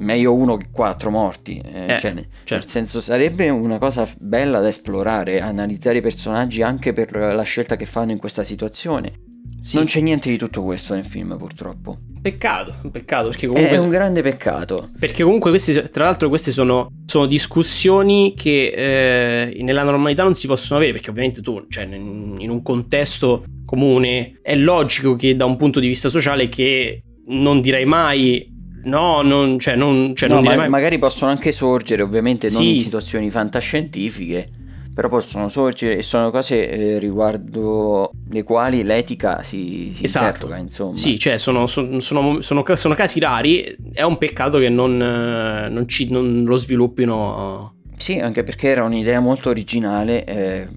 meglio 0.02 0.34
uno 0.34 0.58
che 0.58 0.68
quattro 0.72 1.10
morti, 1.10 1.62
eh, 1.64 1.94
eh, 1.94 2.00
cioè, 2.00 2.14
certo. 2.14 2.56
nel 2.56 2.68
senso 2.68 3.02
sarebbe 3.02 3.50
una 3.50 3.78
cosa 3.78 4.08
bella 4.20 4.60
da 4.60 4.68
esplorare, 4.68 5.40
analizzare 5.40 6.00
i 6.00 6.02
personaggi 6.02 6.62
anche 6.62 6.94
per 6.94 7.16
la 7.16 7.44
scelta 7.44 7.76
che 7.76 7.86
fanno 7.86 8.12
in 8.12 8.18
questa 8.18 8.44
situazione. 8.44 9.30
Sì. 9.62 9.76
Non 9.76 9.86
c'è 9.86 10.02
niente 10.02 10.30
di 10.30 10.38
tutto 10.38 10.64
questo 10.64 10.96
nel 10.96 11.06
film 11.06 11.38
purtroppo. 11.38 12.00
Peccato, 12.20 12.74
un 12.82 12.90
peccato 12.90 13.30
perché 13.30 13.46
comunque... 13.46 13.76
È 13.76 13.80
un 13.80 13.90
grande 13.90 14.24
peccato. 14.24 14.90
Perché 15.00 15.24
comunque 15.24 15.52
questi, 15.52 15.74
tra 15.92 16.06
l'altro 16.06 16.30
queste 16.30 16.52
sono, 16.52 16.90
sono 17.06 17.28
discussioni 17.28 18.34
che 18.36 19.52
eh, 19.52 19.62
nella 19.62 19.84
normalità 19.84 20.24
non 20.24 20.34
si 20.34 20.48
possono 20.48 20.80
avere 20.80 20.94
perché 20.94 21.12
ovviamente 21.12 21.42
tu, 21.42 21.66
cioè 21.70 21.84
in 21.84 22.50
un 22.50 22.62
contesto 22.64 23.44
comune, 23.66 24.40
è 24.42 24.56
logico 24.56 25.16
che 25.16 25.36
da 25.36 25.46
un 25.46 25.58
punto 25.58 25.80
di 25.80 25.88
vista 25.88 26.10
sociale 26.10 26.50
che 26.50 27.04
non 27.28 27.62
direi 27.62 27.86
mai 27.86 28.52
No, 28.84 29.22
non, 29.22 29.60
cioè, 29.60 29.76
non, 29.76 30.14
cioè, 30.16 30.30
no, 30.30 30.36
non 30.36 30.44
ma, 30.44 30.56
mai... 30.56 30.70
magari 30.70 30.98
possono 30.98 31.32
anche 31.32 31.52
sorgere, 31.52 32.02
ovviamente 32.02 32.50
non 32.50 32.64
in 32.64 32.80
situazioni 32.80 33.30
fantascientifiche, 33.30 34.50
però 34.94 35.08
possono 35.08 35.50
sorgere 35.50 35.98
e 35.98 36.04
sono 36.04 36.32
cose 36.32 36.70
eh, 36.70 37.00
riguardo 37.00 38.12
le 38.30 38.44
quali 38.44 38.84
l'etica 38.84 39.44
si, 39.44 39.92
si 39.94 40.06
esatto. 40.06 40.26
interroga, 40.26 40.58
insomma. 40.58 40.96
Sì, 40.96 41.18
cioè 41.18 41.38
sono, 41.38 41.68
sono, 41.68 42.00
sono, 42.00 42.40
sono, 42.42 42.96
casi 42.96 43.20
rari, 43.20 43.76
è 43.94 44.04
un 44.04 44.18
peccato 44.18 44.58
che 44.58 44.70
non, 44.70 44.98
non, 44.98 45.88
ci, 45.88 46.10
non 46.10 46.44
lo 46.44 46.58
sviluppino. 46.58 47.76
Sì, 47.96 48.18
anche 48.18 48.44
perché 48.44 48.70
era 48.70 48.84
un'idea 48.84 49.20
molto 49.20 49.50
originale. 49.50 50.26
Eh, 50.26 50.68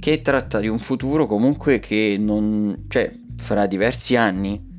che 0.00 0.20
tratta 0.20 0.60
di 0.60 0.68
un 0.68 0.78
futuro 0.78 1.24
comunque 1.24 1.78
che 1.78 2.16
non... 2.18 2.84
cioè 2.88 3.10
fra 3.38 3.66
diversi 3.66 4.16
anni, 4.16 4.73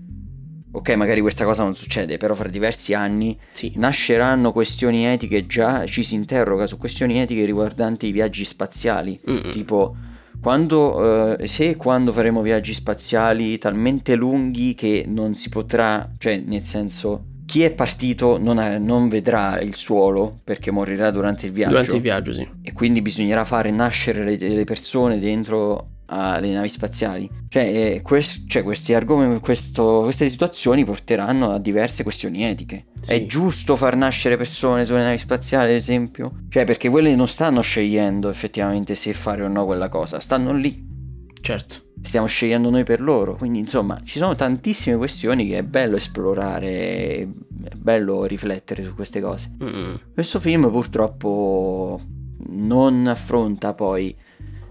ok 0.76 0.90
magari 0.96 1.22
questa 1.22 1.46
cosa 1.46 1.64
non 1.64 1.76
succede, 1.76 2.18
però 2.18 2.36
fra 2.36 2.50
diversi 2.50 2.94
anni 2.94 3.38
sì. 3.52 3.72
nasceranno 3.76 4.52
questioni 4.52 5.06
etiche, 5.06 5.46
già 5.46 5.86
ci 5.86 6.04
si 6.04 6.16
interroga 6.16 6.68
su 6.68 6.78
questioni 6.78 7.20
etiche 7.20 7.46
riguardanti 7.46 8.08
i 8.08 8.12
viaggi 8.12 8.46
spaziali, 8.46 9.20
Mm-mm. 9.30 9.52
tipo 9.52 9.96
quando, 10.42 11.38
eh, 11.38 11.48
se 11.48 11.70
e 11.70 11.76
quando 11.76 12.12
faremo 12.12 12.42
viaggi 12.42 12.74
spaziali 12.74 13.58
talmente 13.58 14.16
lunghi 14.16 14.76
che 14.76 15.06
non 15.08 15.36
si 15.36 15.50
potrà, 15.50 16.12
cioè 16.18 16.38
nel 16.46 16.64
senso 16.64 17.34
chi 17.46 17.64
è 17.64 17.72
partito 17.72 18.38
non, 18.38 18.60
è, 18.60 18.78
non, 18.78 19.08
vedrà 19.08 19.60
il 19.60 19.76
suolo 19.76 20.40
perché 20.44 20.72
morirà 20.72 21.10
durante 21.12 21.46
il 21.46 21.52
viaggio. 21.52 21.72
Durante 21.72 21.96
il 21.96 22.02
viaggio, 22.02 22.34
sì. 22.34 22.48
E 22.62 22.74
quindi 22.74 23.02
bisognerà 23.02 23.44
fare 23.44 23.72
nascere 23.72 24.24
le, 24.24 24.38
le 24.38 24.64
persone 24.66 25.20
dentro 25.20 25.95
alle 26.08 26.52
navi 26.52 26.70
spaziali. 26.70 27.30
Cioè, 27.48 27.64
eh, 27.64 28.02
quest, 28.02 28.48
cioè 28.48 28.64
questi 28.64 28.94
argomenti, 28.94 29.40
questo, 29.40 30.02
queste 30.04 30.30
situazioni 30.30 30.84
porteranno 30.86 31.52
a 31.52 31.60
diverse 31.60 32.04
questioni 32.04 32.44
etiche. 32.44 32.86
Sì. 33.02 33.12
È 33.12 33.26
giusto 33.26 33.76
far 33.76 33.96
nascere 33.96 34.38
persone 34.38 34.86
sulle 34.86 35.04
navi 35.04 35.18
spaziali, 35.18 35.70
ad 35.70 35.76
esempio? 35.76 36.44
Cioè, 36.50 36.66
perché 36.66 36.90
quelle 36.90 37.16
non 37.16 37.28
stanno 37.28 37.62
scegliendo 37.62 38.30
effettivamente 38.30 38.96
se 38.96 39.14
fare 39.14 39.44
o 39.44 39.48
no 39.48 39.66
quella 39.66 39.88
cosa, 39.88 40.20
stanno 40.20 40.54
lì. 40.54 40.94
Certo 41.42 41.86
stiamo 42.06 42.28
scegliendo 42.28 42.70
noi 42.70 42.84
per 42.84 43.02
loro. 43.02 43.36
Quindi, 43.36 43.60
insomma, 43.60 44.00
ci 44.04 44.20
sono 44.20 44.36
tantissime 44.36 44.96
questioni 44.96 45.48
che 45.48 45.58
è 45.58 45.64
bello 45.64 45.98
esplorare, 45.98 46.68
è 46.68 47.28
bello 47.76 48.26
riflettere 48.26 48.84
su 48.84 48.94
queste 48.94 49.20
cose. 49.20 49.52
Mm. 49.64 49.96
Questo 50.14 50.40
film 50.40 50.70
purtroppo 50.70 52.00
non 52.48 53.08
affronta 53.08 53.74
poi, 53.74 54.16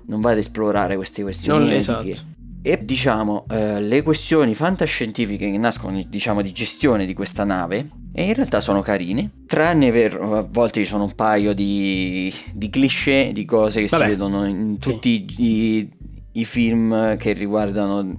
non 0.06 0.20
va 0.20 0.30
ad 0.30 0.38
esplorare 0.38 0.96
queste 0.96 1.22
questioni 1.22 1.64
non 1.64 1.72
etiche. 1.72 2.10
Esatto. 2.10 2.32
E 2.66 2.82
diciamo, 2.82 3.44
eh, 3.50 3.80
le 3.80 4.02
questioni 4.02 4.54
fantascientifiche 4.54 5.50
che 5.50 5.58
nascono, 5.58 6.02
diciamo, 6.08 6.40
di 6.40 6.50
gestione 6.50 7.04
di 7.04 7.12
questa 7.12 7.44
nave, 7.44 7.88
e 8.12 8.26
in 8.26 8.34
realtà 8.34 8.60
sono 8.60 8.80
carine, 8.80 9.30
tranne 9.46 9.90
per 9.90 10.18
a 10.18 10.46
volte 10.50 10.80
ci 10.80 10.86
sono 10.86 11.04
un 11.04 11.14
paio 11.14 11.52
di, 11.52 12.32
di 12.54 12.70
cliché, 12.70 13.32
di 13.34 13.44
cose 13.44 13.82
che 13.82 13.88
Vabbè. 13.88 14.04
si 14.04 14.10
vedono 14.10 14.46
in 14.46 14.78
tutti 14.78 15.26
sì. 15.28 15.42
i, 15.42 15.90
i 16.32 16.44
film 16.44 17.16
che 17.18 17.32
riguardano 17.32 18.18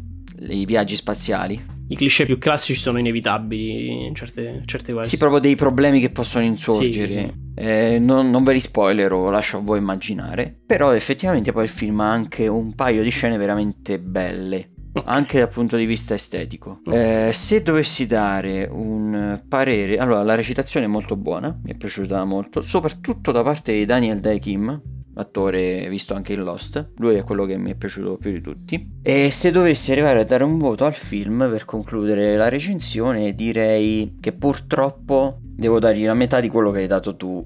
i 0.50 0.66
viaggi 0.66 0.96
spaziali. 0.96 1.74
I 1.88 1.96
cliché 1.96 2.26
più 2.26 2.38
classici 2.38 2.80
sono 2.80 2.98
inevitabili 2.98 4.08
in 4.08 4.16
certe, 4.16 4.64
certe 4.66 4.94
cose. 4.94 5.08
Sì, 5.08 5.18
proprio 5.18 5.40
dei 5.40 5.56
problemi 5.56 6.00
che 6.00 6.10
possono 6.10 6.44
insorgere. 6.44 7.08
Sì, 7.08 7.14
sì, 7.14 7.20
sì. 7.20 7.34
Eh, 7.56 8.00
non, 8.00 8.30
non, 8.30 8.44
ve 8.44 8.54
li 8.54 8.60
spoilerò, 8.60 9.30
lascio 9.30 9.58
a 9.58 9.62
voi 9.62 9.78
immaginare. 9.78 10.62
Però 10.66 10.94
effettivamente 10.94 11.52
poi 11.52 11.64
il 11.64 11.70
film 11.70 12.00
ha 12.00 12.12
anche 12.12 12.48
un 12.48 12.74
paio 12.74 13.04
di 13.04 13.10
scene 13.10 13.38
veramente 13.38 14.00
belle. 14.00 14.72
Okay. 14.96 15.14
Anche 15.14 15.40
dal 15.40 15.50
punto 15.50 15.76
di 15.76 15.86
vista 15.86 16.14
estetico. 16.14 16.80
Okay. 16.86 17.28
Eh, 17.28 17.34
se 17.34 17.62
dovessi 17.62 18.08
dare 18.08 18.68
un 18.72 19.42
parere, 19.48 19.98
allora 19.98 20.24
la 20.24 20.36
recitazione 20.36 20.86
è 20.86 20.90
molto 20.90 21.18
buona, 21.18 21.54
mi 21.64 21.72
è 21.72 21.76
piaciuta 21.76 22.24
molto, 22.24 22.62
soprattutto 22.62 23.34
da 23.34 23.44
parte 23.44 23.74
di 23.74 23.84
Daniel 23.84 24.22
Dae 24.22 24.40
Kim, 24.40 24.82
attore 25.16 25.88
visto 25.89 26.13
anche 26.13 26.34
in 26.34 26.43
Lost, 26.43 26.91
lui 26.97 27.16
è 27.16 27.24
quello 27.24 27.45
che 27.45 27.57
mi 27.57 27.72
è 27.72 27.76
piaciuto 27.76 28.18
più 28.18 28.32
di 28.32 28.41
tutti. 28.41 28.99
E 29.01 29.32
se 29.32 29.51
dovessi 29.51 29.91
arrivare 29.91 30.20
a 30.20 30.24
dare 30.24 30.43
un 30.43 30.57
voto 30.57 30.86
al 30.86 30.93
film 30.93 31.47
per 31.49 31.66
concludere 31.66 32.36
la 32.36 32.49
recensione, 32.49 33.34
direi 33.34 34.18
che 34.20 34.32
purtroppo 34.32 35.39
devo 35.41 35.80
dargli 35.80 36.05
la 36.05 36.13
metà 36.13 36.39
di 36.39 36.49
quello 36.49 36.72
che 36.72 36.80
hai 36.80 36.88
dato 36.88 37.16
tu. 37.16 37.45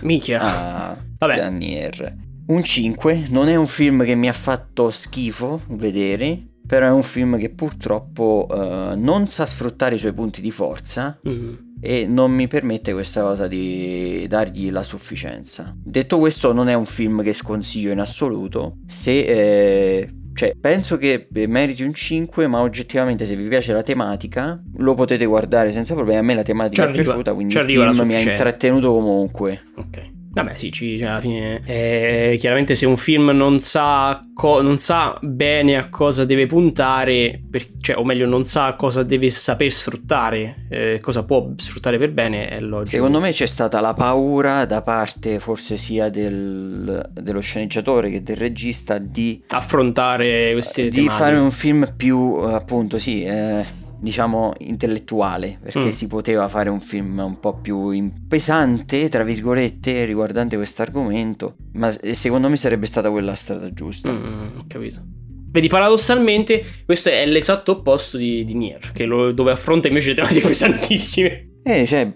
Minchia. 0.00 0.40
A 0.90 0.96
Vabbè. 1.18 1.36
Daniel. 1.36 2.24
Un 2.46 2.62
5, 2.62 3.26
non 3.30 3.48
è 3.48 3.56
un 3.56 3.66
film 3.66 4.04
che 4.04 4.14
mi 4.14 4.28
ha 4.28 4.32
fatto 4.32 4.90
schifo 4.90 5.62
vedere, 5.70 6.38
però 6.64 6.86
è 6.86 6.90
un 6.90 7.02
film 7.02 7.38
che 7.38 7.50
purtroppo 7.50 8.46
uh, 8.48 8.96
non 8.96 9.26
sa 9.26 9.46
sfruttare 9.46 9.96
i 9.96 9.98
suoi 9.98 10.12
punti 10.12 10.40
di 10.40 10.50
forza. 10.52 11.18
Mm 11.28 11.65
e 11.80 12.06
non 12.06 12.32
mi 12.32 12.46
permette 12.46 12.92
questa 12.92 13.22
cosa 13.22 13.46
di 13.46 14.26
dargli 14.28 14.70
la 14.70 14.82
sufficienza. 14.82 15.74
Detto 15.76 16.18
questo, 16.18 16.52
non 16.52 16.68
è 16.68 16.74
un 16.74 16.86
film 16.86 17.22
che 17.22 17.32
sconsiglio 17.32 17.92
in 17.92 18.00
assoluto. 18.00 18.78
Se 18.86 19.20
eh, 19.20 20.10
cioè, 20.36 20.54
penso 20.60 20.98
che 20.98 21.28
meriti 21.46 21.82
un 21.82 21.94
5, 21.94 22.46
ma 22.46 22.60
oggettivamente 22.60 23.24
se 23.24 23.36
vi 23.36 23.48
piace 23.48 23.72
la 23.72 23.82
tematica 23.82 24.62
lo 24.76 24.94
potete 24.94 25.24
guardare 25.24 25.72
senza 25.72 25.94
problemi. 25.94 26.18
A 26.18 26.22
me 26.22 26.34
la 26.34 26.42
tematica 26.42 26.88
è 26.88 26.92
piaciuta, 26.92 27.32
quindi 27.32 27.54
il 27.54 27.62
film 27.62 28.00
mi 28.02 28.14
ha 28.14 28.20
intrattenuto 28.20 28.92
comunque. 28.92 29.62
Ok. 29.76 30.14
Vabbè, 30.36 30.58
sì, 30.58 30.70
ci, 30.70 30.98
cioè, 30.98 31.08
alla 31.08 31.20
fine. 31.20 31.62
Eh, 31.64 32.36
chiaramente, 32.38 32.74
se 32.74 32.84
un 32.84 32.98
film 32.98 33.30
non 33.30 33.58
sa, 33.58 34.22
co- 34.34 34.60
non 34.60 34.76
sa 34.76 35.18
bene 35.22 35.78
a 35.78 35.88
cosa 35.88 36.26
deve 36.26 36.44
puntare, 36.44 37.40
per, 37.50 37.66
cioè, 37.80 37.96
o 37.96 38.04
meglio, 38.04 38.26
non 38.26 38.44
sa 38.44 38.74
cosa 38.74 39.02
deve 39.02 39.30
saper 39.30 39.72
sfruttare, 39.72 40.66
eh, 40.68 41.00
cosa 41.00 41.22
può 41.22 41.52
sfruttare 41.56 41.96
per 41.96 42.12
bene, 42.12 42.50
è 42.50 42.60
logico. 42.60 42.84
Secondo 42.84 43.18
me 43.18 43.32
c'è 43.32 43.46
stata 43.46 43.80
la 43.80 43.94
paura 43.94 44.66
da 44.66 44.82
parte, 44.82 45.38
forse 45.38 45.78
sia 45.78 46.10
del, 46.10 47.08
dello 47.14 47.40
sceneggiatore 47.40 48.10
che 48.10 48.22
del 48.22 48.36
regista, 48.36 48.98
di 48.98 49.42
affrontare 49.48 50.52
queste 50.52 50.90
di 50.90 50.96
tematiche. 50.96 51.18
fare 51.18 51.36
un 51.36 51.50
film 51.50 51.94
più, 51.96 52.18
appunto, 52.42 52.98
sì. 52.98 53.24
Eh 53.24 53.84
diciamo 54.06 54.52
intellettuale 54.58 55.58
perché 55.60 55.86
mm. 55.86 55.90
si 55.90 56.06
poteva 56.06 56.46
fare 56.46 56.70
un 56.70 56.80
film 56.80 57.18
un 57.18 57.40
po' 57.40 57.58
più 57.58 58.12
pesante 58.28 59.08
tra 59.08 59.24
virgolette 59.24 60.04
riguardante 60.04 60.54
questo 60.54 60.82
argomento 60.82 61.56
ma 61.72 61.90
secondo 61.90 62.48
me 62.48 62.56
sarebbe 62.56 62.86
stata 62.86 63.10
quella 63.10 63.30
la 63.32 63.34
strada 63.34 63.72
giusta 63.72 64.12
mm, 64.12 64.60
capito 64.68 65.02
Vedi, 65.48 65.68
paradossalmente, 65.68 66.62
questo 66.84 67.08
è 67.08 67.24
l'esatto 67.24 67.72
opposto 67.72 68.18
di, 68.18 68.44
di 68.44 68.52
Nier, 68.52 68.92
che 68.92 69.06
lo, 69.06 69.32
dove 69.32 69.52
affronta 69.52 69.88
invece 69.88 70.12
tematiche 70.12 70.44
pesantissime. 70.48 71.60
Eh, 71.62 71.86
cioè, 71.86 72.12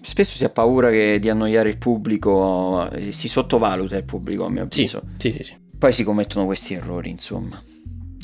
spesso 0.00 0.36
si 0.36 0.44
ha 0.44 0.48
paura 0.48 0.90
che, 0.90 1.20
di 1.20 1.30
annoiare 1.30 1.68
il 1.68 1.78
pubblico, 1.78 2.90
si 3.10 3.28
sottovaluta 3.28 3.96
il 3.96 4.02
pubblico, 4.02 4.46
a 4.46 4.50
mio 4.50 4.62
avviso. 4.62 5.02
Sì, 5.18 5.30
sì, 5.30 5.36
sì. 5.36 5.42
sì. 5.44 5.54
Poi 5.78 5.92
si 5.92 6.02
commettono 6.02 6.46
questi 6.46 6.74
errori, 6.74 7.10
insomma. 7.10 7.62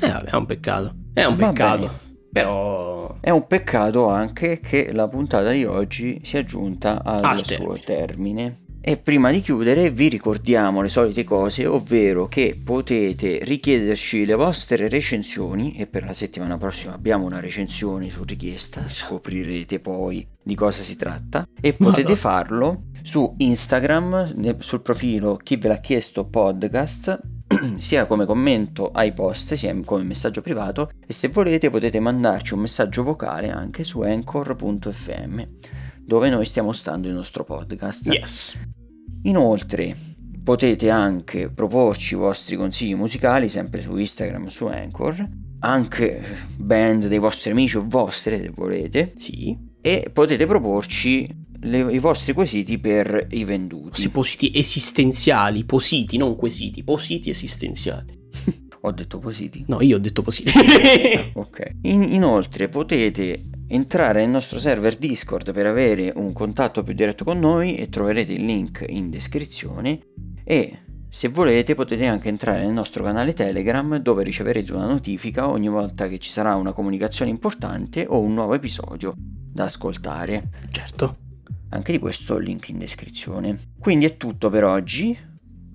Eh, 0.02 0.08
vabbè, 0.08 0.30
è 0.30 0.34
un 0.34 0.46
peccato. 0.46 0.94
È 1.12 1.24
un 1.24 1.36
Va 1.36 1.46
peccato. 1.48 1.86
Bene. 1.86 1.98
Però 2.32 2.89
è 3.20 3.30
un 3.30 3.46
peccato 3.46 4.08
anche 4.08 4.60
che 4.60 4.92
la 4.92 5.06
puntata 5.06 5.50
di 5.50 5.64
oggi 5.64 6.20
sia 6.24 6.42
giunta 6.42 7.02
al, 7.04 7.22
al 7.22 7.44
suo 7.44 7.78
termine. 7.78 8.68
E 8.82 8.96
prima 8.96 9.30
di 9.30 9.42
chiudere 9.42 9.90
vi 9.90 10.08
ricordiamo 10.08 10.80
le 10.80 10.88
solite 10.88 11.22
cose, 11.22 11.66
ovvero 11.66 12.28
che 12.28 12.58
potete 12.64 13.40
richiederci 13.42 14.24
le 14.24 14.34
vostre 14.34 14.88
recensioni 14.88 15.76
e 15.76 15.86
per 15.86 16.04
la 16.04 16.14
settimana 16.14 16.56
prossima 16.56 16.94
abbiamo 16.94 17.26
una 17.26 17.40
recensione 17.40 18.08
su 18.08 18.24
richiesta, 18.24 18.88
scoprirete 18.88 19.80
poi 19.80 20.26
di 20.42 20.54
cosa 20.54 20.80
si 20.80 20.96
tratta 20.96 21.46
e 21.60 21.74
potete 21.74 22.14
Madonna. 22.14 22.16
farlo 22.16 22.82
su 23.02 23.34
Instagram 23.36 24.58
sul 24.60 24.80
profilo 24.80 25.36
chi 25.36 25.56
ve 25.56 25.68
l'ha 25.68 25.78
chiesto 25.78 26.24
podcast 26.24 27.20
sia 27.78 28.06
come 28.06 28.24
commento 28.24 28.90
ai 28.90 29.12
post 29.12 29.54
sia 29.54 29.74
come 29.84 30.02
messaggio 30.02 30.40
privato 30.40 30.90
e 31.06 31.12
se 31.12 31.28
volete 31.28 31.70
potete 31.70 32.00
mandarci 32.00 32.54
un 32.54 32.60
messaggio 32.60 33.02
vocale 33.02 33.50
anche 33.50 33.84
su 33.84 34.00
anchor.fm 34.00 35.42
dove 36.04 36.28
noi 36.28 36.44
stiamo 36.44 36.72
stando 36.72 37.06
il 37.06 37.14
nostro 37.14 37.44
podcast. 37.44 38.12
Yes. 38.12 38.54
Inoltre 39.22 39.96
potete 40.42 40.90
anche 40.90 41.50
proporci 41.50 42.14
i 42.14 42.16
vostri 42.16 42.56
consigli 42.56 42.94
musicali 42.94 43.48
sempre 43.48 43.80
su 43.80 43.96
Instagram 43.96 44.46
su 44.46 44.66
Anchor, 44.66 45.28
anche 45.60 46.24
band 46.56 47.06
dei 47.06 47.18
vostri 47.18 47.52
amici 47.52 47.76
o 47.76 47.84
vostre 47.86 48.38
se 48.38 48.50
volete. 48.52 49.12
Sì. 49.14 49.56
E 49.80 50.10
potete 50.12 50.46
proporci 50.46 51.39
le, 51.60 51.92
i 51.92 51.98
vostri 51.98 52.32
quesiti 52.32 52.78
per 52.78 53.26
i 53.30 53.44
venduti. 53.44 54.00
Sì, 54.00 54.08
positi 54.10 54.52
esistenziali, 54.54 55.64
positi, 55.64 56.16
non 56.16 56.36
quesiti, 56.36 56.82
positi 56.82 57.30
esistenziali. 57.30 58.18
ho 58.82 58.92
detto 58.92 59.18
positi? 59.18 59.64
No, 59.68 59.80
io 59.82 59.96
ho 59.96 60.00
detto 60.00 60.22
positi. 60.22 60.52
ok. 61.34 61.70
In, 61.82 62.02
inoltre 62.02 62.68
potete 62.68 63.42
entrare 63.68 64.20
nel 64.20 64.30
nostro 64.30 64.58
server 64.58 64.96
Discord 64.96 65.52
per 65.52 65.66
avere 65.66 66.12
un 66.16 66.32
contatto 66.32 66.82
più 66.82 66.94
diretto 66.94 67.24
con 67.24 67.38
noi 67.38 67.76
e 67.76 67.88
troverete 67.88 68.32
il 68.32 68.44
link 68.44 68.84
in 68.88 69.10
descrizione 69.10 70.00
e 70.42 70.78
se 71.08 71.28
volete 71.28 71.74
potete 71.74 72.06
anche 72.06 72.28
entrare 72.28 72.64
nel 72.64 72.72
nostro 72.72 73.02
canale 73.02 73.32
Telegram 73.32 73.96
dove 73.96 74.22
riceverete 74.22 74.72
una 74.72 74.86
notifica 74.86 75.48
ogni 75.48 75.68
volta 75.68 76.06
che 76.06 76.18
ci 76.18 76.30
sarà 76.30 76.54
una 76.54 76.72
comunicazione 76.72 77.30
importante 77.30 78.06
o 78.08 78.20
un 78.20 78.34
nuovo 78.34 78.54
episodio 78.54 79.14
da 79.16 79.64
ascoltare. 79.64 80.48
Certo. 80.70 81.29
Anche 81.70 81.92
di 81.92 81.98
questo 81.98 82.38
link 82.38 82.68
in 82.68 82.78
descrizione. 82.78 83.58
Quindi 83.78 84.06
è 84.06 84.16
tutto 84.16 84.50
per 84.50 84.64
oggi 84.64 85.16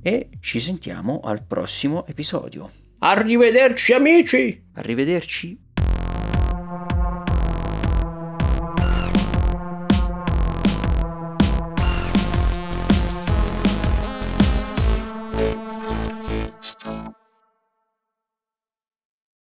e 0.01 0.29
ci 0.39 0.59
sentiamo 0.59 1.21
al 1.21 1.43
prossimo 1.45 2.05
episodio. 2.05 2.71
Arrivederci 2.99 3.93
amici! 3.93 4.67
Arrivederci 4.73 5.64